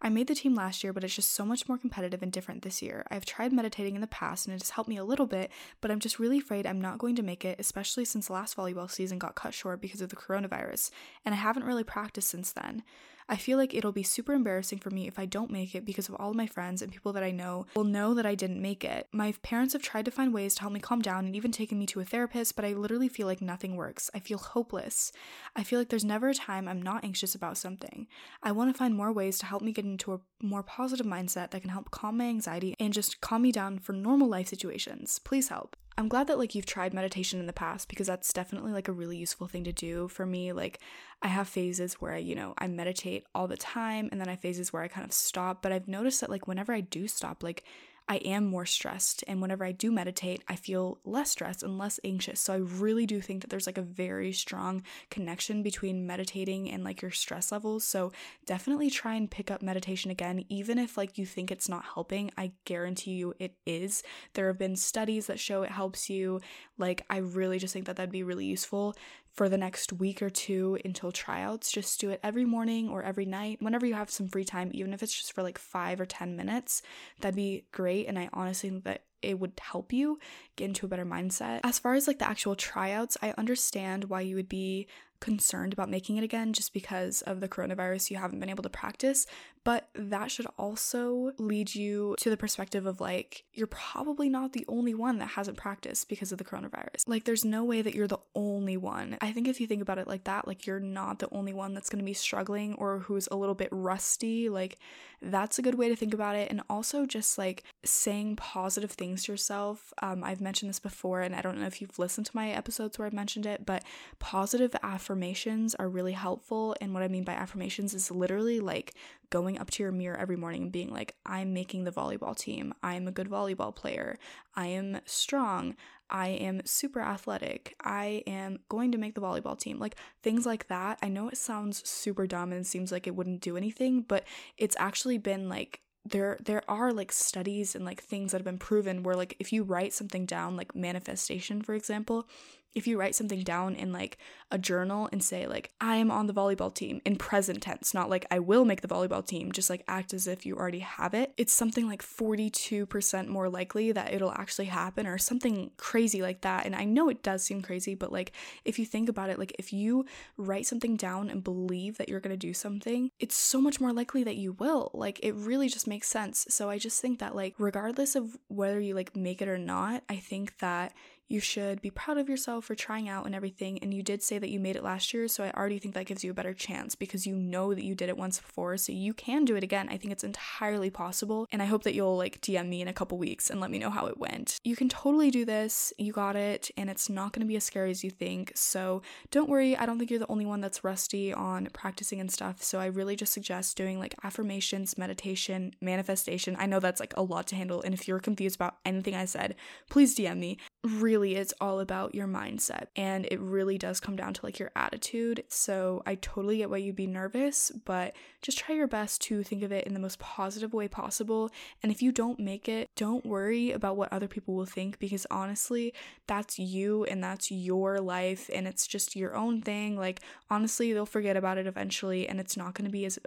I 0.05 0.09
made 0.09 0.27
the 0.27 0.35
team 0.35 0.53
last 0.53 0.83
year, 0.83 0.91
but 0.91 1.05
it's 1.05 1.15
just 1.15 1.31
so 1.31 1.45
much 1.45 1.69
more 1.69 1.77
competitive 1.77 2.21
and 2.21 2.31
different 2.31 2.61
this 2.61 2.81
year. 2.81 3.05
I've 3.09 3.25
tried 3.25 3.53
meditating 3.53 3.95
in 3.95 4.01
the 4.01 4.07
past 4.07 4.45
and 4.45 4.53
it 4.53 4.61
has 4.61 4.71
helped 4.71 4.89
me 4.89 4.97
a 4.97 5.03
little 5.05 5.25
bit, 5.25 5.49
but 5.79 5.89
I'm 5.89 5.99
just 5.99 6.19
really 6.19 6.39
afraid 6.39 6.67
I'm 6.67 6.81
not 6.81 6.97
going 6.97 7.15
to 7.15 7.23
make 7.23 7.45
it, 7.45 7.57
especially 7.57 8.03
since 8.03 8.29
last 8.29 8.57
volleyball 8.57 8.91
season 8.91 9.17
got 9.17 9.35
cut 9.35 9.53
short 9.53 9.79
because 9.79 10.01
of 10.01 10.09
the 10.09 10.17
coronavirus, 10.17 10.91
and 11.23 11.33
I 11.33 11.37
haven't 11.37 11.63
really 11.63 11.85
practiced 11.85 12.29
since 12.29 12.51
then. 12.51 12.83
I 13.27 13.35
feel 13.35 13.57
like 13.57 13.73
it'll 13.73 13.91
be 13.91 14.03
super 14.03 14.33
embarrassing 14.33 14.79
for 14.79 14.89
me 14.89 15.07
if 15.07 15.17
I 15.17 15.25
don't 15.25 15.51
make 15.51 15.75
it 15.75 15.85
because 15.85 16.09
of 16.09 16.15
all 16.15 16.33
my 16.33 16.47
friends 16.47 16.81
and 16.81 16.91
people 16.91 17.13
that 17.13 17.23
I 17.23 17.31
know 17.31 17.65
will 17.75 17.83
know 17.83 18.13
that 18.13 18.25
I 18.25 18.35
didn't 18.35 18.61
make 18.61 18.83
it. 18.83 19.07
My 19.11 19.33
parents 19.41 19.73
have 19.73 19.81
tried 19.81 20.05
to 20.05 20.11
find 20.11 20.33
ways 20.33 20.55
to 20.55 20.61
help 20.61 20.73
me 20.73 20.79
calm 20.79 21.01
down 21.01 21.25
and 21.25 21.35
even 21.35 21.51
taken 21.51 21.79
me 21.79 21.85
to 21.87 21.99
a 21.99 22.05
therapist, 22.05 22.55
but 22.55 22.65
I 22.65 22.73
literally 22.73 23.09
feel 23.09 23.27
like 23.27 23.41
nothing 23.41 23.75
works. 23.75 24.09
I 24.13 24.19
feel 24.19 24.37
hopeless. 24.37 25.11
I 25.55 25.63
feel 25.63 25.79
like 25.79 25.89
there's 25.89 26.05
never 26.05 26.29
a 26.29 26.33
time 26.33 26.67
I'm 26.67 26.81
not 26.81 27.03
anxious 27.03 27.35
about 27.35 27.57
something. 27.57 28.07
I 28.41 28.51
want 28.51 28.73
to 28.73 28.77
find 28.77 28.95
more 28.95 29.11
ways 29.11 29.37
to 29.39 29.45
help 29.45 29.61
me 29.61 29.71
get 29.71 29.85
into 29.85 30.13
a 30.13 30.19
more 30.41 30.63
positive 30.63 31.05
mindset 31.05 31.51
that 31.51 31.61
can 31.61 31.69
help 31.69 31.91
calm 31.91 32.17
my 32.17 32.25
anxiety 32.25 32.75
and 32.79 32.93
just 32.93 33.21
calm 33.21 33.43
me 33.43 33.51
down 33.51 33.79
for 33.79 33.93
normal 33.93 34.27
life 34.27 34.47
situations. 34.47 35.19
Please 35.19 35.49
help. 35.49 35.75
I'm 35.97 36.07
glad 36.07 36.27
that 36.27 36.39
like 36.39 36.55
you've 36.55 36.65
tried 36.65 36.93
meditation 36.93 37.39
in 37.39 37.45
the 37.45 37.53
past 37.53 37.87
because 37.87 38.07
that's 38.07 38.33
definitely 38.33 38.71
like 38.71 38.87
a 38.87 38.93
really 38.93 39.17
useful 39.17 39.47
thing 39.47 39.63
to 39.65 39.71
do 39.71 40.07
for 40.07 40.25
me. 40.25 40.51
Like 40.51 40.79
I 41.21 41.27
have 41.27 41.47
phases 41.47 41.95
where, 41.95 42.13
I, 42.13 42.17
you 42.17 42.35
know, 42.35 42.53
I 42.57 42.67
meditate 42.67 43.25
all 43.35 43.47
the 43.47 43.57
time 43.57 44.09
and 44.11 44.19
then 44.19 44.27
I 44.27 44.31
have 44.31 44.39
phases 44.39 44.73
where 44.73 44.81
I 44.81 44.87
kind 44.87 45.05
of 45.05 45.13
stop, 45.13 45.61
but 45.61 45.71
I've 45.71 45.87
noticed 45.87 46.21
that 46.21 46.29
like 46.29 46.47
whenever 46.47 46.73
I 46.73 46.81
do 46.81 47.07
stop, 47.07 47.43
like 47.43 47.63
I 48.07 48.17
am 48.17 48.45
more 48.45 48.65
stressed. 48.65 49.23
And 49.27 49.41
whenever 49.41 49.63
I 49.63 49.71
do 49.71 49.91
meditate, 49.91 50.43
I 50.47 50.55
feel 50.55 50.99
less 51.05 51.31
stressed 51.31 51.63
and 51.63 51.77
less 51.77 51.99
anxious. 52.03 52.39
So 52.39 52.53
I 52.53 52.57
really 52.57 53.05
do 53.05 53.21
think 53.21 53.41
that 53.41 53.49
there's 53.49 53.67
like 53.67 53.77
a 53.77 53.83
very 53.83 54.33
strong 54.33 54.83
connection 55.09 55.63
between 55.63 56.05
meditating 56.05 56.69
and 56.69 56.83
like 56.83 57.01
your 57.01 57.11
stress 57.11 57.51
levels. 57.51 57.83
So 57.83 58.11
definitely 58.45 58.89
try 58.89 59.15
and 59.15 59.31
pick 59.31 59.49
up 59.49 59.61
meditation 59.61 60.11
again, 60.11 60.45
even 60.49 60.77
if 60.77 60.97
like 60.97 61.17
you 61.17 61.25
think 61.25 61.51
it's 61.51 61.69
not 61.69 61.85
helping. 61.93 62.31
I 62.37 62.51
guarantee 62.65 63.11
you 63.11 63.33
it 63.39 63.55
is. 63.65 64.03
There 64.33 64.47
have 64.47 64.57
been 64.57 64.75
studies 64.75 65.27
that 65.27 65.39
show 65.39 65.63
it 65.63 65.71
helps 65.71 66.09
you. 66.09 66.41
Like, 66.77 67.05
I 67.09 67.17
really 67.17 67.59
just 67.59 67.73
think 67.73 67.85
that 67.85 67.95
that'd 67.95 68.11
be 68.11 68.23
really 68.23 68.45
useful 68.45 68.95
for 69.33 69.49
the 69.49 69.57
next 69.57 69.91
week 69.91 70.21
or 70.21 70.29
two 70.29 70.77
until 70.85 71.11
tryouts. 71.11 71.71
Just 71.71 71.99
do 71.99 72.09
it 72.11 72.19
every 72.23 72.45
morning 72.45 72.89
or 72.89 73.03
every 73.03 73.25
night, 73.25 73.61
whenever 73.61 73.85
you 73.85 73.95
have 73.95 74.11
some 74.11 74.27
free 74.27 74.45
time, 74.45 74.69
even 74.73 74.93
if 74.93 75.01
it's 75.01 75.13
just 75.13 75.33
for 75.33 75.43
like 75.43 75.57
five 75.57 75.99
or 75.99 76.05
10 76.05 76.35
minutes. 76.35 76.81
That'd 77.19 77.35
be 77.35 77.65
great. 77.71 78.07
And 78.07 78.17
I 78.17 78.29
honestly 78.31 78.69
think 78.69 78.83
that 78.83 79.03
it 79.23 79.39
would 79.39 79.53
help 79.59 79.91
you 79.91 80.19
get 80.55 80.65
into 80.65 80.85
a 80.85 80.89
better 80.89 81.05
mindset. 81.05 81.61
As 81.63 81.79
far 81.79 81.93
as 81.93 82.07
like 82.07 82.19
the 82.19 82.27
actual 82.27 82.55
tryouts, 82.55 83.17
I 83.21 83.33
understand 83.37 84.05
why 84.05 84.21
you 84.21 84.35
would 84.35 84.49
be 84.49 84.87
concerned 85.23 85.71
about 85.71 85.89
making 85.89 86.17
it 86.17 86.23
again 86.23 86.51
just 86.51 86.73
because 86.73 87.21
of 87.21 87.39
the 87.39 87.47
coronavirus 87.47 88.11
you 88.11 88.17
haven't 88.17 88.41
been 88.41 88.49
able 88.49 88.61
to 88.61 88.69
practice. 88.69 89.25
But 89.63 89.87
that 89.95 90.29
should 90.29 90.47
also 90.57 91.31
lead 91.37 91.73
you 91.73 92.15
to 92.19 92.29
the 92.29 92.35
perspective 92.35 92.85
of 92.85 92.99
like 92.99 93.45
you're 93.53 93.67
probably 93.67 94.27
not 94.27 94.51
the 94.51 94.65
only 94.67 94.93
one 94.93 95.19
that 95.19 95.29
hasn't 95.29 95.55
practiced 95.55 96.09
because 96.09 96.33
of 96.33 96.39
the 96.39 96.43
coronavirus. 96.43 97.07
Like 97.07 97.23
there's 97.23 97.45
no 97.45 97.63
way 97.63 97.81
that 97.81 97.95
you're 97.95 98.09
the 98.09 98.19
only 98.35 98.75
one. 98.75 99.17
I 99.21 99.31
think 99.31 99.47
if 99.47 99.61
you 99.61 99.67
think 99.67 99.81
about 99.81 99.97
it 99.97 100.07
like 100.07 100.25
that 100.25 100.45
like 100.45 100.67
you're 100.67 100.81
not 100.81 101.19
the 101.19 101.29
only 101.31 101.53
one 101.53 101.73
that's 101.73 101.89
going 101.89 102.03
to 102.03 102.05
be 102.05 102.13
struggling 102.13 102.73
or 102.73 102.99
who's 102.99 103.29
a 103.31 103.37
little 103.37 103.55
bit 103.55 103.69
rusty. 103.71 104.49
Like 104.49 104.77
that's 105.21 105.57
a 105.57 105.61
good 105.61 105.75
way 105.75 105.87
to 105.87 105.95
think 105.95 106.13
about 106.13 106.35
it. 106.35 106.51
And 106.51 106.61
also 106.69 107.05
just 107.05 107.37
like 107.37 107.63
saying 107.85 108.35
positive 108.35 108.91
things 108.91 109.23
to 109.23 109.31
yourself. 109.31 109.93
Um, 110.01 110.21
i've 110.23 110.41
mentioned 110.41 110.69
this 110.69 110.79
before 110.79 111.21
and 111.21 111.35
i 111.35 111.41
don't 111.41 111.57
know 111.57 111.67
if 111.67 111.81
you've 111.81 111.99
listened 111.99 112.25
to 112.25 112.35
my 112.35 112.49
episodes 112.49 112.97
where 112.97 113.05
i've 113.05 113.13
mentioned 113.13 113.45
it 113.45 113.65
but 113.65 113.83
positive 114.19 114.75
affirmations 114.83 115.12
affirmations 115.13 115.75
are 115.75 115.87
really 115.87 116.13
helpful. 116.13 116.75
And 116.81 116.91
what 116.91 117.03
I 117.03 117.07
mean 117.07 117.23
by 117.23 117.33
affirmations 117.33 117.93
is 117.93 118.09
literally 118.09 118.59
like 118.59 118.95
going 119.29 119.59
up 119.59 119.69
to 119.71 119.83
your 119.83 119.91
mirror 119.91 120.17
every 120.17 120.35
morning 120.35 120.63
and 120.63 120.71
being 120.71 120.91
like, 120.91 121.15
I'm 121.23 121.53
making 121.53 121.83
the 121.83 121.91
volleyball 121.91 122.35
team. 122.35 122.73
I'm 122.81 123.07
a 123.07 123.11
good 123.11 123.29
volleyball 123.29 123.75
player. 123.75 124.17
I 124.55 124.67
am 124.67 125.01
strong. 125.05 125.75
I 126.09 126.29
am 126.29 126.65
super 126.65 126.99
athletic. 126.99 127.75
I 127.79 128.23
am 128.25 128.57
going 128.69 128.91
to 128.93 128.97
make 128.97 129.13
the 129.13 129.21
volleyball 129.21 129.57
team. 129.57 129.77
Like 129.77 129.97
things 130.23 130.47
like 130.47 130.67
that. 130.69 130.97
I 131.03 131.09
know 131.09 131.29
it 131.29 131.37
sounds 131.37 131.87
super 131.87 132.25
dumb 132.25 132.51
and 132.51 132.65
seems 132.65 132.91
like 132.91 133.05
it 133.05 133.15
wouldn't 133.15 133.41
do 133.41 133.55
anything, 133.55 134.01
but 134.01 134.23
it's 134.57 134.75
actually 134.79 135.19
been 135.19 135.47
like 135.47 135.81
there 136.05 136.37
there 136.43 136.63
are 136.67 136.91
like 136.91 137.11
studies 137.11 137.75
and 137.75 137.85
like 137.85 138.01
things 138.01 138.31
that 138.31 138.39
have 138.39 138.45
been 138.45 138.57
proven 138.57 139.03
where 139.03 139.15
like 139.15 139.35
if 139.39 139.53
you 139.53 139.63
write 139.63 139.93
something 139.93 140.25
down 140.25 140.57
like 140.57 140.75
manifestation 140.75 141.61
for 141.61 141.73
example 141.73 142.27
if 142.75 142.87
you 142.87 142.99
write 142.99 143.15
something 143.15 143.43
down 143.43 143.75
in 143.75 143.91
like 143.91 144.17
a 144.51 144.57
journal 144.57 145.09
and 145.11 145.23
say 145.23 145.47
like 145.47 145.71
I 145.81 145.97
am 145.97 146.11
on 146.11 146.27
the 146.27 146.33
volleyball 146.33 146.73
team 146.73 147.01
in 147.05 147.15
present 147.15 147.61
tense, 147.61 147.93
not 147.93 148.09
like 148.09 148.25
I 148.31 148.39
will 148.39 148.65
make 148.65 148.81
the 148.81 148.87
volleyball 148.87 149.25
team, 149.25 149.51
just 149.51 149.69
like 149.69 149.83
act 149.87 150.13
as 150.13 150.27
if 150.27 150.45
you 150.45 150.55
already 150.55 150.79
have 150.79 151.13
it, 151.13 151.33
it's 151.37 151.53
something 151.53 151.87
like 151.87 152.01
42% 152.01 153.27
more 153.27 153.49
likely 153.49 153.91
that 153.91 154.13
it'll 154.13 154.31
actually 154.31 154.65
happen 154.65 155.07
or 155.07 155.17
something 155.17 155.71
crazy 155.77 156.21
like 156.21 156.41
that. 156.41 156.65
And 156.65 156.75
I 156.75 156.83
know 156.83 157.09
it 157.09 157.23
does 157.23 157.43
seem 157.43 157.61
crazy, 157.61 157.95
but 157.95 158.11
like 158.11 158.31
if 158.65 158.77
you 158.79 158.85
think 158.85 159.09
about 159.09 159.29
it, 159.29 159.39
like 159.39 159.55
if 159.57 159.73
you 159.73 160.05
write 160.37 160.65
something 160.65 160.95
down 160.95 161.29
and 161.29 161.43
believe 161.43 161.97
that 161.97 162.09
you're 162.09 162.19
going 162.19 162.33
to 162.33 162.37
do 162.37 162.53
something, 162.53 163.09
it's 163.19 163.35
so 163.35 163.61
much 163.61 163.79
more 163.79 163.93
likely 163.93 164.23
that 164.23 164.37
you 164.37 164.53
will. 164.53 164.91
Like 164.93 165.19
it 165.23 165.33
really 165.35 165.69
just 165.69 165.87
makes 165.87 166.07
sense. 166.07 166.45
So 166.49 166.69
I 166.69 166.77
just 166.77 167.01
think 167.01 167.19
that 167.19 167.35
like 167.35 167.55
regardless 167.57 168.15
of 168.15 168.37
whether 168.47 168.79
you 168.79 168.95
like 168.95 169.15
make 169.15 169.41
it 169.41 169.47
or 169.47 169.57
not, 169.57 170.03
I 170.09 170.17
think 170.17 170.57
that 170.59 170.93
you 171.33 171.39
should 171.39 171.81
be 171.81 171.89
proud 171.89 172.19
of 172.19 172.29
yourself 172.29 172.65
for 172.65 172.75
trying 172.75 173.09
out 173.09 173.25
and 173.25 173.33
everything. 173.33 173.79
And 173.79 173.91
you 173.91 174.03
did 174.03 174.21
say 174.21 174.37
that 174.37 174.51
you 174.51 174.59
made 174.59 174.75
it 174.75 174.83
last 174.83 175.15
year, 175.15 175.27
so 175.27 175.43
I 175.43 175.49
already 175.51 175.79
think 175.79 175.95
that 175.95 176.05
gives 176.05 176.23
you 176.23 176.29
a 176.29 176.33
better 176.35 176.53
chance 176.53 176.93
because 176.93 177.25
you 177.25 177.35
know 177.35 177.73
that 177.73 177.83
you 177.83 177.95
did 177.95 178.07
it 178.07 178.17
once 178.17 178.39
before, 178.39 178.77
so 178.77 178.91
you 178.91 179.15
can 179.15 179.43
do 179.43 179.55
it 179.55 179.63
again. 179.63 179.89
I 179.89 179.97
think 179.97 180.13
it's 180.13 180.23
entirely 180.23 180.91
possible. 180.91 181.47
And 181.51 181.59
I 181.59 181.65
hope 181.65 181.81
that 181.83 181.95
you'll 181.95 182.17
like 182.17 182.39
DM 182.41 182.67
me 182.67 182.83
in 182.83 182.87
a 182.87 182.93
couple 182.93 183.17
weeks 183.17 183.49
and 183.49 183.59
let 183.59 183.71
me 183.71 183.79
know 183.79 183.89
how 183.89 184.05
it 184.05 184.19
went. 184.19 184.59
You 184.63 184.75
can 184.75 184.89
totally 184.89 185.31
do 185.31 185.43
this. 185.43 185.91
You 185.97 186.13
got 186.13 186.35
it, 186.35 186.69
and 186.77 186.87
it's 186.87 187.09
not 187.09 187.33
to 187.33 187.45
be 187.45 187.55
as 187.55 187.63
scary 187.63 187.89
as 187.89 188.03
you 188.03 188.11
think. 188.11 188.51
So 188.53 189.01
don't 189.31 189.49
worry. 189.49 189.75
I 189.75 189.87
don't 189.87 189.97
think 189.97 190.11
you're 190.11 190.19
the 190.19 190.31
only 190.31 190.45
one 190.45 190.61
that's 190.61 190.83
rusty 190.83 191.33
on 191.33 191.67
practicing 191.73 192.19
and 192.19 192.31
stuff. 192.31 192.61
So 192.61 192.79
I 192.79 192.85
really 192.85 193.15
just 193.15 193.33
suggest 193.33 193.75
doing 193.75 193.97
like 193.97 194.13
affirmations, 194.23 194.99
meditation, 194.99 195.73
manifestation. 195.81 196.55
I 196.59 196.67
know 196.67 196.79
that's 196.79 196.99
like 196.99 197.17
a 197.17 197.23
lot 197.23 197.47
to 197.47 197.55
handle. 197.55 197.81
And 197.81 197.95
if 197.95 198.07
you're 198.07 198.19
confused 198.19 198.55
about 198.55 198.75
anything 198.85 199.15
I 199.15 199.25
said, 199.25 199.55
please 199.89 200.15
DM 200.15 200.37
me. 200.37 200.59
Really, 200.83 201.22
it's 201.31 201.53
all 201.59 201.79
about 201.79 202.13
your 202.13 202.27
mindset. 202.27 202.87
And 202.95 203.25
it 203.31 203.39
really 203.39 203.77
does 203.77 203.99
come 203.99 204.15
down 204.15 204.33
to 204.33 204.45
like 204.45 204.59
your 204.59 204.71
attitude. 204.75 205.43
So 205.47 206.03
I 206.05 206.15
totally 206.15 206.57
get 206.57 206.69
why 206.69 206.77
you'd 206.77 206.95
be 206.95 207.07
nervous, 207.07 207.71
but 207.85 208.13
just 208.41 208.57
try 208.57 208.75
your 208.75 208.87
best 208.87 209.21
to 209.23 209.43
think 209.43 209.63
of 209.63 209.71
it 209.71 209.87
in 209.87 209.93
the 209.93 209.99
most 209.99 210.19
positive 210.19 210.73
way 210.73 210.87
possible. 210.87 211.49
And 211.81 211.91
if 211.91 212.01
you 212.01 212.11
don't 212.11 212.39
make 212.39 212.67
it, 212.67 212.89
don't 212.95 213.25
worry 213.25 213.71
about 213.71 213.97
what 213.97 214.11
other 214.11 214.27
people 214.27 214.55
will 214.55 214.65
think 214.65 214.99
because 214.99 215.25
honestly, 215.31 215.93
that's 216.27 216.59
you 216.59 217.05
and 217.05 217.23
that's 217.23 217.49
your 217.49 217.99
life 217.99 218.49
and 218.53 218.67
it's 218.67 218.85
just 218.85 219.15
your 219.15 219.35
own 219.35 219.61
thing. 219.61 219.95
Like, 219.95 220.19
honestly, 220.49 220.93
they'll 220.93 221.05
forget 221.05 221.37
about 221.37 221.57
it 221.57 221.67
eventually 221.67 222.27
and 222.27 222.39
it's 222.39 222.57
not 222.57 222.73
going 222.73 222.85
to 222.85 222.91
be 222.91 223.05
as 223.05 223.17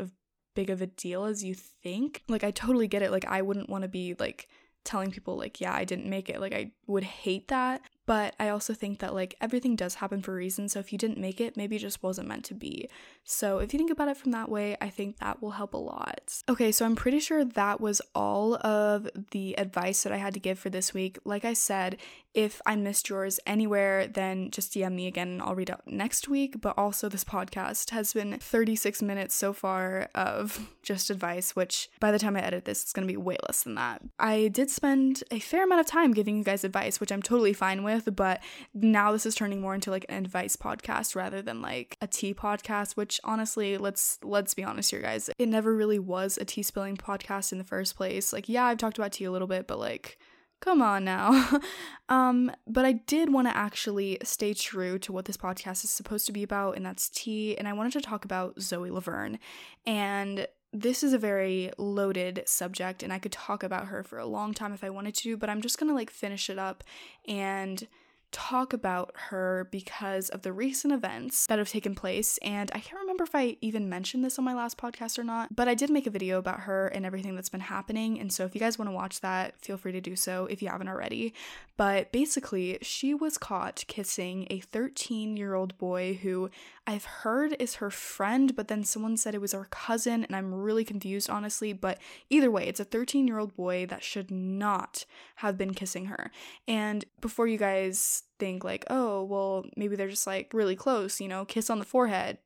big 0.55 0.71
of 0.71 0.83
a 0.83 0.87
deal 0.87 1.25
as 1.25 1.45
you 1.45 1.55
think. 1.55 2.23
Like, 2.29 2.45
I 2.45 2.51
totally 2.51 2.89
get 2.89 3.03
it. 3.03 3.11
Like, 3.11 3.27
I 3.27 3.43
wouldn't 3.43 3.71
want 3.71 3.83
to 3.83 3.89
be 3.89 4.17
like, 4.19 4.49
telling 4.87 5.11
people 5.11 5.37
like 5.37 5.61
yeah 5.61 5.75
I 5.75 5.85
didn't 5.85 6.09
make 6.09 6.31
it 6.31 6.40
like 6.40 6.55
I 6.55 6.70
would 6.87 7.05
hate 7.05 7.49
that 7.49 7.83
but 8.07 8.35
I 8.38 8.49
also 8.49 8.73
think 8.73 9.01
that 9.01 9.14
like 9.14 9.35
everything 9.40 9.77
does 9.77 9.97
happen 9.97 10.23
for 10.23 10.33
a 10.33 10.37
reason. 10.37 10.69
So 10.69 10.79
if 10.79 10.92
you 10.92 10.99
didn't 10.99 11.19
make 11.19 11.40
it, 11.40 11.57
maybe 11.57 11.77
it 11.77 11.81
just 11.81 12.03
wasn't 12.03 12.29
meant 12.29 12.45
to 12.47 12.55
be. 12.55 12.88
So 13.25 13.59
if 13.59 13.73
you 13.73 13.79
think 13.79 13.90
about 13.90 14.09
it 14.09 14.16
from 14.16 14.31
that 14.33 14.49
way, 14.49 14.77
I 14.81 14.88
think 14.88 15.19
that 15.19 15.42
will 15.42 15.51
help 15.51 15.75
a 15.75 15.79
lot. 15.79 16.42
Okay, 16.49 16.71
so 16.71 16.85
I'm 16.85 16.95
pretty 16.95 17.19
sure 17.19 17.45
that 17.45 17.81
was 17.81 18.01
all 18.14 18.55
of 18.64 19.09
the 19.33 19.59
advice 19.59 20.05
that 20.05 20.12
I 20.12 20.19
had 20.19 20.35
to 20.35 20.40
give 20.40 20.59
for 20.59 20.71
this 20.71 20.95
week. 20.95 21.19
Like 21.25 21.45
I 21.45 21.53
said, 21.53 21.99
if 22.33 22.61
I 22.66 22.77
missed 22.77 23.09
yours 23.09 23.40
anywhere, 23.47 24.07
then 24.07 24.51
just 24.51 24.75
DM 24.75 24.92
me 24.92 25.07
again 25.07 25.29
and 25.29 25.42
I'll 25.42 25.55
read 25.55 25.71
out 25.71 25.83
next 25.87 26.29
week. 26.29 26.61
But 26.61 26.75
also, 26.77 27.09
this 27.09 27.25
podcast 27.25 27.90
has 27.90 28.12
been 28.12 28.38
36 28.38 29.03
minutes 29.03 29.35
so 29.35 29.53
far 29.53 30.11
of 30.14 30.69
just 30.83 31.11
advice, 31.11 31.57
which 31.57 31.88
by 31.99 32.12
the 32.12 32.19
time 32.19 32.37
I 32.37 32.42
edit 32.42 32.66
this, 32.66 32.83
it's 32.83 32.92
gonna 32.92 33.07
be 33.07 33.16
way 33.16 33.38
less 33.49 33.62
than 33.62 33.75
that. 33.77 34.03
I 34.19 34.49
did 34.49 34.71
spend 34.71 35.25
a 35.31 35.40
fair 35.40 35.64
amount 35.64 35.81
of 35.81 35.87
time 35.87 36.12
giving 36.12 36.37
you 36.37 36.45
guys 36.45 36.62
advice, 36.62 37.01
which 37.01 37.11
I'm 37.11 37.23
totally 37.23 37.55
fine 37.55 37.83
with 37.83 37.96
with, 38.05 38.17
but 38.17 38.43
now 38.75 39.13
this 39.13 39.27
is 39.27 39.35
turning 39.35 39.61
more 39.61 39.75
into 39.75 39.91
like 39.91 40.07
an 40.09 40.25
advice 40.25 40.57
podcast 40.57 41.15
rather 41.15 41.43
than 41.43 41.63
like 41.63 41.97
a 42.01 42.07
tea 42.07 42.35
podcast, 42.35 42.97
which 42.97 43.21
honestly, 43.25 43.79
let's 43.79 44.19
let's 44.23 44.55
be 44.55 44.65
honest 44.65 44.91
here 44.91 45.01
guys, 45.01 45.31
it 45.39 45.49
never 45.49 45.75
really 45.75 45.99
was 45.99 46.39
a 46.39 46.45
tea 46.45 46.63
spilling 46.63 46.97
podcast 46.97 47.53
in 47.53 47.59
the 47.59 47.65
first 47.65 47.97
place. 47.97 48.33
Like 48.33 48.49
yeah, 48.49 48.65
I've 48.65 48.79
talked 48.79 48.99
about 48.99 49.13
tea 49.13 49.25
a 49.25 49.31
little 49.31 49.49
bit, 49.49 49.67
but 49.67 49.79
like 49.79 50.19
come 50.61 50.83
on 50.83 51.05
now. 51.05 51.61
um, 52.09 52.51
but 52.67 52.85
I 52.85 52.93
did 52.93 53.33
want 53.33 53.49
to 53.49 53.57
actually 53.57 54.19
stay 54.23 54.55
true 54.55 54.99
to 55.01 55.13
what 55.13 55.27
this 55.27 55.37
podcast 55.37 55.85
is 55.85 55.91
supposed 55.91 56.27
to 56.27 56.33
be 56.33 56.43
about, 56.43 56.77
and 56.77 56.85
that's 56.85 57.09
tea. 57.09 57.57
And 57.57 57.69
I 57.69 57.73
wanted 57.73 57.93
to 57.95 58.01
talk 58.01 58.25
about 58.25 58.61
Zoe 58.61 58.91
Laverne. 58.91 59.39
And 59.87 60.47
this 60.81 61.03
is 61.03 61.12
a 61.12 61.19
very 61.19 61.71
loaded 61.79 62.43
subject 62.47 63.03
and 63.03 63.12
I 63.12 63.19
could 63.19 63.33
talk 63.33 63.62
about 63.62 63.87
her 63.87 64.03
for 64.03 64.19
a 64.19 64.27
long 64.27 64.53
time 64.53 64.73
if 64.73 64.85
I 64.85 64.91
wanted 64.91 65.15
to, 65.17 65.37
but 65.37 65.49
I'm 65.49 65.62
just 65.62 65.79
going 65.79 65.89
to 65.89 65.95
like 65.95 66.11
finish 66.11 66.51
it 66.51 66.59
up 66.59 66.85
and 67.27 67.87
talk 68.33 68.73
about 68.73 69.12
her 69.15 69.69
because 69.71 70.29
of 70.29 70.43
the 70.43 70.53
recent 70.53 70.93
events 70.93 71.47
that 71.47 71.59
have 71.59 71.69
taken 71.69 71.95
place. 71.95 72.39
And 72.43 72.71
I 72.75 72.81
can't 72.81 73.01
remember 73.01 73.25
if 73.25 73.35
I 73.35 73.57
even 73.61 73.89
mentioned 73.89 74.25
this 74.25 74.39
on 74.39 74.45
my 74.45 74.55
last 74.55 74.77
podcast 74.77 75.19
or 75.19 75.25
not, 75.25 75.55
but 75.55 75.69
I 75.69 75.75
did 75.75 75.91
make 75.91 76.07
a 76.07 76.11
video 76.11 76.39
about 76.39 76.61
her 76.61 76.89
and 76.89 77.07
everything 77.07 77.35
that's 77.35 77.49
been 77.49 77.61
happening. 77.61 78.21
And 78.21 78.33
so 78.33 78.45
if 78.45 78.55
you 78.55 78.61
guys 78.61 78.79
want 78.79 78.91
to 78.91 78.95
watch 78.95 79.21
that, 79.21 79.55
feel 79.65 79.77
free 79.77 79.93
to 79.93 80.01
do 80.01 80.17
so 80.17 80.47
if 80.47 80.61
you 80.61 80.69
haven't 80.69 80.89
already. 80.89 81.35
But 81.77 82.12
basically, 82.12 82.79
she 82.83 83.15
was 83.15 83.39
caught 83.39 83.85
kissing 83.87 84.47
a 84.51 84.61
13 84.61 85.37
year 85.37 85.55
old 85.55 85.77
boy 85.79 86.19
who 86.23 86.51
I've 86.87 87.05
heard 87.05 87.57
is 87.59 87.77
her 87.77 87.91
friend, 87.91 88.55
but 88.55 88.69
then 88.69 88.85
someone 88.85 89.17
said 89.17 89.35
it 89.35 89.41
was 89.41 89.53
her 89.53 89.67
cousin, 89.71 90.25
and 90.25 90.37
I'm 90.37 90.55
really 90.55 90.85
confused, 90.85 91.29
honestly. 91.29 91.73
But 91.73 91.99
either 92.31 92.51
way, 92.51 92.69
it's 92.69 92.81
a 92.81 92.85
13 92.85 93.27
year 93.27 93.39
old 93.39 93.57
boy 93.57 93.87
that 93.87 94.05
should 94.05 94.31
not 94.31 95.05
have 95.37 95.59
been 95.59 95.75
kissing 95.75 96.07
her. 96.07 96.31
And 96.69 97.05
before 97.21 97.49
you 97.49 97.59
guys 97.59 98.23
think, 98.39 98.65
like, 98.65 98.85
oh, 98.91 99.25
well, 99.25 99.65
maybe 99.77 99.97
they're 99.97 100.09
just 100.09 100.27
like 100.27 100.53
really 100.53 100.77
close, 100.77 101.21
you 101.21 101.29
know, 101.29 101.45
kiss 101.45 101.71
on 101.71 101.79
the 101.79 101.85
forehead 101.85 102.39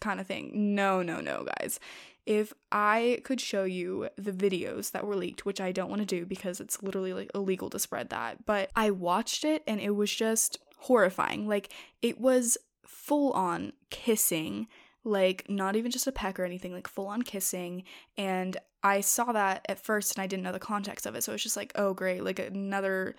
kind 0.00 0.20
of 0.20 0.26
thing. 0.26 0.74
No, 0.74 1.02
no, 1.02 1.20
no, 1.20 1.46
guys. 1.58 1.78
If 2.26 2.54
I 2.72 3.20
could 3.24 3.40
show 3.40 3.64
you 3.64 4.08
the 4.16 4.32
videos 4.32 4.92
that 4.92 5.06
were 5.06 5.16
leaked, 5.16 5.44
which 5.44 5.60
I 5.60 5.72
don't 5.72 5.90
want 5.90 6.00
to 6.00 6.06
do 6.06 6.24
because 6.24 6.58
it's 6.58 6.82
literally 6.82 7.12
like 7.12 7.30
illegal 7.34 7.68
to 7.70 7.78
spread 7.78 8.08
that, 8.10 8.46
but 8.46 8.70
I 8.74 8.90
watched 8.90 9.44
it 9.44 9.62
and 9.66 9.78
it 9.80 9.90
was 9.90 10.14
just 10.14 10.58
horrifying. 10.78 11.46
Like, 11.46 11.70
it 12.00 12.18
was 12.18 12.56
full 12.86 13.32
on 13.32 13.74
kissing, 13.90 14.66
like 15.04 15.44
not 15.50 15.76
even 15.76 15.90
just 15.90 16.06
a 16.06 16.12
peck 16.12 16.40
or 16.40 16.44
anything, 16.44 16.72
like 16.72 16.88
full 16.88 17.08
on 17.08 17.20
kissing. 17.20 17.84
And 18.16 18.56
I 18.82 19.02
saw 19.02 19.32
that 19.32 19.66
at 19.68 19.78
first 19.78 20.16
and 20.16 20.22
I 20.22 20.26
didn't 20.26 20.44
know 20.44 20.52
the 20.52 20.58
context 20.58 21.04
of 21.04 21.14
it. 21.14 21.24
So 21.24 21.34
it's 21.34 21.42
just 21.42 21.56
like, 21.56 21.72
oh, 21.74 21.92
great, 21.92 22.24
like 22.24 22.38
another 22.38 23.16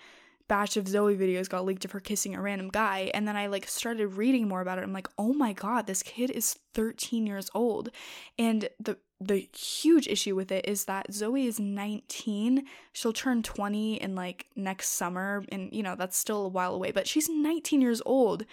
batch 0.48 0.76
of 0.76 0.88
Zoe 0.88 1.16
videos 1.16 1.48
got 1.48 1.64
leaked 1.64 1.84
of 1.84 1.92
her 1.92 2.00
kissing 2.00 2.34
a 2.34 2.40
random 2.40 2.68
guy. 2.68 3.10
And 3.14 3.26
then 3.26 3.36
I 3.36 3.46
like 3.46 3.68
started 3.68 4.08
reading 4.08 4.48
more 4.48 4.60
about 4.60 4.78
it. 4.78 4.84
I'm 4.84 4.92
like, 4.92 5.08
oh 5.18 5.32
my 5.32 5.52
god, 5.52 5.86
this 5.86 6.02
kid 6.02 6.30
is 6.30 6.58
13 6.74 7.26
years 7.26 7.50
old. 7.54 7.90
And 8.38 8.68
the 8.78 8.98
the 9.18 9.48
huge 9.56 10.06
issue 10.08 10.36
with 10.36 10.52
it 10.52 10.68
is 10.68 10.84
that 10.84 11.12
Zoe 11.12 11.46
is 11.46 11.58
19. 11.58 12.66
She'll 12.92 13.14
turn 13.14 13.42
20 13.42 13.94
in 13.94 14.14
like 14.14 14.46
next 14.54 14.90
summer. 14.90 15.44
And 15.50 15.72
you 15.72 15.82
know, 15.82 15.94
that's 15.96 16.18
still 16.18 16.44
a 16.44 16.48
while 16.48 16.74
away, 16.74 16.90
but 16.90 17.08
she's 17.08 17.28
19 17.28 17.80
years 17.80 18.02
old. 18.04 18.44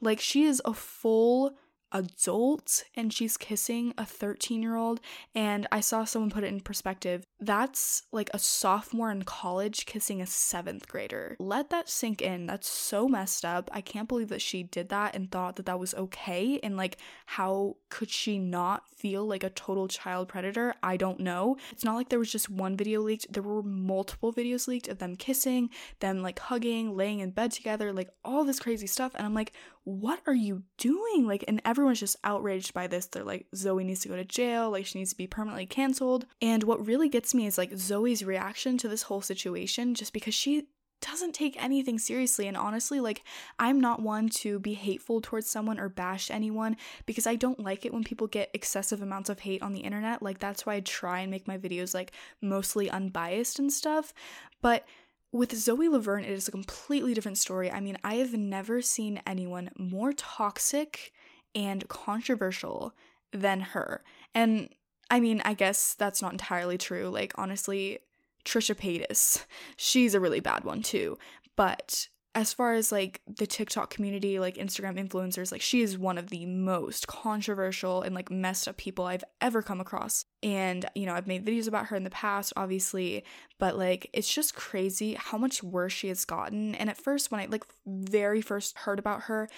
Like 0.00 0.20
she 0.20 0.44
is 0.44 0.60
a 0.64 0.74
full 0.74 1.54
adult 1.92 2.84
and 2.94 3.12
she's 3.12 3.36
kissing 3.36 3.94
a 3.96 4.04
13 4.04 4.62
year 4.62 4.76
old. 4.76 5.00
And 5.34 5.66
I 5.72 5.80
saw 5.80 6.04
someone 6.04 6.30
put 6.30 6.44
it 6.44 6.48
in 6.48 6.60
perspective. 6.60 7.24
That's 7.40 8.02
like 8.12 8.30
a 8.34 8.38
sophomore 8.38 9.10
in 9.10 9.22
college 9.22 9.86
kissing 9.86 10.20
a 10.20 10.26
seventh 10.26 10.88
grader. 10.88 11.36
Let 11.38 11.70
that 11.70 11.88
sink 11.88 12.20
in. 12.22 12.46
That's 12.46 12.68
so 12.68 13.08
messed 13.08 13.44
up. 13.44 13.70
I 13.72 13.80
can't 13.80 14.08
believe 14.08 14.28
that 14.28 14.42
she 14.42 14.62
did 14.62 14.88
that 14.90 15.14
and 15.14 15.30
thought 15.30 15.56
that 15.56 15.66
that 15.66 15.78
was 15.78 15.94
okay. 15.94 16.58
And 16.62 16.76
like, 16.76 16.98
how 17.26 17.76
could 17.90 18.10
she 18.10 18.38
not 18.38 18.88
feel 18.88 19.26
like 19.26 19.44
a 19.44 19.50
total 19.50 19.88
child 19.88 20.28
predator? 20.28 20.74
I 20.82 20.96
don't 20.96 21.20
know. 21.20 21.56
It's 21.72 21.84
not 21.84 21.94
like 21.94 22.08
there 22.08 22.18
was 22.18 22.32
just 22.32 22.50
one 22.50 22.76
video 22.76 23.00
leaked, 23.00 23.32
there 23.32 23.42
were 23.42 23.62
multiple 23.62 24.32
videos 24.32 24.68
leaked 24.68 24.88
of 24.88 24.98
them 24.98 25.16
kissing, 25.16 25.70
them 26.00 26.22
like 26.22 26.38
hugging, 26.38 26.96
laying 26.96 27.20
in 27.20 27.30
bed 27.30 27.52
together, 27.52 27.92
like 27.92 28.10
all 28.24 28.44
this 28.44 28.60
crazy 28.60 28.86
stuff. 28.86 29.12
And 29.14 29.24
I'm 29.24 29.34
like, 29.34 29.52
what 29.88 30.20
are 30.26 30.34
you 30.34 30.64
doing? 30.76 31.26
Like, 31.26 31.44
and 31.48 31.62
everyone's 31.64 32.00
just 32.00 32.16
outraged 32.22 32.74
by 32.74 32.86
this. 32.86 33.06
They're 33.06 33.24
like, 33.24 33.46
Zoe 33.56 33.84
needs 33.84 34.00
to 34.00 34.08
go 34.08 34.16
to 34.16 34.24
jail, 34.24 34.70
like, 34.70 34.84
she 34.84 34.98
needs 34.98 35.10
to 35.10 35.16
be 35.16 35.26
permanently 35.26 35.64
canceled. 35.64 36.26
And 36.42 36.62
what 36.64 36.86
really 36.86 37.08
gets 37.08 37.34
me 37.34 37.46
is 37.46 37.56
like 37.56 37.74
Zoe's 37.74 38.22
reaction 38.22 38.76
to 38.78 38.88
this 38.88 39.04
whole 39.04 39.22
situation, 39.22 39.94
just 39.94 40.12
because 40.12 40.34
she 40.34 40.66
doesn't 41.00 41.32
take 41.32 41.62
anything 41.62 41.98
seriously. 41.98 42.46
And 42.46 42.56
honestly, 42.56 43.00
like, 43.00 43.22
I'm 43.58 43.80
not 43.80 44.02
one 44.02 44.28
to 44.30 44.58
be 44.58 44.74
hateful 44.74 45.22
towards 45.22 45.48
someone 45.48 45.80
or 45.80 45.88
bash 45.88 46.30
anyone 46.30 46.76
because 47.06 47.26
I 47.26 47.36
don't 47.36 47.60
like 47.60 47.86
it 47.86 47.94
when 47.94 48.04
people 48.04 48.26
get 48.26 48.50
excessive 48.52 49.00
amounts 49.00 49.30
of 49.30 49.40
hate 49.40 49.62
on 49.62 49.72
the 49.72 49.80
internet. 49.80 50.22
Like, 50.22 50.38
that's 50.38 50.66
why 50.66 50.74
I 50.74 50.80
try 50.80 51.20
and 51.20 51.30
make 51.30 51.48
my 51.48 51.56
videos 51.56 51.94
like 51.94 52.12
mostly 52.42 52.90
unbiased 52.90 53.58
and 53.58 53.72
stuff. 53.72 54.12
But 54.60 54.84
with 55.32 55.56
Zoe 55.56 55.88
Laverne, 55.88 56.24
it 56.24 56.30
is 56.30 56.48
a 56.48 56.52
completely 56.52 57.14
different 57.14 57.38
story. 57.38 57.70
I 57.70 57.80
mean, 57.80 57.98
I 58.02 58.14
have 58.14 58.32
never 58.32 58.80
seen 58.80 59.20
anyone 59.26 59.70
more 59.76 60.12
toxic 60.12 61.12
and 61.54 61.86
controversial 61.88 62.94
than 63.32 63.60
her. 63.60 64.02
And 64.34 64.70
I 65.10 65.20
mean, 65.20 65.42
I 65.44 65.54
guess 65.54 65.94
that's 65.94 66.22
not 66.22 66.32
entirely 66.32 66.78
true. 66.78 67.08
Like, 67.08 67.32
honestly, 67.36 67.98
Trisha 68.44 68.74
Paytas, 68.74 69.44
she's 69.76 70.14
a 70.14 70.20
really 70.20 70.40
bad 70.40 70.64
one 70.64 70.82
too. 70.82 71.18
But 71.56 72.08
as 72.34 72.52
far 72.52 72.74
as 72.74 72.92
like 72.92 73.20
the 73.26 73.46
TikTok 73.46 73.90
community, 73.90 74.38
like 74.38 74.56
Instagram 74.56 74.98
influencers, 74.98 75.50
like 75.50 75.60
she 75.60 75.80
is 75.80 75.98
one 75.98 76.18
of 76.18 76.28
the 76.28 76.46
most 76.46 77.06
controversial 77.06 78.02
and 78.02 78.14
like 78.14 78.30
messed 78.30 78.68
up 78.68 78.76
people 78.76 79.06
I've 79.06 79.24
ever 79.40 79.62
come 79.62 79.80
across. 79.80 80.24
And, 80.42 80.86
you 80.94 81.06
know, 81.06 81.14
I've 81.14 81.26
made 81.26 81.44
videos 81.44 81.66
about 81.66 81.86
her 81.86 81.96
in 81.96 82.04
the 82.04 82.10
past, 82.10 82.52
obviously, 82.56 83.24
but 83.58 83.76
like 83.76 84.10
it's 84.12 84.32
just 84.32 84.54
crazy 84.54 85.14
how 85.14 85.38
much 85.38 85.62
worse 85.62 85.92
she 85.92 86.08
has 86.08 86.24
gotten. 86.24 86.74
And 86.74 86.90
at 86.90 86.98
first, 86.98 87.30
when 87.30 87.40
I 87.40 87.46
like 87.46 87.64
very 87.86 88.42
first 88.42 88.78
heard 88.78 88.98
about 88.98 89.22
her, 89.22 89.48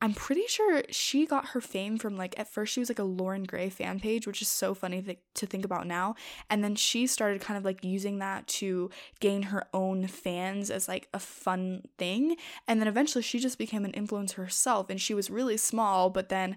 I'm 0.00 0.14
pretty 0.14 0.46
sure 0.46 0.82
she 0.90 1.26
got 1.26 1.46
her 1.48 1.60
fame 1.60 1.98
from 1.98 2.16
like 2.16 2.38
at 2.38 2.48
first 2.48 2.72
she 2.72 2.80
was 2.80 2.88
like 2.88 3.00
a 3.00 3.04
Loren 3.04 3.42
Gray 3.42 3.68
fan 3.68 3.98
page, 3.98 4.28
which 4.28 4.40
is 4.40 4.48
so 4.48 4.72
funny 4.72 5.02
th- 5.02 5.18
to 5.34 5.46
think 5.46 5.64
about 5.64 5.88
now. 5.88 6.14
And 6.48 6.62
then 6.62 6.76
she 6.76 7.08
started 7.08 7.40
kind 7.40 7.58
of 7.58 7.64
like 7.64 7.82
using 7.82 8.18
that 8.18 8.46
to 8.46 8.90
gain 9.18 9.42
her 9.42 9.66
own 9.74 10.06
fans 10.06 10.70
as 10.70 10.86
like 10.86 11.08
a 11.12 11.18
fun 11.18 11.82
thing. 11.98 12.36
And 12.68 12.80
then 12.80 12.86
eventually 12.86 13.22
she 13.22 13.40
just 13.40 13.58
became 13.58 13.84
an 13.84 13.92
influencer 13.92 14.36
herself 14.36 14.88
and 14.88 15.00
she 15.00 15.14
was 15.14 15.30
really 15.30 15.56
small, 15.56 16.10
but 16.10 16.28
then 16.28 16.56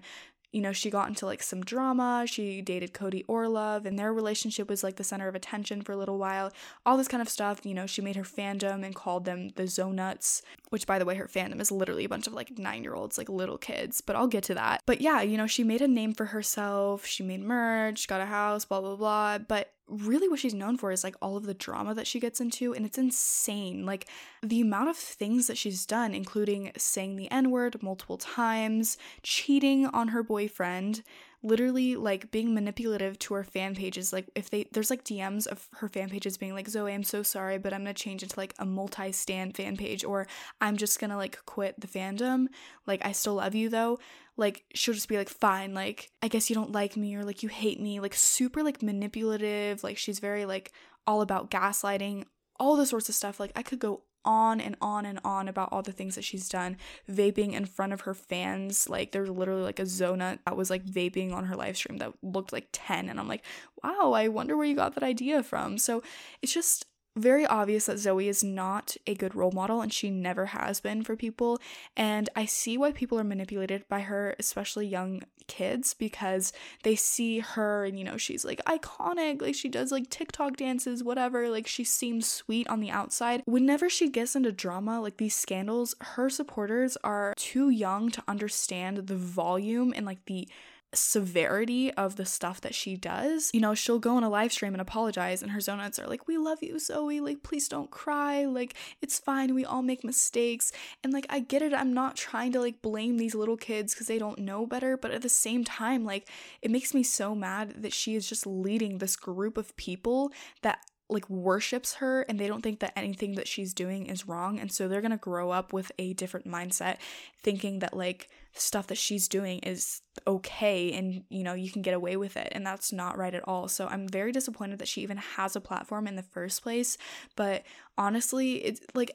you 0.52 0.60
know, 0.60 0.72
she 0.72 0.90
got 0.90 1.08
into 1.08 1.24
like 1.24 1.42
some 1.42 1.62
drama. 1.62 2.24
She 2.26 2.60
dated 2.60 2.92
Cody 2.92 3.24
Orlove, 3.28 3.86
and 3.86 3.98
their 3.98 4.12
relationship 4.12 4.68
was 4.68 4.84
like 4.84 4.96
the 4.96 5.04
center 5.04 5.26
of 5.26 5.34
attention 5.34 5.82
for 5.82 5.92
a 5.92 5.96
little 5.96 6.18
while. 6.18 6.52
All 6.84 6.96
this 6.96 7.08
kind 7.08 7.22
of 7.22 7.28
stuff. 7.28 7.64
You 7.64 7.74
know, 7.74 7.86
she 7.86 8.02
made 8.02 8.16
her 8.16 8.22
fandom 8.22 8.84
and 8.84 8.94
called 8.94 9.24
them 9.24 9.48
the 9.56 9.64
Zonuts, 9.64 10.42
which, 10.68 10.86
by 10.86 10.98
the 10.98 11.04
way, 11.04 11.14
her 11.14 11.26
fandom 11.26 11.60
is 11.60 11.72
literally 11.72 12.04
a 12.04 12.08
bunch 12.08 12.26
of 12.26 12.34
like 12.34 12.58
nine 12.58 12.82
year 12.82 12.94
olds, 12.94 13.16
like 13.16 13.28
little 13.28 13.58
kids. 13.58 14.00
But 14.00 14.14
I'll 14.14 14.26
get 14.26 14.44
to 14.44 14.54
that. 14.54 14.82
But 14.86 15.00
yeah, 15.00 15.22
you 15.22 15.36
know, 15.36 15.46
she 15.46 15.64
made 15.64 15.80
a 15.80 15.88
name 15.88 16.12
for 16.12 16.26
herself. 16.26 17.06
She 17.06 17.22
made 17.22 17.40
merch, 17.40 18.06
got 18.06 18.20
a 18.20 18.26
house, 18.26 18.64
blah, 18.64 18.80
blah, 18.80 18.96
blah. 18.96 19.38
But 19.38 19.72
really 19.88 20.28
what 20.28 20.38
she's 20.38 20.54
known 20.54 20.76
for 20.76 20.92
is 20.92 21.04
like 21.04 21.16
all 21.20 21.36
of 21.36 21.44
the 21.44 21.54
drama 21.54 21.94
that 21.94 22.06
she 22.06 22.20
gets 22.20 22.40
into 22.40 22.72
and 22.72 22.86
it's 22.86 22.98
insane. 22.98 23.84
Like 23.84 24.06
the 24.42 24.60
amount 24.60 24.88
of 24.88 24.96
things 24.96 25.46
that 25.46 25.58
she's 25.58 25.86
done 25.86 26.14
including 26.14 26.72
saying 26.76 27.16
the 27.16 27.30
n-word 27.30 27.82
multiple 27.82 28.18
times 28.18 28.96
cheating 29.22 29.86
on 29.86 30.08
her 30.08 30.22
boyfriend 30.22 31.02
literally 31.42 31.96
like 31.96 32.30
being 32.30 32.54
manipulative 32.54 33.18
to 33.18 33.34
her 33.34 33.44
fan 33.44 33.74
pages 33.74 34.12
like 34.12 34.30
if 34.34 34.48
they 34.50 34.66
there's 34.72 34.90
like 34.90 35.04
dms 35.04 35.46
of 35.48 35.68
her 35.74 35.88
fan 35.88 36.08
pages 36.08 36.36
being 36.36 36.54
like 36.54 36.68
zoe 36.68 36.92
i'm 36.92 37.02
so 37.02 37.22
sorry 37.22 37.58
but 37.58 37.72
i'm 37.72 37.80
gonna 37.80 37.92
change 37.94 38.22
it 38.22 38.30
to 38.30 38.38
like 38.38 38.54
a 38.58 38.64
multi-stand 38.64 39.56
fan 39.56 39.76
page 39.76 40.04
or 40.04 40.26
i'm 40.60 40.76
just 40.76 41.00
gonna 41.00 41.16
like 41.16 41.44
quit 41.46 41.78
the 41.80 41.86
fandom. 41.86 42.46
Like 42.86 43.04
i 43.04 43.12
still 43.12 43.34
love 43.34 43.54
you 43.54 43.68
though. 43.68 43.98
Like 44.36 44.64
she'll 44.74 44.94
just 44.94 45.08
be 45.08 45.18
like 45.18 45.28
fine 45.28 45.74
like 45.74 46.10
i 46.22 46.28
guess 46.28 46.48
you 46.48 46.54
don't 46.54 46.72
like 46.72 46.96
me 46.96 47.14
or 47.14 47.24
like 47.24 47.42
you 47.42 47.48
hate 47.48 47.80
me 47.80 48.00
like 48.00 48.14
super 48.14 48.62
like 48.62 48.82
manipulative 48.82 49.84
like 49.84 49.98
she's 49.98 50.18
very 50.18 50.44
like 50.44 50.72
all 51.06 51.20
about 51.20 51.50
gaslighting 51.50 52.24
all 52.58 52.76
the 52.76 52.86
sorts 52.86 53.08
of 53.08 53.14
stuff. 53.14 53.40
Like 53.40 53.52
i 53.56 53.62
could 53.62 53.78
go 53.78 54.02
on 54.24 54.60
and 54.60 54.76
on 54.80 55.04
and 55.06 55.18
on 55.24 55.48
about 55.48 55.68
all 55.72 55.82
the 55.82 55.92
things 55.92 56.14
that 56.14 56.24
she's 56.24 56.48
done 56.48 56.76
vaping 57.10 57.52
in 57.52 57.64
front 57.64 57.92
of 57.92 58.02
her 58.02 58.14
fans 58.14 58.88
like 58.88 59.12
there's 59.12 59.30
literally 59.30 59.62
like 59.62 59.78
a 59.78 59.86
zona 59.86 60.38
that 60.44 60.56
was 60.56 60.70
like 60.70 60.84
vaping 60.84 61.32
on 61.32 61.44
her 61.46 61.56
live 61.56 61.76
stream 61.76 61.98
that 61.98 62.12
looked 62.22 62.52
like 62.52 62.68
10 62.72 63.08
and 63.08 63.18
i'm 63.18 63.28
like 63.28 63.44
wow 63.82 64.12
i 64.12 64.28
wonder 64.28 64.56
where 64.56 64.66
you 64.66 64.74
got 64.74 64.94
that 64.94 65.02
idea 65.02 65.42
from. 65.42 65.78
So 65.78 66.02
it's 66.40 66.52
just 66.52 66.86
very 67.16 67.46
obvious 67.46 67.86
that 67.86 67.98
Zoe 67.98 68.28
is 68.28 68.42
not 68.42 68.96
a 69.06 69.14
good 69.14 69.34
role 69.34 69.52
model 69.52 69.82
and 69.82 69.92
she 69.92 70.10
never 70.10 70.46
has 70.46 70.80
been 70.80 71.02
for 71.02 71.16
people. 71.16 71.60
And 71.96 72.28
I 72.34 72.46
see 72.46 72.78
why 72.78 72.92
people 72.92 73.18
are 73.18 73.24
manipulated 73.24 73.86
by 73.88 74.00
her, 74.00 74.34
especially 74.38 74.86
young 74.86 75.22
kids, 75.46 75.94
because 75.94 76.52
they 76.84 76.94
see 76.96 77.40
her 77.40 77.84
and, 77.84 77.98
you 77.98 78.04
know, 78.04 78.16
she's 78.16 78.44
like 78.44 78.64
iconic, 78.64 79.42
like 79.42 79.54
she 79.54 79.68
does 79.68 79.92
like 79.92 80.08
TikTok 80.08 80.56
dances, 80.56 81.04
whatever, 81.04 81.48
like 81.48 81.66
she 81.66 81.84
seems 81.84 82.26
sweet 82.26 82.66
on 82.68 82.80
the 82.80 82.90
outside. 82.90 83.42
Whenever 83.44 83.90
she 83.90 84.08
gets 84.08 84.34
into 84.34 84.52
drama, 84.52 85.00
like 85.00 85.18
these 85.18 85.34
scandals, 85.34 85.94
her 86.00 86.30
supporters 86.30 86.96
are 87.04 87.34
too 87.36 87.68
young 87.68 88.10
to 88.10 88.22
understand 88.26 88.96
the 88.96 89.16
volume 89.16 89.92
and 89.94 90.06
like 90.06 90.24
the 90.26 90.48
severity 90.94 91.92
of 91.94 92.16
the 92.16 92.24
stuff 92.24 92.60
that 92.60 92.74
she 92.74 92.96
does. 92.96 93.50
You 93.52 93.60
know, 93.60 93.74
she'll 93.74 93.98
go 93.98 94.16
on 94.16 94.24
a 94.24 94.28
live 94.28 94.52
stream 94.52 94.74
and 94.74 94.80
apologize, 94.80 95.42
and 95.42 95.52
her 95.52 95.60
Zonuts 95.60 96.02
are 96.02 96.06
like, 96.06 96.28
We 96.28 96.38
love 96.38 96.62
you, 96.62 96.78
Zoe. 96.78 97.20
Like, 97.20 97.42
please 97.42 97.68
don't 97.68 97.90
cry. 97.90 98.44
Like, 98.44 98.74
it's 99.00 99.18
fine. 99.18 99.54
We 99.54 99.64
all 99.64 99.82
make 99.82 100.04
mistakes. 100.04 100.72
And 101.02 101.12
like, 101.12 101.26
I 101.30 101.40
get 101.40 101.62
it. 101.62 101.72
I'm 101.72 101.94
not 101.94 102.16
trying 102.16 102.52
to 102.52 102.60
like 102.60 102.82
blame 102.82 103.16
these 103.16 103.34
little 103.34 103.56
kids 103.56 103.94
because 103.94 104.06
they 104.06 104.18
don't 104.18 104.38
know 104.38 104.66
better. 104.66 104.96
But 104.96 105.12
at 105.12 105.22
the 105.22 105.28
same 105.28 105.64
time, 105.64 106.04
like, 106.04 106.28
it 106.60 106.70
makes 106.70 106.94
me 106.94 107.02
so 107.02 107.34
mad 107.34 107.82
that 107.82 107.92
she 107.92 108.14
is 108.14 108.28
just 108.28 108.46
leading 108.46 108.98
this 108.98 109.16
group 109.16 109.56
of 109.56 109.76
people 109.76 110.32
that 110.62 110.80
like 111.08 111.28
worships 111.28 111.94
her 111.94 112.22
and 112.22 112.40
they 112.40 112.48
don't 112.48 112.62
think 112.62 112.80
that 112.80 112.92
anything 112.96 113.34
that 113.34 113.46
she's 113.46 113.74
doing 113.74 114.06
is 114.06 114.26
wrong 114.26 114.58
and 114.58 114.72
so 114.72 114.88
they're 114.88 115.02
going 115.02 115.10
to 115.10 115.16
grow 115.18 115.50
up 115.50 115.72
with 115.72 115.92
a 115.98 116.14
different 116.14 116.46
mindset 116.46 116.96
thinking 117.42 117.80
that 117.80 117.94
like 117.94 118.30
stuff 118.54 118.86
that 118.88 118.98
she's 118.98 119.28
doing 119.28 119.58
is 119.60 120.02
okay 120.26 120.92
and 120.92 121.24
you 121.30 121.42
know 121.42 121.54
you 121.54 121.70
can 121.70 121.82
get 121.82 121.94
away 121.94 122.16
with 122.16 122.36
it 122.36 122.48
and 122.52 122.66
that's 122.66 122.92
not 122.92 123.16
right 123.16 123.34
at 123.34 123.46
all. 123.48 123.68
So 123.68 123.86
i'm 123.86 124.08
very 124.08 124.32
disappointed 124.32 124.78
that 124.78 124.88
she 124.88 125.02
even 125.02 125.16
has 125.16 125.56
a 125.56 125.60
platform 125.60 126.06
in 126.06 126.16
the 126.16 126.22
first 126.22 126.62
place 126.62 126.98
but 127.36 127.62
honestly 127.96 128.64
it's 128.64 128.80
like 128.94 129.10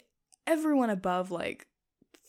everyone 0.45 0.89
above 0.89 1.29
like 1.31 1.67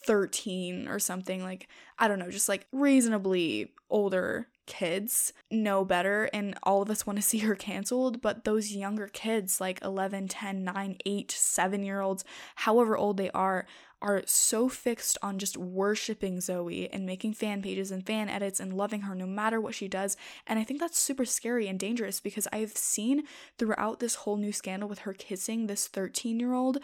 13 0.07 0.89
or 0.89 0.99
something 0.99 1.43
like 1.43 1.69
i 1.99 2.09
don't 2.09 2.19
know 2.19 2.31
just 2.31 2.49
like 2.49 2.67
reasonably 2.73 3.73
older 3.91 4.49
kids 4.69 5.33
know 5.51 5.83
better 5.83 6.29
and 6.35 6.55
all 6.63 6.83
of 6.83 6.91
us 6.91 7.07
want 7.07 7.19
to 7.19 7.23
see 7.23 7.39
her 7.39 7.55
canceled 7.57 8.21
but 8.21 8.45
those 8.45 8.73
younger 8.73 9.09
kids 9.09 9.61
like 9.61 9.83
11 9.83 10.29
10 10.29 10.63
9 10.63 10.97
8 11.07 11.31
7 11.31 11.83
year 11.83 12.01
olds 12.03 12.23
however 12.55 12.97
old 12.97 13.17
they 13.17 13.31
are 13.31 13.67
are 14.01 14.23
so 14.27 14.69
fixed 14.69 15.19
on 15.23 15.39
just 15.39 15.57
worshiping 15.57 16.41
Zoe 16.41 16.89
and 16.93 17.05
making 17.05 17.35
fan 17.35 17.63
pages 17.63 17.91
and 17.91 18.07
fan 18.07 18.29
edits 18.29 18.61
and 18.61 18.73
loving 18.73 19.01
her 19.03 19.15
no 19.15 19.27
matter 19.27 19.61
what 19.61 19.75
she 19.75 19.89
does. 19.89 20.17
And 20.47 20.59
I 20.59 20.65
think 20.65 20.79
that's 20.79 20.99
super 20.99 21.25
scary 21.25 21.67
and 21.67 21.81
dangerous 21.81 22.21
because 22.21 22.47
I've 22.53 22.77
seen 22.77 23.25
throughout 23.57 23.99
this 23.99 24.15
whole 24.17 24.37
new 24.37 24.53
scandal 24.53 24.89
with 24.89 25.01
her 25.01 25.13
kissing 25.13 25.67
this 25.67 25.89
13 25.89 26.39
year 26.39 26.53
old 26.53 26.79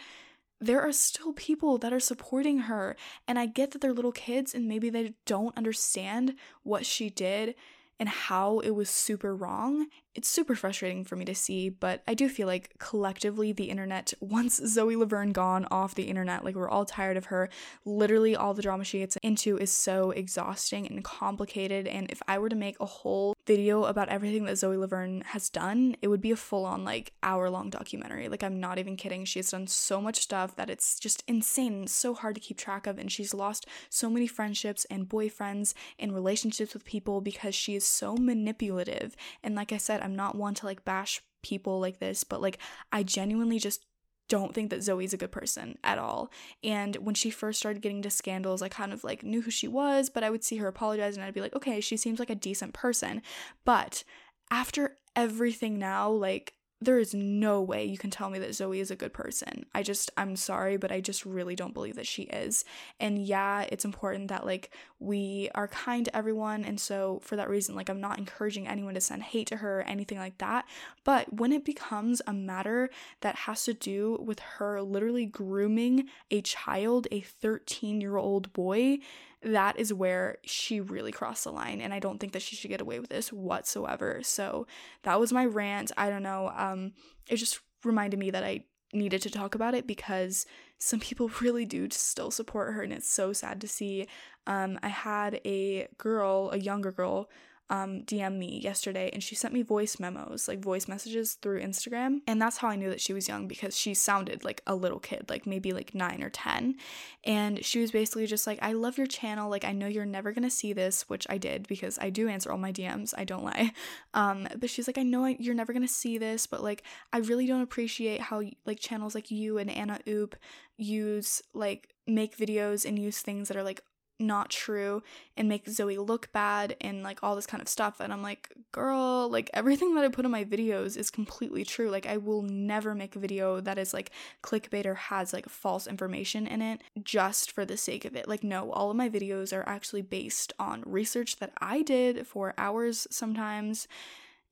there 0.65 0.81
are 0.81 0.91
still 0.91 1.33
people 1.33 1.77
that 1.77 1.93
are 1.93 1.99
supporting 1.99 2.59
her. 2.59 2.95
And 3.27 3.37
I 3.37 3.45
get 3.45 3.71
that 3.71 3.81
they're 3.81 3.93
little 3.93 4.11
kids 4.11 4.53
and 4.53 4.67
maybe 4.67 4.89
they 4.89 5.13
don't 5.25 5.57
understand 5.57 6.35
what 6.63 6.85
she 6.85 7.09
did 7.09 7.55
and 7.99 8.09
how 8.09 8.59
it 8.59 8.71
was 8.71 8.89
super 8.89 9.35
wrong 9.35 9.87
it's 10.15 10.29
super 10.29 10.55
frustrating 10.55 11.03
for 11.03 11.17
me 11.17 11.25
to 11.25 11.35
see, 11.35 11.67
but 11.67 12.01
I 12.07 12.13
do 12.13 12.29
feel 12.29 12.47
like 12.47 12.73
collectively 12.79 13.51
the 13.51 13.65
internet, 13.65 14.13
once 14.21 14.55
Zoe 14.65 14.95
Laverne 14.95 15.31
gone 15.31 15.67
off 15.69 15.93
the 15.93 16.03
internet, 16.03 16.45
like 16.45 16.55
we're 16.55 16.69
all 16.69 16.85
tired 16.85 17.17
of 17.17 17.25
her. 17.25 17.49
Literally, 17.83 18.35
all 18.35 18.53
the 18.53 18.61
drama 18.61 18.85
she 18.85 18.99
gets 18.99 19.17
into 19.17 19.57
is 19.57 19.71
so 19.71 20.11
exhausting 20.11 20.87
and 20.87 21.03
complicated. 21.03 21.85
And 21.85 22.09
if 22.09 22.21
I 22.27 22.37
were 22.37 22.49
to 22.49 22.55
make 22.55 22.79
a 22.79 22.85
whole 22.85 23.35
video 23.45 23.83
about 23.83 24.09
everything 24.09 24.45
that 24.45 24.57
Zoe 24.57 24.77
Laverne 24.77 25.21
has 25.27 25.49
done, 25.49 25.97
it 26.01 26.07
would 26.07 26.21
be 26.21 26.31
a 26.31 26.37
full 26.37 26.65
on, 26.65 26.85
like, 26.85 27.11
hour 27.21 27.49
long 27.49 27.69
documentary. 27.69 28.29
Like, 28.29 28.43
I'm 28.43 28.59
not 28.59 28.79
even 28.79 28.95
kidding. 28.95 29.25
She 29.25 29.39
has 29.39 29.51
done 29.51 29.67
so 29.67 30.01
much 30.01 30.21
stuff 30.21 30.55
that 30.55 30.69
it's 30.69 30.97
just 30.97 31.23
insane 31.27 31.87
so 31.87 32.13
hard 32.13 32.35
to 32.35 32.41
keep 32.41 32.57
track 32.57 32.87
of. 32.87 32.97
And 32.97 33.11
she's 33.11 33.33
lost 33.33 33.67
so 33.89 34.09
many 34.09 34.27
friendships 34.27 34.85
and 34.85 35.09
boyfriends 35.09 35.73
and 35.99 36.15
relationships 36.15 36.73
with 36.73 36.85
people 36.85 37.19
because 37.19 37.53
she 37.53 37.75
is 37.75 37.83
so 37.83 38.15
manipulative. 38.15 39.17
And 39.43 39.55
like 39.55 39.73
I 39.73 39.77
said, 39.77 40.01
I'm 40.05 40.15
not 40.15 40.35
one 40.35 40.53
to 40.55 40.65
like 40.65 40.85
bash 40.85 41.21
people 41.43 41.79
like 41.79 41.99
this, 41.99 42.23
but 42.23 42.41
like 42.41 42.59
I 42.91 43.03
genuinely 43.03 43.59
just 43.59 43.85
don't 44.27 44.55
think 44.55 44.71
that 44.71 44.81
Zoe's 44.81 45.13
a 45.13 45.17
good 45.17 45.31
person 45.31 45.77
at 45.83 45.99
all. 45.99 46.31
And 46.63 46.95
when 46.97 47.15
she 47.15 47.29
first 47.29 47.59
started 47.59 47.81
getting 47.81 47.97
into 47.97 48.09
scandals, 48.09 48.61
I 48.61 48.69
kind 48.69 48.91
of 48.91 49.03
like 49.03 49.23
knew 49.23 49.41
who 49.41 49.51
she 49.51 49.67
was, 49.67 50.09
but 50.09 50.23
I 50.23 50.29
would 50.29 50.43
see 50.43 50.57
her 50.57 50.67
apologize 50.67 51.15
and 51.15 51.23
I'd 51.23 51.33
be 51.33 51.41
like, 51.41 51.55
okay, 51.55 51.79
she 51.79 51.97
seems 51.97 52.19
like 52.19 52.31
a 52.31 52.35
decent 52.35 52.73
person. 52.73 53.21
But 53.65 54.03
after 54.49 54.97
everything 55.15 55.77
now, 55.77 56.09
like 56.09 56.54
there 56.81 56.99
is 56.99 57.13
no 57.13 57.61
way 57.61 57.85
you 57.85 57.97
can 57.97 58.09
tell 58.09 58.29
me 58.29 58.37
that 58.39 58.53
Zoe 58.53 58.79
is 58.79 58.91
a 58.91 58.95
good 58.95 59.13
person. 59.13 59.65
I 59.73 59.81
just, 59.81 60.11
I'm 60.17 60.35
sorry, 60.35 60.75
but 60.77 60.91
I 60.91 60.99
just 60.99 61.25
really 61.25 61.55
don't 61.55 61.73
believe 61.73 61.95
that 61.95 62.07
she 62.07 62.23
is. 62.23 62.65
And 62.99 63.25
yeah, 63.25 63.65
it's 63.69 63.85
important 63.85 64.27
that 64.27 64.45
like 64.45 64.71
we 64.99 65.49
are 65.55 65.69
kind 65.69 66.05
to 66.05 66.15
everyone. 66.15 66.65
And 66.65 66.79
so 66.79 67.19
for 67.23 67.37
that 67.37 67.49
reason, 67.49 67.75
like 67.75 67.89
I'm 67.89 68.01
not 68.01 68.19
encouraging 68.19 68.67
anyone 68.67 68.93
to 68.93 69.01
send 69.01 69.23
hate 69.23 69.47
to 69.47 69.57
her 69.57 69.79
or 69.79 69.83
anything 69.83 70.17
like 70.17 70.37
that. 70.39 70.65
But 71.05 71.33
when 71.33 71.53
it 71.53 71.63
becomes 71.63 72.21
a 72.27 72.33
matter 72.33 72.89
that 73.21 73.35
has 73.35 73.63
to 73.65 73.73
do 73.73 74.17
with 74.21 74.39
her 74.39 74.81
literally 74.81 75.25
grooming 75.25 76.09
a 76.29 76.41
child, 76.41 77.07
a 77.09 77.21
13 77.21 78.01
year 78.01 78.17
old 78.17 78.51
boy, 78.51 78.99
that 79.45 79.79
is 79.79 79.93
where 79.93 80.39
she 80.43 80.81
really 80.81 81.11
crossed 81.11 81.43
the 81.43 81.51
line 81.51 81.79
and 81.79 81.93
i 81.93 81.99
don't 81.99 82.19
think 82.19 82.33
that 82.33 82.41
she 82.41 82.55
should 82.55 82.69
get 82.69 82.81
away 82.81 82.99
with 82.99 83.09
this 83.09 83.31
whatsoever. 83.31 84.19
So 84.23 84.65
that 85.03 85.19
was 85.19 85.31
my 85.31 85.45
rant. 85.45 85.91
I 85.95 86.09
don't 86.09 86.23
know 86.23 86.51
um 86.55 86.93
it 87.29 87.37
just 87.37 87.59
reminded 87.83 88.19
me 88.19 88.31
that 88.31 88.43
i 88.43 88.63
needed 88.93 89.21
to 89.21 89.29
talk 89.29 89.55
about 89.55 89.75
it 89.75 89.85
because 89.85 90.45
some 90.79 90.99
people 90.99 91.29
really 91.41 91.65
do 91.65 91.87
still 91.91 92.31
support 92.31 92.73
her 92.73 92.81
and 92.81 92.93
it's 92.93 93.09
so 93.09 93.33
sad 93.33 93.61
to 93.61 93.67
see. 93.67 94.07
Um 94.47 94.79
i 94.81 94.87
had 94.87 95.39
a 95.45 95.87
girl 95.97 96.49
a 96.51 96.57
younger 96.57 96.91
girl 96.91 97.29
um, 97.69 98.01
DM 98.01 98.37
me 98.37 98.59
yesterday 98.59 99.09
and 99.11 99.23
she 99.23 99.33
sent 99.33 99.53
me 99.53 99.63
voice 99.63 99.99
memos, 99.99 100.47
like 100.47 100.59
voice 100.59 100.87
messages 100.87 101.33
through 101.33 101.61
Instagram. 101.61 102.19
And 102.27 102.39
that's 102.41 102.57
how 102.57 102.67
I 102.67 102.75
knew 102.75 102.89
that 102.89 103.01
she 103.01 103.13
was 103.13 103.27
young 103.27 103.47
because 103.47 103.75
she 103.75 103.93
sounded 103.93 104.43
like 104.43 104.61
a 104.67 104.75
little 104.75 104.99
kid, 104.99 105.25
like 105.29 105.47
maybe 105.47 105.73
like 105.73 105.95
nine 105.95 106.21
or 106.21 106.29
10. 106.29 106.75
And 107.23 107.65
she 107.65 107.79
was 107.79 107.91
basically 107.91 108.27
just 108.27 108.45
like, 108.45 108.59
I 108.61 108.73
love 108.73 108.97
your 108.97 109.07
channel. 109.07 109.49
Like, 109.49 109.65
I 109.65 109.71
know 109.71 109.87
you're 109.87 110.05
never 110.05 110.31
gonna 110.31 110.49
see 110.49 110.73
this, 110.73 111.09
which 111.09 111.25
I 111.29 111.37
did 111.37 111.67
because 111.67 111.97
I 111.99 112.11
do 112.11 112.27
answer 112.27 112.51
all 112.51 112.57
my 112.57 112.71
DMs. 112.71 113.13
I 113.17 113.23
don't 113.23 113.43
lie. 113.43 113.71
Um, 114.13 114.47
but 114.57 114.69
she's 114.69 114.87
like, 114.87 114.97
I 114.97 115.03
know 115.03 115.25
I, 115.25 115.35
you're 115.39 115.53
never 115.53 115.73
gonna 115.73 115.89
see 115.89 116.17
this, 116.17 116.47
but 116.47 116.63
like, 116.63 116.83
I 117.11 117.17
really 117.17 117.47
don't 117.47 117.61
appreciate 117.61 118.21
how 118.21 118.43
like 118.65 118.79
channels 118.79 119.13
like 119.13 119.29
you 119.29 119.57
and 119.57 119.69
Anna 119.69 119.99
Oop 120.07 120.37
use 120.77 121.41
like 121.53 121.93
make 122.07 122.37
videos 122.37 122.85
and 122.85 122.97
use 122.97 123.21
things 123.21 123.49
that 123.49 123.57
are 123.57 123.63
like 123.63 123.81
not 124.19 124.49
true 124.49 125.03
and 125.35 125.49
make 125.49 125.67
Zoe 125.67 125.97
look 125.97 126.31
bad 126.31 126.75
and 126.79 127.03
like 127.03 127.19
all 127.21 127.35
this 127.35 127.45
kind 127.45 127.61
of 127.61 127.67
stuff. 127.67 127.99
And 127.99 128.13
I'm 128.13 128.21
like, 128.21 128.53
girl, 128.71 129.29
like 129.29 129.49
everything 129.53 129.95
that 129.95 130.03
I 130.03 130.09
put 130.09 130.25
in 130.25 130.31
my 130.31 130.45
videos 130.45 130.97
is 130.97 131.09
completely 131.09 131.63
true. 131.63 131.89
Like, 131.89 132.05
I 132.05 132.17
will 132.17 132.41
never 132.41 132.95
make 132.95 133.15
a 133.15 133.19
video 133.19 133.59
that 133.61 133.77
is 133.77 133.93
like 133.93 134.11
clickbait 134.41 134.85
or 134.85 134.95
has 134.95 135.33
like 135.33 135.49
false 135.49 135.87
information 135.87 136.47
in 136.47 136.61
it 136.61 136.81
just 137.03 137.51
for 137.51 137.65
the 137.65 137.77
sake 137.77 138.05
of 138.05 138.15
it. 138.15 138.27
Like, 138.27 138.43
no, 138.43 138.71
all 138.71 138.89
of 138.89 138.97
my 138.97 139.09
videos 139.09 139.55
are 139.55 139.67
actually 139.67 140.01
based 140.01 140.53
on 140.59 140.83
research 140.85 141.37
that 141.37 141.51
I 141.59 141.81
did 141.81 142.25
for 142.27 142.53
hours 142.57 143.07
sometimes 143.09 143.87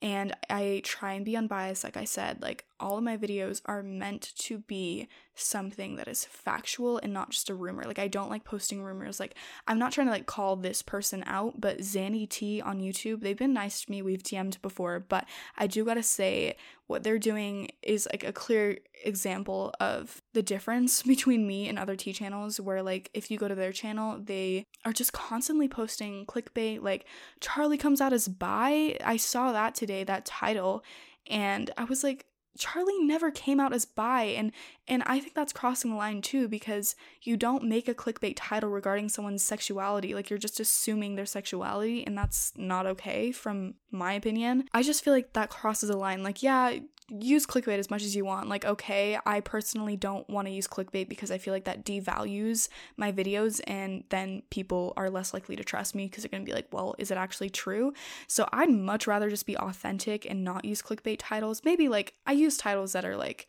and 0.02 0.36
I 0.50 0.82
try 0.84 1.14
and 1.14 1.24
be 1.24 1.38
unbiased, 1.38 1.86
like 1.86 1.96
I 1.96 2.04
said. 2.04 2.42
Like, 2.42 2.66
all 2.80 2.98
of 2.98 3.04
my 3.04 3.18
videos 3.18 3.62
are 3.66 3.84
meant 3.84 4.34
to 4.38 4.60
be 4.60 5.08
something 5.36 5.96
that 5.96 6.08
is 6.08 6.26
factual 6.26 6.98
and 7.00 7.14
not 7.14 7.32
just 7.32 7.50
a 7.50 7.56
rumor. 7.56 7.84
Like, 7.84 8.00
I 8.00 8.08
don't 8.08 8.30
like 8.30 8.44
posting 8.44 8.84
rumors. 8.84 9.20
Like, 9.20 9.36
I'm 9.68 9.80
not 9.80 9.92
trying 9.92 10.08
to 10.08 10.12
like 10.12 10.26
call 10.26 10.56
this 10.56 10.82
person 10.82 11.24
out, 11.26 11.60
but 11.60 11.80
Zanny 11.80 12.30
T 12.30 12.62
on 12.62 12.82
YouTube, 12.82 13.22
they've 13.22 13.38
been 13.38 13.54
nice 13.54 13.82
to 13.82 13.92
me. 13.92 14.02
We've 14.02 14.22
DM'd 14.22 14.62
before, 14.62 15.00
but 15.00 15.26
I 15.58 15.68
do 15.68 15.86
gotta 15.86 16.04
say, 16.04 16.56
what 16.88 17.04
they're 17.04 17.18
doing 17.18 17.70
is 17.82 18.08
like 18.12 18.24
a 18.24 18.34
clear 18.34 18.78
example 19.04 19.74
of 19.80 20.22
the 20.34 20.44
difference 20.44 21.02
between 21.14 21.48
me 21.48 21.68
and 21.68 21.80
other 21.80 21.96
tea 21.96 22.14
channels, 22.14 22.60
where 22.60 22.84
like 22.84 23.10
if 23.14 23.32
you 23.32 23.38
go 23.38 23.48
to 23.48 23.56
their 23.56 23.72
channel, 23.72 24.20
they 24.22 24.66
are 24.86 24.94
just 24.94 25.14
constantly 25.14 25.68
posting 25.68 26.26
clickbait, 26.26 26.82
like 26.82 27.06
Charlie 27.40 27.78
comes 27.78 28.02
out 28.02 28.14
as 28.14 28.28
bi. 28.28 28.98
I 29.04 29.18
saw 29.18 29.52
that 29.52 29.76
today, 29.76 30.04
that 30.04 30.26
title, 30.26 30.84
and 31.28 31.72
I 31.78 31.86
was 31.86 32.04
like, 32.04 32.26
Charlie 32.58 33.00
never 33.00 33.32
came 33.32 33.60
out 33.60 33.74
as 33.74 33.86
bi 33.86 34.24
and 34.24 34.52
and 34.88 35.04
I 35.06 35.20
think 35.20 35.34
that's 35.34 35.54
crossing 35.54 35.92
the 35.92 35.98
line 35.98 36.22
too 36.22 36.48
because 36.48 36.96
you 37.22 37.38
don't 37.38 37.64
make 37.64 37.88
a 37.88 37.94
clickbait 37.94 38.34
title 38.36 38.70
regarding 38.70 39.10
someone's 39.10 39.44
sexuality 39.44 40.14
like 40.14 40.30
you're 40.30 40.40
just 40.40 40.60
assuming 40.60 41.16
their 41.16 41.26
sexuality 41.26 42.06
and 42.06 42.18
that's 42.18 42.54
not 42.58 42.86
okay 42.86 43.32
from 43.32 43.76
my 43.92 44.14
opinion. 44.14 44.66
I 44.74 44.84
just 44.84 45.04
feel 45.04 45.14
like 45.14 45.34
that 45.34 45.50
crosses 45.50 45.90
a 45.90 45.98
line 45.98 46.24
like 46.24 46.44
yeah, 46.44 46.80
use 47.10 47.46
clickbait 47.46 47.80
as 47.80 47.90
much 47.90 48.04
as 48.04 48.16
you 48.16 48.26
want. 48.26 48.50
Like, 48.50 48.66
okay, 48.66 49.18
I 49.26 49.42
personally 49.42 49.96
don't 49.96 50.28
want 50.30 50.48
to 50.48 50.54
use 50.54 50.68
clickbait 50.68 51.10
because 51.10 51.32
I 51.32 51.38
feel 51.38 51.54
like 51.54 51.66
that 51.66 51.86
devalues 51.86 52.70
my 52.98 53.12
videos, 53.12 53.62
and 53.68 54.04
then 54.10 54.44
people 54.50 54.94
are 54.98 55.10
less 55.10 55.34
likely 55.34 55.56
to 55.56 55.64
trust 55.64 55.96
me 55.96 56.06
because 56.06 56.24
they're 56.24 56.30
going 56.30 56.44
to 56.44 56.50
be 56.50 56.56
like, 56.56 56.68
well, 56.72 56.96
is 56.98 57.12
it 57.12 57.18
actually 57.18 57.50
true? 57.50 57.94
So 58.28 58.48
I'd 58.52 58.70
much 58.70 59.08
rather 59.08 59.30
just 59.30 59.46
be 59.46 59.58
authentic 59.58 60.26
and 60.30 60.44
not 60.44 60.66
use 60.66 60.82
clickbait 60.82 61.18
titles. 61.20 61.62
Maybe 61.64 61.90
like 61.90 62.14
I 62.26 62.34
use 62.34 62.58
titles 62.58 62.94
that 62.94 63.06
are 63.06 63.18
like, 63.18 63.48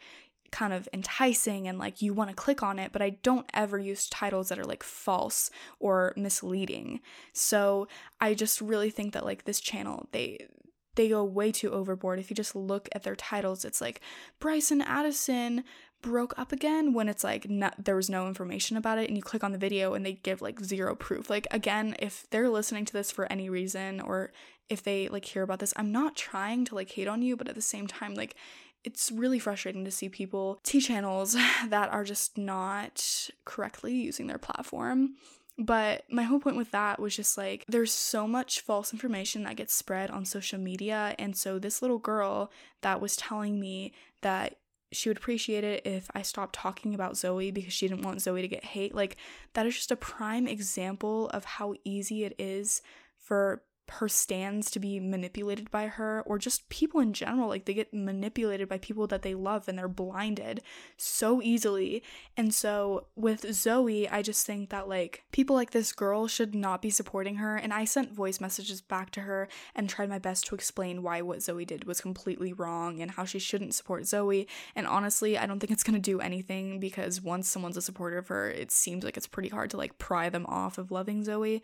kind 0.55 0.73
of 0.73 0.89
enticing 0.93 1.67
and 1.67 1.81
like 1.81 2.01
you 2.01 2.15
want 2.15 2.31
to 2.31 2.37
click 2.37 2.63
on 2.63 2.79
it, 2.79 2.93
but 2.93 3.03
I 3.03 3.11
don't 3.25 3.51
ever 3.53 3.77
use 3.77 4.09
titles 4.09 4.49
that 4.49 4.59
are 4.59 4.65
like 4.65 4.85
false 4.85 5.51
or 5.81 6.15
misleading. 6.17 7.01
So 7.33 7.89
I 8.21 8.35
just 8.35 8.61
really 8.61 8.91
think 8.91 9.15
that 9.15 9.25
like 9.25 9.45
this 9.45 9.61
channel, 9.61 10.09
they 10.13 10.47
they 10.95 11.09
go 11.09 11.25
way 11.25 11.51
too 11.51 11.73
overboard. 11.73 12.21
If 12.21 12.31
you 12.31 12.37
just 12.37 12.55
look 12.55 12.89
at 12.93 13.03
their 13.03 13.17
titles, 13.17 13.65
it's 13.65 13.81
like 13.81 14.01
Bryce 14.39 14.71
and 14.71 14.81
Addison 14.81 15.65
broke 16.03 16.39
up 16.39 16.53
again 16.53 16.93
when 16.93 17.09
it's 17.09 17.25
like 17.25 17.51
not, 17.51 17.75
there 17.85 17.97
was 17.97 18.09
no 18.09 18.29
information 18.29 18.77
about 18.77 18.99
it 18.99 19.09
and 19.09 19.17
you 19.17 19.23
click 19.25 19.43
on 19.43 19.51
the 19.51 19.59
video 19.59 19.95
and 19.95 20.07
they 20.07 20.13
give 20.13 20.41
like 20.41 20.61
zero 20.61 20.95
proof. 20.95 21.29
Like 21.29 21.49
again, 21.51 21.97
if 21.99 22.29
they're 22.31 22.49
listening 22.49 22.85
to 22.85 22.93
this 22.93 23.11
for 23.11 23.31
any 23.33 23.49
reason 23.51 24.01
or 24.01 24.31
if 24.69 24.85
they 24.85 25.09
like 25.09 25.25
hear 25.25 25.43
about 25.43 25.59
this, 25.59 25.75
I'm 25.77 25.91
not 25.91 26.15
trying 26.15 26.65
to 26.67 26.77
like 26.77 26.91
hate 26.91 27.09
on 27.09 27.23
you, 27.23 27.37
but 27.37 27.49
at 27.49 27.57
the 27.57 27.61
same 27.61 27.89
time 27.89 28.15
like 28.15 28.37
it's 28.85 29.11
really 29.11 29.39
frustrating 29.39 29.85
to 29.85 29.91
see 29.91 30.09
people 30.09 30.61
tea 30.63 30.81
channels 30.81 31.37
that 31.69 31.91
are 31.93 32.05
just 32.05 32.39
not 32.39 33.31
correctly 33.45 33.93
using 33.93 34.27
their 34.27 34.39
platform 34.39 35.17
but 35.57 36.03
my 36.11 36.25
whole 36.25 36.41
point 36.41 36.57
with 36.57 36.73
that 36.73 36.99
was 36.99 37.15
just 37.15 37.39
like 37.39 37.65
there's 37.69 37.93
so 37.93 38.27
much 38.27 38.61
false 38.61 38.93
information 38.93 39.45
that 39.45 39.57
gets 39.57 39.73
spread 39.73 40.11
on 40.11 40.25
social 40.25 40.59
media. 40.59 41.15
And 41.19 41.37
so 41.37 41.59
this 41.59 41.81
little 41.81 41.99
girl 41.99 42.51
that 42.83 43.01
was 43.01 43.17
telling 43.17 43.61
me 43.61 43.93
that 44.23 44.57
she 44.91 45.09
would 45.09 45.17
appreciate 45.17 45.65
it 45.65 45.87
if 45.87 46.11
I 46.15 46.23
stopped 46.23 46.55
talking 46.55 46.95
about 46.95 47.17
Zoe 47.17 47.51
because 47.51 47.73
she 47.73 47.87
didn't 47.87 48.05
want 48.05 48.21
Zoe 48.21 48.43
to 48.43 48.49
get 48.49 48.65
hate. 48.65 48.95
Like, 48.95 49.17
that 49.55 49.67
is 49.67 49.75
just 49.75 49.91
a 49.91 49.97
prime 49.97 50.47
example 50.47 51.29
of 51.31 51.45
how 51.45 51.75
easy 51.85 52.25
it 52.25 52.35
is 52.39 52.83
for 53.17 53.63
her 53.91 54.09
stands 54.09 54.71
to 54.71 54.79
be 54.79 54.99
manipulated 54.99 55.71
by 55.71 55.87
her 55.87 56.23
or 56.27 56.39
just 56.39 56.69
people 56.69 57.01
in 57.01 57.13
general 57.13 57.49
like 57.49 57.65
they 57.65 57.75
get 57.75 57.93
manipulated 57.93 58.69
by 58.69 58.79
people 58.79 59.07
that 59.07 59.23
they 59.23 59.35
love 59.35 59.69
and 59.69 59.79
they're 59.79 59.89
blinded 59.89 60.63
so 60.97 61.43
easily. 61.43 62.03
And 62.37 62.55
so 62.55 63.07
with 63.15 63.53
Zoe 63.55 64.09
I 64.09 64.23
just 64.23 64.47
think 64.47 64.71
that 64.71 64.89
like 64.89 65.25
people 65.33 65.55
like 65.55 65.73
this 65.73 65.93
girl 65.93 66.27
should 66.27 66.55
not 66.55 66.83
be 66.83 66.91
supporting 66.91 67.37
her. 67.37 67.57
And 67.57 67.73
I 67.73 67.85
sent 67.85 68.13
voice 68.13 68.41
messages 68.41 68.81
back 68.81 69.11
to 69.13 69.21
her 69.21 69.49
and 69.75 69.89
tried 69.89 70.09
my 70.09 70.19
best 70.19 70.47
to 70.47 70.55
explain 70.55 71.03
why 71.03 71.21
what 71.21 71.43
Zoe 71.43 71.65
did 71.65 71.85
was 71.85 72.01
completely 72.01 72.53
wrong 72.53 73.01
and 73.01 73.13
how 73.13 73.25
she 73.25 73.39
shouldn't 73.39 73.75
support 73.75 74.07
Zoe. 74.07 74.49
And 74.75 74.87
honestly 74.87 75.37
I 75.37 75.47
don't 75.47 75.61
think 75.61 75.73
it's 75.73 75.85
going 75.85 75.95
to 75.95 76.01
do 76.01 76.21
anything 76.21 76.81
because 76.81 77.21
once 77.21 77.49
someone's 77.49 77.77
a 77.77 77.83
supporter 77.83 78.19
of 78.19 78.29
her 78.29 78.51
it 78.51 78.71
seems 78.71 79.05
like 79.05 79.17
it's 79.17 79.27
pretty 79.27 79.51
hard 79.51 79.71
to 79.71 79.77
like 79.77 79.99
pry 79.99 80.31
them 80.31 80.47
off 80.47 80.79
of 80.79 80.91
loving 80.91 81.23
Zoe 81.23 81.63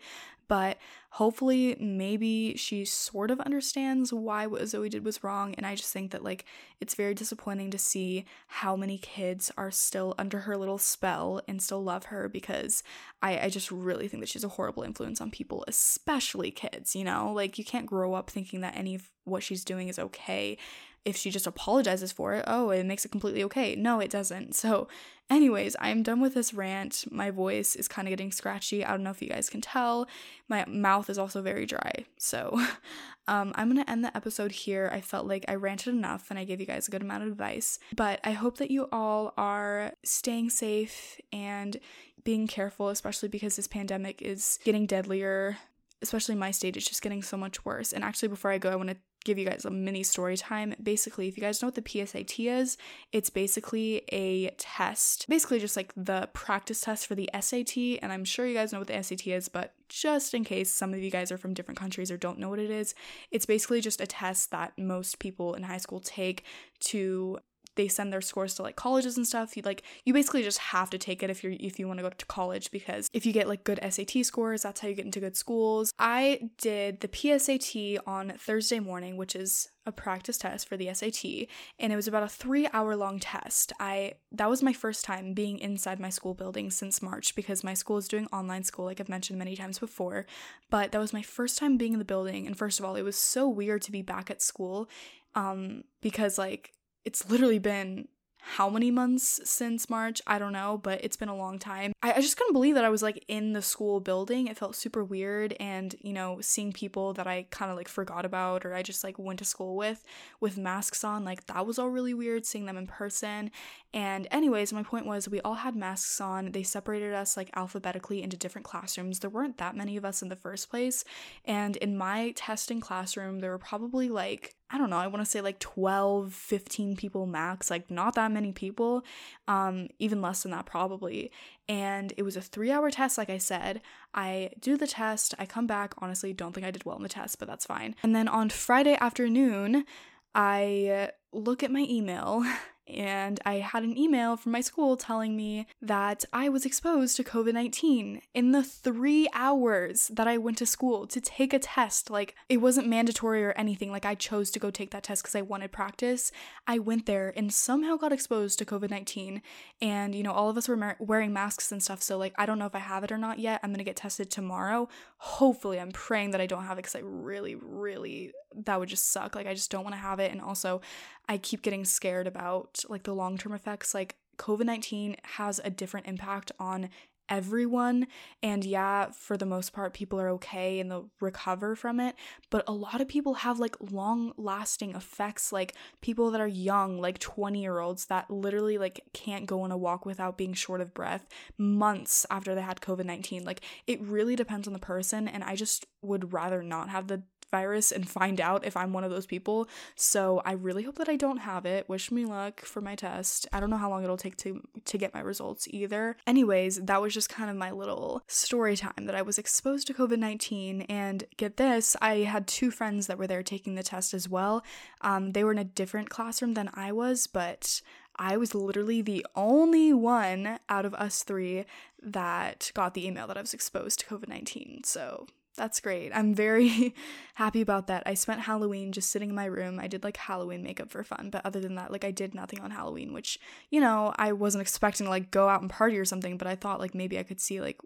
but 0.51 0.75
hopefully 1.11 1.77
maybe 1.79 2.57
she 2.57 2.83
sort 2.83 3.31
of 3.31 3.39
understands 3.39 4.11
why 4.11 4.45
what 4.45 4.67
Zoe 4.67 4.89
did 4.89 5.05
was 5.05 5.23
wrong 5.23 5.55
and 5.55 5.65
I 5.65 5.75
just 5.75 5.93
think 5.93 6.11
that 6.11 6.25
like 6.25 6.43
it's 6.81 6.93
very 6.93 7.13
disappointing 7.13 7.71
to 7.71 7.77
see 7.77 8.25
how 8.47 8.75
many 8.75 8.97
kids 8.97 9.49
are 9.55 9.71
still 9.71 10.13
under 10.17 10.39
her 10.39 10.57
little 10.57 10.77
spell 10.77 11.39
and 11.47 11.61
still 11.61 11.81
love 11.81 12.07
her 12.07 12.27
because 12.27 12.83
I, 13.21 13.39
I 13.45 13.49
just 13.49 13.71
really 13.71 14.09
think 14.09 14.19
that 14.23 14.27
she's 14.27 14.43
a 14.43 14.49
horrible 14.49 14.83
influence 14.83 15.21
on 15.21 15.31
people, 15.31 15.63
especially 15.69 16.51
kids, 16.51 16.97
you 16.97 17.05
know? 17.05 17.31
Like 17.33 17.57
you 17.57 17.63
can't 17.63 17.85
grow 17.85 18.13
up 18.13 18.29
thinking 18.29 18.59
that 18.59 18.75
any 18.75 18.95
of 18.95 19.09
what 19.23 19.43
she's 19.43 19.63
doing 19.63 19.87
is 19.87 19.99
okay 19.99 20.57
if 21.03 21.15
she 21.15 21.31
just 21.31 21.47
apologizes 21.47 22.11
for 22.11 22.33
it, 22.35 22.45
oh, 22.47 22.69
it 22.69 22.85
makes 22.85 23.05
it 23.05 23.11
completely 23.11 23.43
okay. 23.43 23.75
No, 23.75 23.99
it 23.99 24.11
doesn't. 24.11 24.55
So, 24.55 24.87
anyways, 25.29 25.75
I'm 25.79 26.03
done 26.03 26.21
with 26.21 26.35
this 26.35 26.53
rant. 26.53 27.05
My 27.09 27.31
voice 27.31 27.75
is 27.75 27.87
kind 27.87 28.07
of 28.07 28.11
getting 28.11 28.31
scratchy. 28.31 28.85
I 28.85 28.91
don't 28.91 29.03
know 29.03 29.09
if 29.09 29.21
you 29.21 29.29
guys 29.29 29.49
can 29.49 29.61
tell. 29.61 30.07
My 30.47 30.65
mouth 30.65 31.09
is 31.09 31.17
also 31.17 31.41
very 31.41 31.65
dry. 31.65 32.05
So, 32.17 32.59
um, 33.27 33.51
I'm 33.55 33.71
going 33.71 33.83
to 33.83 33.89
end 33.89 34.03
the 34.03 34.15
episode 34.15 34.51
here. 34.51 34.91
I 34.93 35.01
felt 35.01 35.25
like 35.25 35.45
I 35.47 35.55
ranted 35.55 35.93
enough 35.93 36.29
and 36.29 36.37
I 36.37 36.43
gave 36.43 36.59
you 36.59 36.67
guys 36.67 36.87
a 36.87 36.91
good 36.91 37.01
amount 37.01 37.23
of 37.23 37.29
advice. 37.29 37.79
But 37.95 38.19
I 38.23 38.31
hope 38.31 38.57
that 38.57 38.69
you 38.69 38.87
all 38.91 39.33
are 39.37 39.93
staying 40.03 40.51
safe 40.51 41.19
and 41.33 41.77
being 42.23 42.45
careful, 42.45 42.89
especially 42.89 43.29
because 43.29 43.55
this 43.55 43.67
pandemic 43.67 44.21
is 44.21 44.59
getting 44.63 44.85
deadlier 44.85 45.57
especially 46.03 46.33
my 46.33 46.49
state, 46.49 46.75
it's 46.75 46.87
just 46.87 47.03
getting 47.03 47.21
so 47.21 47.37
much 47.37 47.63
worse. 47.63 47.93
And 47.93 48.03
actually, 48.03 48.29
before 48.29 48.49
I 48.49 48.57
go, 48.57 48.71
I 48.71 48.75
want 48.75 48.89
to 48.89 48.97
give 49.23 49.37
you 49.37 49.45
guys 49.45 49.65
a 49.65 49.71
mini 49.71 50.03
story 50.03 50.37
time. 50.37 50.73
Basically, 50.81 51.27
if 51.27 51.37
you 51.37 51.41
guys 51.41 51.61
know 51.61 51.67
what 51.67 51.75
the 51.75 51.81
PSAT 51.81 52.51
is, 52.51 52.77
it's 53.11 53.29
basically 53.29 54.03
a 54.11 54.49
test, 54.57 55.27
basically 55.29 55.59
just 55.59 55.77
like 55.77 55.93
the 55.95 56.29
practice 56.33 56.81
test 56.81 57.07
for 57.07 57.15
the 57.15 57.29
SAT. 57.39 57.77
And 58.01 58.11
I'm 58.11 58.25
sure 58.25 58.45
you 58.45 58.53
guys 58.53 58.73
know 58.73 58.79
what 58.79 58.87
the 58.87 59.01
SAT 59.01 59.27
is, 59.27 59.49
but 59.49 59.73
just 59.89 60.33
in 60.33 60.43
case 60.43 60.71
some 60.71 60.93
of 60.93 61.01
you 61.01 61.11
guys 61.11 61.31
are 61.31 61.37
from 61.37 61.53
different 61.53 61.79
countries 61.79 62.11
or 62.11 62.17
don't 62.17 62.39
know 62.39 62.49
what 62.49 62.59
it 62.59 62.71
is, 62.71 62.95
it's 63.29 63.45
basically 63.45 63.81
just 63.81 64.01
a 64.01 64.07
test 64.07 64.51
that 64.51 64.73
most 64.77 65.19
people 65.19 65.53
in 65.53 65.63
high 65.63 65.77
school 65.77 65.99
take 65.99 66.43
to 66.79 67.39
they 67.81 67.87
send 67.87 68.13
their 68.13 68.21
scores 68.21 68.53
to 68.53 68.61
like 68.61 68.75
colleges 68.75 69.17
and 69.17 69.25
stuff 69.25 69.57
you 69.57 69.63
like 69.63 69.81
you 70.05 70.13
basically 70.13 70.43
just 70.43 70.59
have 70.59 70.91
to 70.91 70.99
take 70.99 71.23
it 71.23 71.31
if 71.31 71.43
you're 71.43 71.53
if 71.59 71.79
you 71.79 71.87
want 71.87 71.97
to 71.97 72.03
go 72.03 72.09
to 72.11 72.25
college 72.27 72.69
because 72.69 73.09
if 73.11 73.25
you 73.25 73.33
get 73.33 73.47
like 73.47 73.63
good 73.63 73.79
SAT 73.89 74.23
scores 74.23 74.61
that's 74.61 74.81
how 74.81 74.87
you 74.87 74.93
get 74.93 75.05
into 75.05 75.19
good 75.19 75.35
schools. 75.35 75.91
I 75.97 76.49
did 76.59 76.99
the 76.99 77.07
PSAT 77.07 77.97
on 78.05 78.33
Thursday 78.37 78.79
morning 78.79 79.17
which 79.17 79.35
is 79.35 79.69
a 79.87 79.91
practice 79.91 80.37
test 80.37 80.69
for 80.69 80.77
the 80.77 80.93
SAT 80.93 81.47
and 81.79 81.91
it 81.91 81.95
was 81.95 82.07
about 82.07 82.21
a 82.21 82.27
3 82.27 82.67
hour 82.71 82.95
long 82.95 83.19
test. 83.19 83.73
I 83.79 84.13
that 84.31 84.47
was 84.47 84.61
my 84.61 84.73
first 84.73 85.03
time 85.03 85.33
being 85.33 85.57
inside 85.57 85.99
my 85.99 86.09
school 86.09 86.35
building 86.35 86.69
since 86.69 87.01
March 87.01 87.35
because 87.35 87.63
my 87.63 87.73
school 87.73 87.97
is 87.97 88.07
doing 88.07 88.27
online 88.27 88.63
school 88.63 88.85
like 88.85 88.99
I've 88.99 89.09
mentioned 89.09 89.39
many 89.39 89.55
times 89.55 89.79
before 89.79 90.27
but 90.69 90.91
that 90.91 91.01
was 91.01 91.13
my 91.13 91.23
first 91.23 91.57
time 91.57 91.77
being 91.77 91.93
in 91.93 91.99
the 91.99 92.05
building 92.05 92.45
and 92.45 92.55
first 92.55 92.77
of 92.77 92.85
all 92.85 92.95
it 92.95 93.01
was 93.01 93.15
so 93.15 93.49
weird 93.49 93.81
to 93.83 93.91
be 93.91 94.03
back 94.03 94.29
at 94.29 94.43
school 94.43 94.87
um 95.33 95.83
because 96.01 96.37
like 96.37 96.73
it's 97.05 97.29
literally 97.29 97.59
been 97.59 98.07
how 98.43 98.69
many 98.69 98.89
months 98.89 99.39
since 99.43 99.89
March? 99.89 100.19
I 100.25 100.39
don't 100.39 100.51
know, 100.51 100.79
but 100.81 101.03
it's 101.03 101.15
been 101.15 101.29
a 101.29 101.35
long 101.35 101.59
time. 101.59 101.93
I, 102.01 102.13
I, 102.13 102.21
just 102.21 102.37
couldn't 102.37 102.53
believe 102.53 102.73
that 102.73 102.83
I 102.83 102.89
was 102.89 103.03
like 103.03 103.23
in 103.27 103.53
the 103.53 103.61
school 103.61 103.99
building. 103.99 104.47
It 104.47 104.57
felt 104.57 104.75
super 104.75 105.03
weird. 105.03 105.55
And, 105.59 105.95
you 106.01 106.11
know, 106.11 106.39
seeing 106.41 106.73
people 106.73 107.13
that 107.13 107.27
I 107.27 107.45
kind 107.51 107.69
of 107.69 107.77
like 107.77 107.87
forgot 107.87 108.25
about 108.25 108.65
or 108.65 108.73
I 108.73 108.81
just 108.81 109.03
like 109.03 109.19
went 109.19 109.39
to 109.39 109.45
school 109.45 109.75
with, 109.75 110.03
with 110.39 110.57
masks 110.57 111.03
on, 111.03 111.23
like 111.23 111.45
that 111.45 111.67
was 111.67 111.77
all 111.77 111.89
really 111.89 112.15
weird 112.15 112.45
seeing 112.45 112.65
them 112.65 112.77
in 112.77 112.87
person. 112.87 113.51
And, 113.93 114.27
anyways, 114.31 114.73
my 114.73 114.83
point 114.83 115.05
was 115.05 115.29
we 115.29 115.41
all 115.41 115.55
had 115.55 115.75
masks 115.75 116.19
on. 116.19 116.51
They 116.51 116.63
separated 116.63 117.13
us 117.13 117.37
like 117.37 117.51
alphabetically 117.55 118.23
into 118.23 118.37
different 118.37 118.65
classrooms. 118.65 119.19
There 119.19 119.29
weren't 119.29 119.59
that 119.59 119.75
many 119.75 119.97
of 119.97 120.05
us 120.05 120.23
in 120.23 120.29
the 120.29 120.35
first 120.35 120.69
place. 120.69 121.05
And 121.45 121.77
in 121.77 121.95
my 121.95 122.31
testing 122.35 122.81
classroom, 122.81 123.39
there 123.39 123.51
were 123.51 123.59
probably 123.59 124.09
like 124.09 124.55
I 124.71 124.77
don't 124.77 124.89
know, 124.89 124.97
I 124.97 125.07
want 125.07 125.23
to 125.23 125.29
say 125.29 125.41
like 125.41 125.59
12, 125.59 126.33
15 126.33 126.95
people 126.95 127.25
max, 127.25 127.69
like 127.69 127.91
not 127.91 128.15
that 128.15 128.31
many 128.31 128.51
people, 128.51 129.03
um, 129.47 129.89
even 129.99 130.21
less 130.21 130.43
than 130.43 130.51
that 130.51 130.65
probably. 130.65 131.31
And 131.67 132.13
it 132.17 132.23
was 132.23 132.37
a 132.37 132.41
three 132.41 132.71
hour 132.71 132.89
test, 132.89 133.17
like 133.17 133.29
I 133.29 133.37
said. 133.37 133.81
I 134.13 134.51
do 134.59 134.77
the 134.77 134.87
test, 134.87 135.33
I 135.37 135.45
come 135.45 135.67
back. 135.67 135.93
Honestly, 135.97 136.33
don't 136.33 136.53
think 136.53 136.65
I 136.65 136.71
did 136.71 136.85
well 136.85 136.97
in 136.97 137.03
the 137.03 137.09
test, 137.09 137.39
but 137.39 137.47
that's 137.47 137.65
fine. 137.65 137.95
And 138.03 138.15
then 138.15 138.27
on 138.27 138.49
Friday 138.49 138.97
afternoon, 138.99 139.85
I 140.33 141.09
look 141.33 141.63
at 141.63 141.71
my 141.71 141.85
email 141.89 142.43
and 142.91 143.39
I 143.45 143.55
had 143.55 143.83
an 143.83 143.97
email 143.97 144.37
from 144.37 144.51
my 144.51 144.61
school 144.61 144.97
telling 144.97 145.35
me 145.35 145.67
that 145.81 146.25
I 146.33 146.49
was 146.49 146.65
exposed 146.65 147.15
to 147.17 147.23
COVID 147.23 147.53
19 147.53 148.21
in 148.33 148.51
the 148.51 148.63
three 148.63 149.27
hours 149.33 150.09
that 150.09 150.27
I 150.27 150.37
went 150.37 150.57
to 150.59 150.65
school 150.65 151.07
to 151.07 151.21
take 151.21 151.53
a 151.53 151.59
test. 151.59 152.09
Like, 152.09 152.35
it 152.49 152.57
wasn't 152.57 152.87
mandatory 152.87 153.43
or 153.43 153.53
anything. 153.53 153.91
Like, 153.91 154.05
I 154.05 154.15
chose 154.15 154.51
to 154.51 154.59
go 154.59 154.71
take 154.71 154.91
that 154.91 155.03
test 155.03 155.23
because 155.23 155.35
I 155.35 155.41
wanted 155.41 155.71
practice. 155.71 156.31
I 156.67 156.79
went 156.79 157.05
there 157.05 157.33
and 157.35 157.53
somehow 157.53 157.95
got 157.95 158.13
exposed 158.13 158.59
to 158.59 158.65
COVID 158.65 158.89
19. 158.89 159.41
And, 159.81 160.13
you 160.13 160.23
know, 160.23 160.33
all 160.33 160.49
of 160.49 160.57
us 160.57 160.67
were 160.67 160.95
wearing 160.99 161.33
masks 161.33 161.71
and 161.71 161.81
stuff. 161.81 162.01
So, 162.01 162.17
like, 162.17 162.33
I 162.37 162.45
don't 162.45 162.59
know 162.59 162.65
if 162.65 162.75
I 162.75 162.79
have 162.79 163.03
it 163.03 163.11
or 163.11 163.17
not 163.17 163.39
yet. 163.39 163.59
I'm 163.63 163.71
going 163.71 163.79
to 163.79 163.83
get 163.83 163.95
tested 163.95 164.29
tomorrow. 164.29 164.89
Hopefully, 165.17 165.79
I'm 165.79 165.91
praying 165.91 166.31
that 166.31 166.41
I 166.41 166.45
don't 166.45 166.65
have 166.65 166.77
it 166.77 166.83
because 166.83 166.95
I 166.95 167.01
really, 167.03 167.55
really, 167.55 168.31
that 168.65 168.79
would 168.79 168.89
just 168.89 169.11
suck. 169.11 169.35
Like, 169.35 169.47
I 169.47 169.53
just 169.53 169.71
don't 169.71 169.83
want 169.83 169.95
to 169.95 170.01
have 170.01 170.19
it. 170.19 170.31
And 170.31 170.41
also, 170.41 170.81
I 171.27 171.37
keep 171.37 171.61
getting 171.61 171.85
scared 171.85 172.27
about 172.27 172.83
like 172.89 173.03
the 173.03 173.15
long 173.15 173.37
term 173.37 173.53
effects. 173.53 173.93
Like 173.93 174.15
COVID 174.37 174.65
19 174.65 175.17
has 175.23 175.59
a 175.63 175.69
different 175.69 176.07
impact 176.07 176.51
on 176.59 176.89
everyone. 177.31 178.07
And 178.43 178.65
yeah, 178.65 179.09
for 179.11 179.37
the 179.37 179.45
most 179.45 179.71
part, 179.71 179.93
people 179.93 180.19
are 180.19 180.29
okay 180.31 180.79
and 180.79 180.91
they'll 180.91 181.09
recover 181.21 181.75
from 181.77 181.99
it. 182.01 182.15
But 182.49 182.65
a 182.67 182.73
lot 182.73 182.99
of 182.99 183.07
people 183.07 183.35
have 183.35 183.57
like 183.57 183.77
long 183.79 184.33
lasting 184.35 184.93
effects, 184.93 185.53
like 185.53 185.73
people 186.01 186.29
that 186.31 186.41
are 186.41 186.47
young, 186.47 186.99
like 186.99 187.19
20 187.19 187.61
year 187.61 187.79
olds 187.79 188.07
that 188.07 188.29
literally 188.29 188.77
like 188.77 188.99
can't 189.13 189.45
go 189.45 189.61
on 189.61 189.71
a 189.71 189.77
walk 189.77 190.05
without 190.05 190.37
being 190.37 190.53
short 190.53 190.81
of 190.81 190.93
breath 190.93 191.29
months 191.57 192.25
after 192.29 192.53
they 192.53 192.61
had 192.61 192.81
COVID 192.81 193.05
19. 193.05 193.45
Like 193.45 193.61
it 193.87 194.01
really 194.01 194.35
depends 194.35 194.67
on 194.67 194.73
the 194.73 194.79
person. 194.79 195.29
And 195.29 195.43
I 195.43 195.55
just 195.55 195.85
would 196.01 196.33
rather 196.33 196.61
not 196.61 196.89
have 196.89 197.07
the 197.07 197.23
virus 197.51 197.91
and 197.91 198.09
find 198.09 198.41
out 198.41 198.65
if 198.65 198.75
I'm 198.75 198.93
one 198.93 199.03
of 199.03 199.11
those 199.11 199.25
people. 199.25 199.67
So 199.95 200.41
I 200.45 200.53
really 200.53 200.83
hope 200.83 200.95
that 200.95 201.09
I 201.09 201.15
don't 201.15 201.37
have 201.37 201.65
it. 201.65 201.87
Wish 201.87 202.11
me 202.11 202.25
luck 202.25 202.61
for 202.61 202.81
my 202.81 202.95
test. 202.95 203.47
I 203.53 203.59
don't 203.59 203.69
know 203.69 203.77
how 203.77 203.89
long 203.89 204.03
it'll 204.03 204.17
take 204.17 204.37
to 204.37 204.61
to 204.85 204.97
get 204.97 205.13
my 205.13 205.19
results 205.19 205.67
either. 205.69 206.17
Anyways, 206.25 206.81
that 206.81 207.01
was 207.01 207.13
just 207.13 207.29
kind 207.29 207.49
of 207.49 207.55
my 207.55 207.71
little 207.71 208.23
story 208.27 208.75
time 208.75 209.05
that 209.05 209.15
I 209.15 209.21
was 209.21 209.37
exposed 209.37 209.87
to 209.87 209.93
COVID-19 209.93 210.85
and 210.89 211.23
get 211.37 211.57
this, 211.57 211.95
I 212.01 212.19
had 212.19 212.47
two 212.47 212.71
friends 212.71 213.07
that 213.07 213.17
were 213.17 213.27
there 213.27 213.43
taking 213.43 213.75
the 213.75 213.83
test 213.83 214.13
as 214.13 214.29
well. 214.29 214.63
Um, 215.01 215.31
they 215.31 215.43
were 215.43 215.51
in 215.51 215.57
a 215.57 215.63
different 215.63 216.09
classroom 216.09 216.53
than 216.53 216.69
I 216.73 216.91
was, 216.91 217.27
but 217.27 217.81
I 218.15 218.37
was 218.37 218.53
literally 218.53 219.01
the 219.01 219.25
only 219.35 219.93
one 219.93 220.59
out 220.69 220.85
of 220.85 220.93
us 220.93 221.23
three 221.23 221.65
that 222.01 222.71
got 222.73 222.93
the 222.93 223.05
email 223.07 223.27
that 223.27 223.37
I 223.37 223.41
was 223.41 223.53
exposed 223.53 223.99
to 223.99 224.05
COVID 224.05 224.27
19. 224.27 224.81
So 224.83 225.27
that's 225.57 225.79
great. 225.79 226.11
I'm 226.13 226.33
very 226.33 226.95
happy 227.35 227.61
about 227.61 227.87
that. 227.87 228.03
I 228.05 228.13
spent 228.13 228.41
Halloween 228.41 228.91
just 228.91 229.11
sitting 229.11 229.29
in 229.29 229.35
my 229.35 229.45
room. 229.45 229.79
I 229.79 229.87
did 229.87 230.03
like 230.03 230.17
Halloween 230.17 230.63
makeup 230.63 230.89
for 230.89 231.03
fun, 231.03 231.29
but 231.31 231.45
other 231.45 231.59
than 231.59 231.75
that, 231.75 231.91
like 231.91 232.05
I 232.05 232.11
did 232.11 232.33
nothing 232.33 232.61
on 232.61 232.71
Halloween, 232.71 233.13
which, 233.13 233.37
you 233.69 233.81
know, 233.81 234.13
I 234.15 234.31
wasn't 234.31 234.61
expecting 234.61 235.05
to 235.05 235.09
like 235.09 235.31
go 235.31 235.49
out 235.49 235.61
and 235.61 235.69
party 235.69 235.97
or 235.97 236.05
something, 236.05 236.37
but 236.37 236.47
I 236.47 236.55
thought 236.55 236.79
like 236.79 236.95
maybe 236.95 237.19
I 237.19 237.23
could 237.23 237.41
see 237.41 237.61
like 237.61 237.77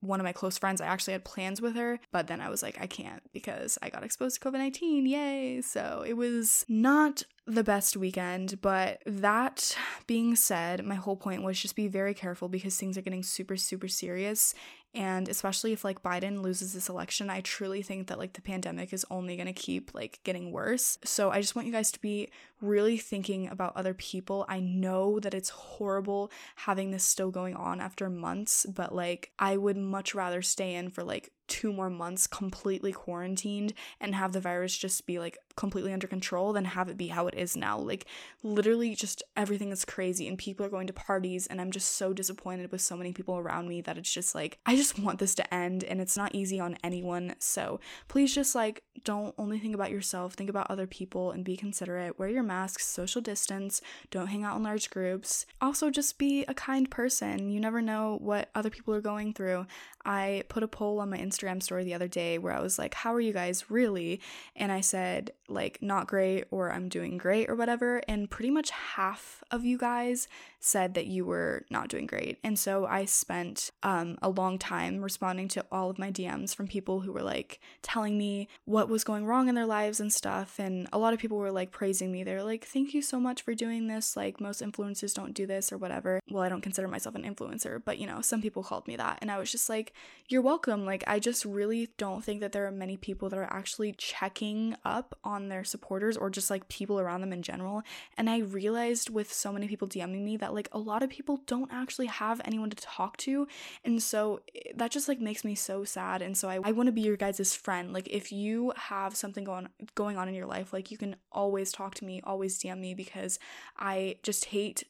one 0.00 0.18
of 0.18 0.24
my 0.24 0.32
close 0.32 0.56
friends. 0.56 0.80
I 0.80 0.86
actually 0.86 1.12
had 1.12 1.24
plans 1.24 1.60
with 1.60 1.76
her, 1.76 2.00
but 2.10 2.26
then 2.26 2.40
I 2.40 2.48
was 2.48 2.62
like, 2.62 2.80
I 2.80 2.86
can't 2.86 3.22
because 3.32 3.78
I 3.82 3.90
got 3.90 4.04
exposed 4.04 4.40
to 4.40 4.48
COVID 4.48 4.54
19. 4.54 5.06
Yay. 5.06 5.60
So 5.60 6.04
it 6.06 6.14
was 6.14 6.64
not 6.68 7.22
the 7.46 7.64
best 7.64 7.96
weekend, 7.96 8.60
but 8.60 9.02
that 9.06 9.76
being 10.06 10.36
said, 10.36 10.84
my 10.84 10.94
whole 10.94 11.16
point 11.16 11.42
was 11.42 11.60
just 11.60 11.76
be 11.76 11.88
very 11.88 12.14
careful 12.14 12.48
because 12.48 12.76
things 12.76 12.96
are 12.96 13.02
getting 13.02 13.22
super, 13.22 13.56
super 13.56 13.88
serious. 13.88 14.54
And 14.92 15.28
especially 15.28 15.72
if 15.72 15.84
like 15.84 16.02
Biden 16.02 16.42
loses 16.42 16.72
this 16.72 16.88
election, 16.88 17.30
I 17.30 17.42
truly 17.42 17.80
think 17.82 18.08
that 18.08 18.18
like 18.18 18.32
the 18.32 18.42
pandemic 18.42 18.92
is 18.92 19.06
only 19.10 19.36
going 19.36 19.46
to 19.46 19.52
keep 19.52 19.94
like 19.94 20.18
getting 20.24 20.50
worse. 20.50 20.98
So 21.04 21.30
I 21.30 21.40
just 21.40 21.54
want 21.54 21.66
you 21.66 21.72
guys 21.72 21.92
to 21.92 22.00
be 22.00 22.28
really 22.60 22.98
thinking 22.98 23.48
about 23.48 23.76
other 23.76 23.94
people. 23.94 24.44
I 24.48 24.60
know 24.60 25.20
that 25.20 25.34
it's 25.34 25.50
horrible 25.50 26.30
having 26.56 26.90
this 26.90 27.04
still 27.04 27.30
going 27.30 27.56
on 27.56 27.80
after 27.80 28.10
months, 28.10 28.66
but 28.66 28.94
like 28.94 29.32
I 29.38 29.56
would 29.56 29.76
much 29.76 30.14
rather 30.14 30.42
stay 30.42 30.74
in 30.74 30.90
for 30.90 31.02
like 31.02 31.32
two 31.50 31.72
more 31.72 31.90
months 31.90 32.28
completely 32.28 32.92
quarantined 32.92 33.74
and 34.00 34.14
have 34.14 34.32
the 34.32 34.40
virus 34.40 34.78
just 34.78 35.04
be 35.04 35.18
like 35.18 35.36
completely 35.56 35.92
under 35.92 36.06
control 36.06 36.52
than 36.52 36.64
have 36.64 36.88
it 36.88 36.96
be 36.96 37.08
how 37.08 37.26
it 37.26 37.34
is 37.34 37.56
now. 37.56 37.76
Like 37.76 38.06
literally 38.44 38.94
just 38.94 39.24
everything 39.36 39.72
is 39.72 39.84
crazy 39.84 40.28
and 40.28 40.38
people 40.38 40.64
are 40.64 40.70
going 40.70 40.86
to 40.86 40.92
parties 40.92 41.48
and 41.48 41.60
I'm 41.60 41.72
just 41.72 41.96
so 41.96 42.12
disappointed 42.12 42.70
with 42.70 42.80
so 42.80 42.96
many 42.96 43.12
people 43.12 43.36
around 43.36 43.68
me 43.68 43.80
that 43.82 43.98
it's 43.98 44.12
just 44.12 44.32
like 44.32 44.60
I 44.64 44.76
just 44.76 44.98
want 44.98 45.18
this 45.18 45.34
to 45.34 45.54
end 45.54 45.82
and 45.82 46.00
it's 46.00 46.16
not 46.16 46.36
easy 46.36 46.60
on 46.60 46.78
anyone. 46.84 47.34
So 47.40 47.80
please 48.06 48.32
just 48.32 48.54
like 48.54 48.84
don't 49.02 49.34
only 49.36 49.58
think 49.58 49.74
about 49.74 49.90
yourself, 49.90 50.34
think 50.34 50.50
about 50.50 50.70
other 50.70 50.86
people 50.86 51.32
and 51.32 51.44
be 51.44 51.56
considerate. 51.56 52.16
Wear 52.16 52.28
your 52.28 52.44
masks, 52.50 52.84
social 52.84 53.20
distance, 53.20 53.80
don't 54.10 54.26
hang 54.26 54.42
out 54.42 54.56
in 54.56 54.64
large 54.64 54.90
groups. 54.90 55.46
Also 55.60 55.88
just 55.88 56.18
be 56.18 56.44
a 56.48 56.54
kind 56.54 56.90
person. 56.90 57.48
You 57.48 57.60
never 57.60 57.80
know 57.80 58.18
what 58.20 58.48
other 58.56 58.70
people 58.70 58.92
are 58.92 59.00
going 59.00 59.32
through. 59.32 59.66
I 60.04 60.44
put 60.48 60.62
a 60.62 60.68
poll 60.68 61.00
on 61.00 61.10
my 61.10 61.18
Instagram 61.18 61.62
story 61.62 61.84
the 61.84 61.94
other 61.94 62.08
day 62.08 62.38
where 62.38 62.52
I 62.52 62.60
was 62.60 62.78
like, 62.78 62.94
How 62.94 63.14
are 63.14 63.20
you 63.20 63.32
guys 63.32 63.70
really? 63.70 64.20
And 64.56 64.72
I 64.72 64.80
said, 64.80 65.32
like, 65.48 65.78
not 65.82 66.06
great 66.06 66.44
or 66.50 66.72
I'm 66.72 66.88
doing 66.88 67.18
great 67.18 67.50
or 67.50 67.54
whatever. 67.54 68.00
And 68.08 68.30
pretty 68.30 68.50
much 68.50 68.70
half 68.70 69.42
of 69.50 69.64
you 69.64 69.76
guys 69.76 70.28
said 70.60 70.94
that 70.94 71.06
you 71.06 71.24
were 71.24 71.64
not 71.70 71.88
doing 71.88 72.06
great. 72.06 72.38
And 72.44 72.58
so 72.58 72.86
I 72.86 73.04
spent 73.06 73.70
um, 73.82 74.18
a 74.22 74.28
long 74.28 74.58
time 74.58 75.02
responding 75.02 75.48
to 75.48 75.64
all 75.72 75.90
of 75.90 75.98
my 75.98 76.12
DMs 76.12 76.54
from 76.54 76.68
people 76.68 77.00
who 77.00 77.12
were 77.12 77.22
like 77.22 77.60
telling 77.82 78.16
me 78.16 78.48
what 78.64 78.88
was 78.88 79.04
going 79.04 79.26
wrong 79.26 79.48
in 79.48 79.54
their 79.54 79.66
lives 79.66 80.00
and 80.00 80.12
stuff. 80.12 80.58
And 80.58 80.88
a 80.92 80.98
lot 80.98 81.14
of 81.14 81.18
people 81.18 81.38
were 81.38 81.50
like 81.50 81.72
praising 81.72 82.12
me. 82.12 82.22
They're 82.22 82.44
like, 82.44 82.64
Thank 82.64 82.94
you 82.94 83.02
so 83.02 83.18
much 83.18 83.42
for 83.42 83.54
doing 83.54 83.88
this. 83.88 84.16
Like, 84.16 84.40
most 84.40 84.62
influencers 84.62 85.14
don't 85.14 85.34
do 85.34 85.46
this 85.46 85.72
or 85.72 85.78
whatever. 85.78 86.20
Well, 86.30 86.42
I 86.42 86.48
don't 86.48 86.60
consider 86.60 86.88
myself 86.88 87.14
an 87.14 87.22
influencer, 87.22 87.82
but 87.84 87.98
you 87.98 88.06
know, 88.06 88.20
some 88.20 88.42
people 88.42 88.62
called 88.62 88.86
me 88.86 88.96
that. 88.96 89.18
And 89.20 89.30
I 89.30 89.38
was 89.38 89.50
just 89.50 89.68
like, 89.68 89.89
you're 90.28 90.42
welcome. 90.42 90.86
Like, 90.86 91.02
I 91.08 91.18
just 91.18 91.44
really 91.44 91.88
don't 91.98 92.24
think 92.24 92.40
that 92.40 92.52
there 92.52 92.64
are 92.66 92.70
many 92.70 92.96
people 92.96 93.28
that 93.28 93.38
are 93.38 93.52
actually 93.52 93.92
checking 93.92 94.76
up 94.84 95.18
on 95.24 95.48
their 95.48 95.64
supporters 95.64 96.16
or 96.16 96.30
just 96.30 96.50
like 96.50 96.68
people 96.68 97.00
around 97.00 97.20
them 97.20 97.32
in 97.32 97.42
general. 97.42 97.82
And 98.16 98.30
I 98.30 98.38
realized 98.38 99.10
with 99.10 99.32
so 99.32 99.52
many 99.52 99.66
people 99.66 99.88
DMing 99.88 100.22
me 100.22 100.36
that 100.36 100.54
like 100.54 100.68
a 100.70 100.78
lot 100.78 101.02
of 101.02 101.10
people 101.10 101.40
don't 101.46 101.70
actually 101.72 102.06
have 102.06 102.40
anyone 102.44 102.70
to 102.70 102.76
talk 102.76 103.16
to. 103.18 103.48
And 103.84 104.00
so 104.00 104.40
eh, 104.54 104.70
that 104.76 104.92
just 104.92 105.08
like 105.08 105.20
makes 105.20 105.44
me 105.44 105.56
so 105.56 105.82
sad. 105.82 106.22
And 106.22 106.36
so 106.36 106.48
I, 106.48 106.60
I 106.62 106.72
want 106.72 106.86
to 106.86 106.92
be 106.92 107.00
your 107.00 107.16
guys' 107.16 107.56
friend. 107.56 107.92
Like, 107.92 108.06
if 108.08 108.30
you 108.30 108.72
have 108.76 109.16
something 109.16 109.42
going 109.42 109.68
going 109.96 110.16
on 110.16 110.28
in 110.28 110.34
your 110.34 110.46
life, 110.46 110.72
like 110.72 110.92
you 110.92 110.98
can 110.98 111.16
always 111.32 111.72
talk 111.72 111.96
to 111.96 112.04
me, 112.04 112.20
always 112.22 112.56
DM 112.58 112.78
me 112.78 112.94
because 112.94 113.40
I 113.76 114.16
just 114.22 114.46
hate 114.46 114.84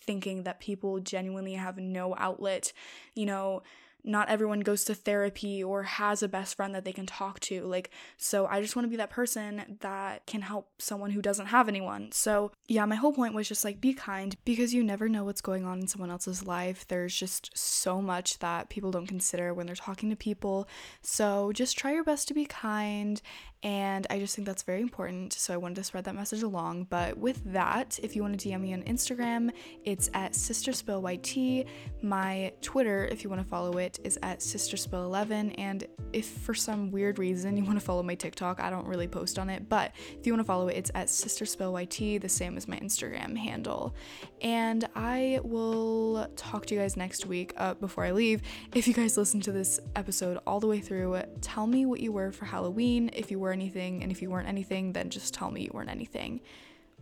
thinking 0.00 0.44
that 0.44 0.60
people 0.60 1.00
genuinely 1.00 1.54
have 1.54 1.76
no 1.76 2.14
outlet, 2.16 2.72
you 3.14 3.26
know, 3.26 3.62
not 4.06 4.28
everyone 4.28 4.60
goes 4.60 4.84
to 4.84 4.94
therapy 4.94 5.62
or 5.62 5.82
has 5.82 6.22
a 6.22 6.28
best 6.28 6.56
friend 6.56 6.74
that 6.74 6.84
they 6.84 6.92
can 6.92 7.06
talk 7.06 7.40
to. 7.40 7.64
Like, 7.64 7.90
so 8.16 8.46
I 8.46 8.60
just 8.62 8.76
want 8.76 8.86
to 8.86 8.90
be 8.90 8.96
that 8.96 9.10
person 9.10 9.78
that 9.80 10.24
can 10.26 10.42
help 10.42 10.68
someone 10.78 11.10
who 11.10 11.20
doesn't 11.20 11.46
have 11.46 11.68
anyone. 11.68 12.12
So, 12.12 12.52
yeah, 12.68 12.84
my 12.86 12.94
whole 12.94 13.12
point 13.12 13.34
was 13.34 13.48
just 13.48 13.64
like 13.64 13.80
be 13.80 13.92
kind 13.92 14.36
because 14.44 14.72
you 14.72 14.84
never 14.84 15.08
know 15.08 15.24
what's 15.24 15.40
going 15.40 15.64
on 15.64 15.80
in 15.80 15.88
someone 15.88 16.10
else's 16.10 16.46
life. 16.46 16.86
There's 16.86 17.14
just 17.14 17.50
so 17.56 18.00
much 18.00 18.38
that 18.38 18.68
people 18.68 18.92
don't 18.92 19.06
consider 19.06 19.52
when 19.52 19.66
they're 19.66 19.74
talking 19.74 20.08
to 20.10 20.16
people. 20.16 20.68
So, 21.02 21.50
just 21.52 21.76
try 21.76 21.92
your 21.92 22.04
best 22.04 22.28
to 22.28 22.34
be 22.34 22.46
kind 22.46 23.20
and 23.66 24.06
I 24.10 24.20
just 24.20 24.36
think 24.36 24.46
that's 24.46 24.62
very 24.62 24.80
important. 24.80 25.32
So 25.32 25.52
I 25.52 25.56
wanted 25.56 25.74
to 25.74 25.82
spread 25.82 26.04
that 26.04 26.14
message 26.14 26.44
along. 26.44 26.84
But 26.84 27.18
with 27.18 27.42
that, 27.52 27.98
if 28.00 28.14
you 28.14 28.22
want 28.22 28.38
to 28.38 28.48
DM 28.48 28.60
me 28.60 28.72
on 28.72 28.84
Instagram, 28.84 29.50
it's 29.84 30.08
at 30.14 30.34
sisterspillyt. 30.34 31.66
My 32.00 32.52
Twitter, 32.62 33.06
if 33.06 33.24
you 33.24 33.28
want 33.28 33.42
to 33.42 33.48
follow 33.48 33.78
it, 33.78 33.98
is 34.04 34.20
at 34.22 34.38
sisterspill11. 34.38 35.56
And 35.58 35.84
if 36.12 36.26
for 36.28 36.54
some 36.54 36.92
weird 36.92 37.18
reason 37.18 37.56
you 37.56 37.64
want 37.64 37.76
to 37.76 37.84
follow 37.84 38.04
my 38.04 38.14
TikTok, 38.14 38.60
I 38.60 38.70
don't 38.70 38.86
really 38.86 39.08
post 39.08 39.36
on 39.36 39.50
it. 39.50 39.68
But 39.68 39.90
if 40.16 40.24
you 40.28 40.32
want 40.32 40.42
to 40.42 40.46
follow 40.46 40.68
it, 40.68 40.76
it's 40.76 40.92
at 40.94 41.08
sisterspillyt, 41.08 42.20
the 42.20 42.28
same 42.28 42.56
as 42.56 42.68
my 42.68 42.78
Instagram 42.78 43.36
handle. 43.36 43.96
And 44.42 44.88
I 44.94 45.40
will 45.42 46.28
talk 46.36 46.66
to 46.66 46.74
you 46.76 46.80
guys 46.82 46.96
next 46.96 47.26
week. 47.26 47.52
Uh, 47.56 47.74
before 47.74 48.04
I 48.04 48.12
leave, 48.12 48.42
if 48.76 48.86
you 48.86 48.94
guys 48.94 49.16
listen 49.16 49.40
to 49.40 49.50
this 49.50 49.80
episode 49.96 50.38
all 50.46 50.60
the 50.60 50.68
way 50.68 50.78
through, 50.78 51.20
tell 51.40 51.66
me 51.66 51.84
what 51.84 51.98
you 51.98 52.12
were 52.12 52.30
for 52.30 52.44
Halloween. 52.44 53.10
If 53.12 53.32
you 53.32 53.40
were 53.40 53.55
anything, 53.56 54.02
and 54.02 54.12
if 54.12 54.20
you 54.22 54.30
weren't 54.30 54.48
anything, 54.48 54.92
then 54.92 55.10
just 55.10 55.32
tell 55.32 55.50
me 55.50 55.62
you 55.62 55.70
weren't 55.72 55.90
anything. 55.90 56.40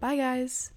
Bye, 0.01 0.17
guys. 0.17 0.75